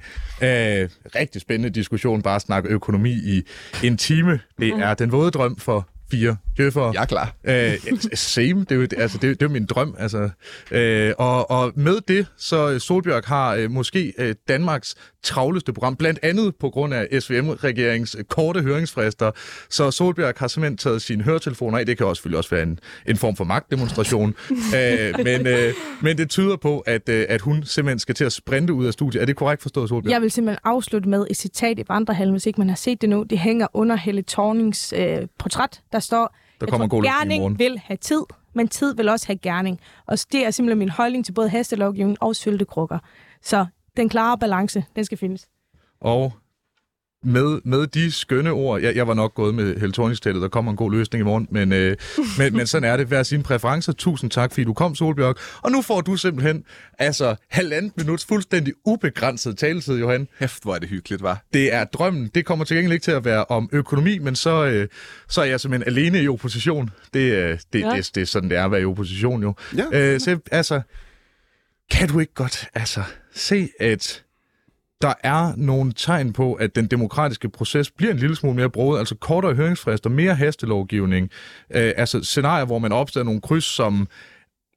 Uh, 0.41 0.89
rigtig 1.15 1.41
spændende 1.41 1.69
diskussion, 1.69 2.21
bare 2.21 2.35
at 2.35 2.41
snakke 2.41 2.69
økonomi 2.69 3.11
i 3.11 3.43
en 3.83 3.97
time. 3.97 4.39
Det 4.59 4.69
er 4.69 4.93
den 4.93 5.11
våde 5.11 5.31
drøm 5.31 5.57
for 5.57 5.87
fire 6.12 6.38
djøffere. 6.58 6.91
Jeg 6.93 7.01
er 7.01 7.06
klar. 7.06 7.36
Øh, 7.43 7.74
same, 8.14 8.60
det 8.60 8.72
er 8.72 8.76
jo, 8.76 8.88
altså, 8.97 9.18
det, 9.18 9.39
det 9.39 9.45
er 9.45 9.49
min 9.49 9.66
drøm. 9.66 9.95
Altså. 9.99 10.30
Øh, 10.72 11.14
og, 11.18 11.51
og 11.51 11.72
med 11.76 12.01
det, 12.08 12.28
så 12.38 12.80
Solbjørg 12.80 13.24
har 13.26 13.56
øh, 13.56 13.72
måske 13.72 14.14
øh, 14.18 14.36
Danmarks 14.47 14.95
travleste 15.24 15.74
program, 15.74 15.95
blandt 15.95 16.19
andet 16.24 16.55
på 16.55 16.69
grund 16.69 16.93
af 16.93 17.21
SVM-regeringens 17.21 18.15
korte 18.30 18.61
høringsfrister. 18.61 19.32
Så 19.69 19.91
Solbjørg 19.91 20.34
har 20.38 20.47
simpelthen 20.47 20.78
taget 20.78 21.01
sine 21.01 21.24
høretelefoner 21.24 21.78
af. 21.78 21.86
Det 21.86 21.97
kan 21.97 22.05
også 22.07 22.19
selvfølgelig 22.19 22.38
også 22.38 22.49
være 22.49 22.63
en, 22.63 22.80
en 23.07 23.17
form 23.17 23.36
for 23.36 23.43
magtdemonstration. 23.43 24.36
øh, 24.78 25.13
men, 25.24 25.47
øh, 25.47 25.74
men 26.01 26.17
det 26.17 26.30
tyder 26.30 26.55
på, 26.55 26.80
at, 26.80 27.09
øh, 27.09 27.26
at 27.30 27.41
hun 27.41 27.63
simpelthen 27.63 27.99
skal 27.99 28.15
til 28.15 28.26
at 28.26 28.34
sprinte 28.34 28.74
ud 28.74 28.86
af 28.86 28.93
studiet. 28.93 29.21
Er 29.21 29.26
det 29.26 29.36
korrekt 29.36 29.61
forstået, 29.61 29.89
Solbjørg? 29.89 30.11
Jeg 30.11 30.21
vil 30.21 30.32
simpelthen 30.32 30.59
afslutte 30.63 31.09
med 31.09 31.28
et 31.30 31.38
citat 31.38 31.80
i 31.80 31.84
Vandrehallen, 31.88 32.34
hvis 32.34 32.45
ikke 32.45 32.61
man 32.61 32.69
har 32.69 32.76
set 32.76 33.01
det 33.01 33.09
nu. 33.09 33.24
Det 33.24 33.39
hænger 33.39 33.67
under 33.74 33.95
Helle 33.95 34.24
Thornings 34.28 34.93
øh, 34.97 35.17
portræt. 35.39 35.82
Der 35.91 35.99
står, 35.99 36.36
der 36.61 36.67
kommer 36.67 36.88
god 36.88 37.03
gerning 37.03 37.59
vil 37.59 37.82
have 37.86 37.97
tid, 37.97 38.21
men 38.53 38.67
tid 38.67 38.95
vil 38.95 39.09
også 39.09 39.28
have 39.28 39.38
gerning. 39.38 39.80
Og 40.05 40.17
det 40.32 40.45
er 40.45 40.51
simpelthen 40.51 40.80
min 40.80 40.89
holdning 40.89 41.26
til 41.26 41.32
både 41.32 41.49
hastelovgivning 41.49 42.17
og 42.21 42.36
syltekrukker. 42.36 42.99
Så 43.41 43.65
den 43.97 44.09
klare 44.09 44.37
balance, 44.37 44.85
den 44.95 45.05
skal 45.05 45.17
findes. 45.17 45.47
Og 46.01 46.33
med, 47.23 47.61
med 47.63 47.87
de 47.87 48.11
skønne 48.11 48.51
ord, 48.51 48.81
jeg, 48.81 48.95
jeg 48.95 49.07
var 49.07 49.13
nok 49.13 49.33
gået 49.33 49.55
med 49.55 49.79
Heltorningstællet, 49.79 50.41
der 50.41 50.47
kommer 50.47 50.71
en 50.71 50.77
god 50.77 50.91
løsning 50.91 51.21
i 51.21 51.23
morgen, 51.23 51.47
men, 51.51 51.73
øh, 51.73 51.97
men, 52.39 52.55
men 52.55 52.67
sådan 52.67 52.89
er 52.89 52.97
det. 52.97 53.07
Hver 53.07 53.23
sine 53.23 53.43
præferencer. 53.43 53.93
Tusind 53.93 54.31
tak, 54.31 54.51
fordi 54.51 54.63
du 54.63 54.73
kom, 54.73 54.95
Solbjørg. 54.95 55.35
Og 55.61 55.71
nu 55.71 55.81
får 55.81 56.01
du 56.01 56.15
simpelthen 56.15 56.63
altså 56.99 57.35
halvandet 57.49 57.97
minuts 57.97 58.25
fuldstændig 58.25 58.73
ubegrænset 58.85 59.57
taletid, 59.57 59.99
Johan. 59.99 60.27
Hæft, 60.39 60.63
hvor 60.63 60.75
er 60.75 60.79
det 60.79 60.89
hyggeligt, 60.89 61.23
var. 61.23 61.43
Det 61.53 61.73
er 61.73 61.83
drømmen. 61.83 62.31
Det 62.35 62.45
kommer 62.45 62.65
til 62.65 62.77
gengæld 62.77 62.93
ikke 62.93 63.03
til 63.03 63.11
at 63.11 63.25
være 63.25 63.45
om 63.45 63.69
økonomi, 63.71 64.17
men 64.17 64.35
så, 64.35 64.65
øh, 64.65 64.87
så 65.29 65.41
er 65.41 65.45
jeg 65.45 65.59
simpelthen 65.59 65.97
alene 65.97 66.23
i 66.23 66.27
opposition. 66.27 66.89
Det, 67.13 67.19
øh, 67.19 67.59
det, 67.73 67.79
ja. 67.79 67.89
det, 67.89 67.97
det, 67.97 68.15
det 68.15 68.21
er 68.21 68.25
sådan, 68.25 68.49
det 68.49 68.57
er 68.57 68.65
at 68.65 68.71
være 68.71 68.81
i 68.81 68.85
opposition 68.85 69.41
jo. 69.41 69.53
Ja. 69.77 70.13
Øh, 70.13 70.19
så 70.19 70.39
altså, 70.51 70.81
kan 71.91 72.07
du 72.07 72.19
ikke 72.19 72.33
godt 72.33 72.67
altså, 72.73 73.03
se, 73.34 73.69
at 73.79 74.23
der 75.01 75.13
er 75.23 75.53
nogle 75.57 75.93
tegn 75.95 76.34
på, 76.34 76.53
at 76.53 76.75
den 76.75 76.88
demokratiske 76.88 77.49
proces 77.49 77.91
bliver 77.91 78.11
en 78.11 78.19
lille 78.19 78.36
smule 78.36 78.55
mere 78.55 78.69
brudt, 78.69 78.99
altså 78.99 79.15
kortere 79.15 79.53
høringsfrister, 79.53 80.09
mere 80.09 80.36
hastelovgivning, 80.36 81.29
øh, 81.69 81.91
altså 81.95 82.23
scenarier, 82.23 82.65
hvor 82.65 82.79
man 82.79 82.91
opstiller 82.91 83.25
nogle 83.25 83.41
kryds, 83.41 83.63
som 83.63 84.07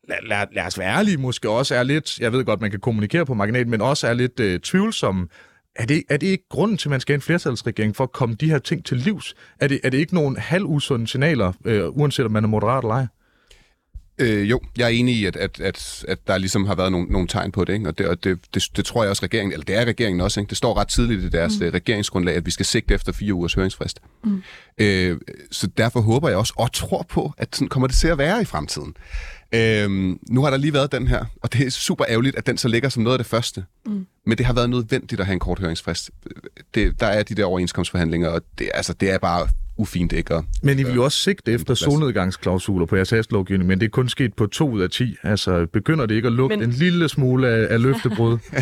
lad, 0.08 0.16
lad, 0.22 0.46
lad 0.52 0.66
os 0.66 0.78
være 0.78 0.96
ærlige, 0.96 1.16
måske 1.16 1.50
også 1.50 1.74
er 1.74 1.82
lidt, 1.82 2.18
jeg 2.18 2.32
ved 2.32 2.44
godt, 2.44 2.60
man 2.60 2.70
kan 2.70 2.80
kommunikere 2.80 3.26
på 3.26 3.34
marginalen, 3.34 3.70
men 3.70 3.80
også 3.80 4.06
er 4.06 4.14
lidt 4.14 4.40
øh, 4.40 4.60
tvivlsomme. 4.60 5.28
Er 5.76 5.86
det, 5.86 6.02
er 6.10 6.16
det 6.16 6.26
ikke 6.26 6.44
grunden 6.48 6.76
til, 6.76 6.88
at 6.88 6.90
man 6.90 7.00
skal 7.00 7.12
have 7.12 7.16
en 7.16 7.22
flertalsregering 7.22 7.96
for 7.96 8.04
at 8.04 8.12
komme 8.12 8.34
de 8.34 8.50
her 8.50 8.58
ting 8.58 8.84
til 8.84 8.96
livs? 8.96 9.34
Er 9.60 9.68
det, 9.68 9.80
er 9.84 9.90
det 9.90 9.98
ikke 9.98 10.14
nogle 10.14 10.38
halvusunde 10.38 11.06
signaler, 11.06 11.52
øh, 11.64 11.88
uanset 11.88 12.24
om 12.24 12.32
man 12.32 12.44
er 12.44 12.48
moderat 12.48 12.84
eller 12.84 12.94
ej? 12.94 13.06
Øh, 14.18 14.50
jo, 14.50 14.60
jeg 14.78 14.84
er 14.84 14.88
enig 14.88 15.14
i, 15.14 15.24
at, 15.24 15.36
at, 15.36 15.60
at, 15.60 16.04
at 16.08 16.18
der 16.26 16.38
ligesom 16.38 16.66
har 16.66 16.74
været 16.74 16.92
nogle, 16.92 17.06
nogle 17.06 17.28
tegn 17.28 17.52
på 17.52 17.64
det, 17.64 17.72
ikke? 17.72 17.88
og, 17.88 17.98
det, 17.98 18.08
og 18.08 18.24
det, 18.24 18.38
det, 18.54 18.64
det 18.76 18.84
tror 18.84 19.02
jeg 19.02 19.10
også 19.10 19.22
regeringen, 19.22 19.52
eller 19.52 19.64
det 19.64 19.76
er 19.76 19.84
regeringen 19.84 20.20
også, 20.20 20.40
ikke? 20.40 20.50
det 20.50 20.56
står 20.56 20.76
ret 20.76 20.88
tidligt 20.88 21.22
i 21.22 21.28
deres 21.28 21.58
mm. 21.60 21.66
Øh, 21.66 21.74
regeringsgrundlag, 21.74 22.34
at 22.34 22.46
vi 22.46 22.50
skal 22.50 22.66
sigte 22.66 22.94
efter 22.94 23.12
fire 23.12 23.34
ugers 23.34 23.54
høringsfrist. 23.54 24.00
Mm. 24.24 24.42
Øh, 24.78 25.20
så 25.50 25.66
derfor 25.66 26.00
håber 26.00 26.28
jeg 26.28 26.38
også, 26.38 26.52
og 26.56 26.72
tror 26.72 27.06
på, 27.08 27.32
at 27.38 27.56
sådan 27.56 27.68
kommer 27.68 27.86
det 27.86 27.96
til 27.96 28.08
at 28.08 28.18
være 28.18 28.42
i 28.42 28.44
fremtiden. 28.44 28.96
Øh, 29.54 29.90
nu 30.28 30.42
har 30.42 30.50
der 30.50 30.56
lige 30.56 30.72
været 30.72 30.92
den 30.92 31.08
her, 31.08 31.24
og 31.42 31.52
det 31.52 31.66
er 31.66 31.70
super 31.70 32.04
ærgerligt, 32.08 32.36
at 32.36 32.46
den 32.46 32.58
så 32.58 32.68
ligger 32.68 32.88
som 32.88 33.02
noget 33.02 33.14
af 33.14 33.18
det 33.18 33.26
første. 33.26 33.64
Mm. 33.86 34.06
Men 34.26 34.38
det 34.38 34.46
har 34.46 34.52
været 34.52 34.70
nødvendigt 34.70 35.20
at 35.20 35.26
have 35.26 35.34
en 35.34 35.40
kort 35.40 35.58
høringsfrist. 35.58 36.10
Det, 36.74 37.00
der 37.00 37.06
er 37.06 37.22
de 37.22 37.34
der 37.34 37.44
overenskomstforhandlinger, 37.44 38.28
og 38.28 38.42
det, 38.58 38.70
altså, 38.74 38.92
det 38.92 39.10
er 39.10 39.18
bare 39.18 39.48
ufint 39.78 40.12
ikke 40.12 40.34
at... 40.34 40.44
Men 40.62 40.78
I 40.78 40.82
vil 40.82 40.94
jo 40.94 41.04
også 41.04 41.18
sigte 41.18 41.52
efter 41.52 41.74
solnedgangsklausuler 41.74 42.86
på 42.86 42.96
jeres 42.96 43.30
lovgivning, 43.30 43.68
men 43.68 43.80
det 43.80 43.86
er 43.86 43.90
kun 43.90 44.08
sket 44.08 44.34
på 44.34 44.46
to 44.46 44.70
ud 44.70 44.80
af 44.80 44.90
ti. 44.90 45.16
Altså, 45.22 45.66
begynder 45.72 46.06
det 46.06 46.14
ikke 46.14 46.26
at 46.26 46.32
lugte 46.32 46.56
men... 46.56 46.68
en 46.68 46.74
lille 46.74 47.08
smule 47.08 47.48
af, 47.48 47.74
af 47.74 47.82
løftebrud? 47.82 48.38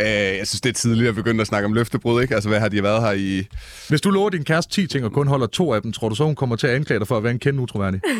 Øh, 0.00 0.06
jeg 0.06 0.46
synes, 0.46 0.60
det 0.60 0.70
er 0.70 0.74
tidligt 0.74 1.08
at 1.08 1.14
begynde 1.14 1.40
at 1.40 1.46
snakke 1.46 1.66
om 1.66 1.72
løftebrud, 1.72 2.22
ikke? 2.22 2.34
Altså, 2.34 2.48
hvad 2.48 2.60
har 2.60 2.68
de 2.68 2.82
været 2.82 3.02
her 3.02 3.12
i... 3.12 3.46
Hvis 3.88 4.00
du 4.00 4.10
lover 4.10 4.30
din 4.30 4.44
kæreste 4.44 4.72
10 4.72 4.86
ting 4.86 5.04
og 5.04 5.12
kun 5.12 5.28
holder 5.28 5.46
to 5.46 5.72
af 5.72 5.82
dem, 5.82 5.92
tror 5.92 6.08
du 6.08 6.14
så, 6.14 6.24
hun 6.24 6.34
kommer 6.34 6.56
til 6.56 6.66
at 6.66 6.74
anklage 6.74 6.98
dig 6.98 7.08
for 7.08 7.16
at 7.16 7.22
være 7.22 7.32
en 7.32 7.38
kendt 7.38 7.60
utroværdig? 7.60 8.00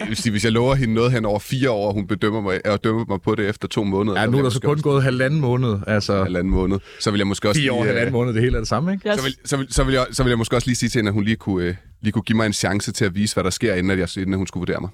Øh, 0.00 0.06
hvis, 0.06 0.18
hvis 0.18 0.44
jeg 0.44 0.52
lover 0.52 0.74
hende 0.74 0.94
noget 0.94 1.12
hen 1.12 1.24
over 1.24 1.38
fire 1.38 1.70
år, 1.70 1.88
og 1.88 1.94
hun 1.94 2.06
bedømmer 2.06 2.40
mig, 2.40 2.66
og 2.66 2.84
dømmer 2.84 3.04
mig 3.08 3.20
på 3.22 3.34
det 3.34 3.48
efter 3.48 3.68
to 3.68 3.84
måneder... 3.84 4.20
Ja, 4.20 4.26
nu 4.26 4.38
er 4.38 4.42
der 4.42 4.50
så 4.50 4.60
kun 4.60 4.70
også... 4.70 4.82
gået 4.82 5.02
halvanden 5.02 5.40
måned. 5.40 5.76
Altså... 5.86 6.22
Halvanden 6.22 6.50
måned. 6.50 6.78
Så 7.00 7.10
vil 7.10 7.18
jeg 7.18 7.26
måske 7.26 7.48
også... 7.48 7.60
Fire 7.60 7.72
år, 7.72 7.84
halvanden 7.84 8.12
måned, 8.12 8.34
det 8.34 8.42
hele 8.42 8.56
er 8.56 8.60
det 8.60 8.68
samme, 8.68 8.92
ikke? 8.92 9.08
Yes. 9.08 9.16
Så, 9.16 9.24
vil, 9.24 9.36
så, 9.44 9.56
vil, 9.56 9.66
så, 9.70 9.84
vil 9.84 9.92
jeg, 9.92 10.06
så 10.12 10.22
vil 10.22 10.30
jeg 10.30 10.38
måske 10.38 10.56
også 10.56 10.68
lige 10.68 10.76
sige 10.76 10.90
til 10.90 10.98
hende, 10.98 11.08
at 11.08 11.14
hun 11.14 11.24
lige 11.24 11.36
kunne, 11.36 11.64
øh, 11.64 11.69
lige 12.00 12.12
kunne 12.12 12.22
give 12.22 12.36
mig 12.36 12.46
en 12.46 12.52
chance 12.52 12.92
til 12.92 13.04
at 13.04 13.14
vise, 13.14 13.34
hvad 13.34 13.44
der 13.44 13.50
sker, 13.50 13.74
inden, 13.74 13.90
at 13.90 13.98
jeg, 13.98 14.22
inden 14.22 14.36
hun 14.36 14.46
skulle 14.46 14.60
vurdere 14.60 14.80
mig. 14.80 14.90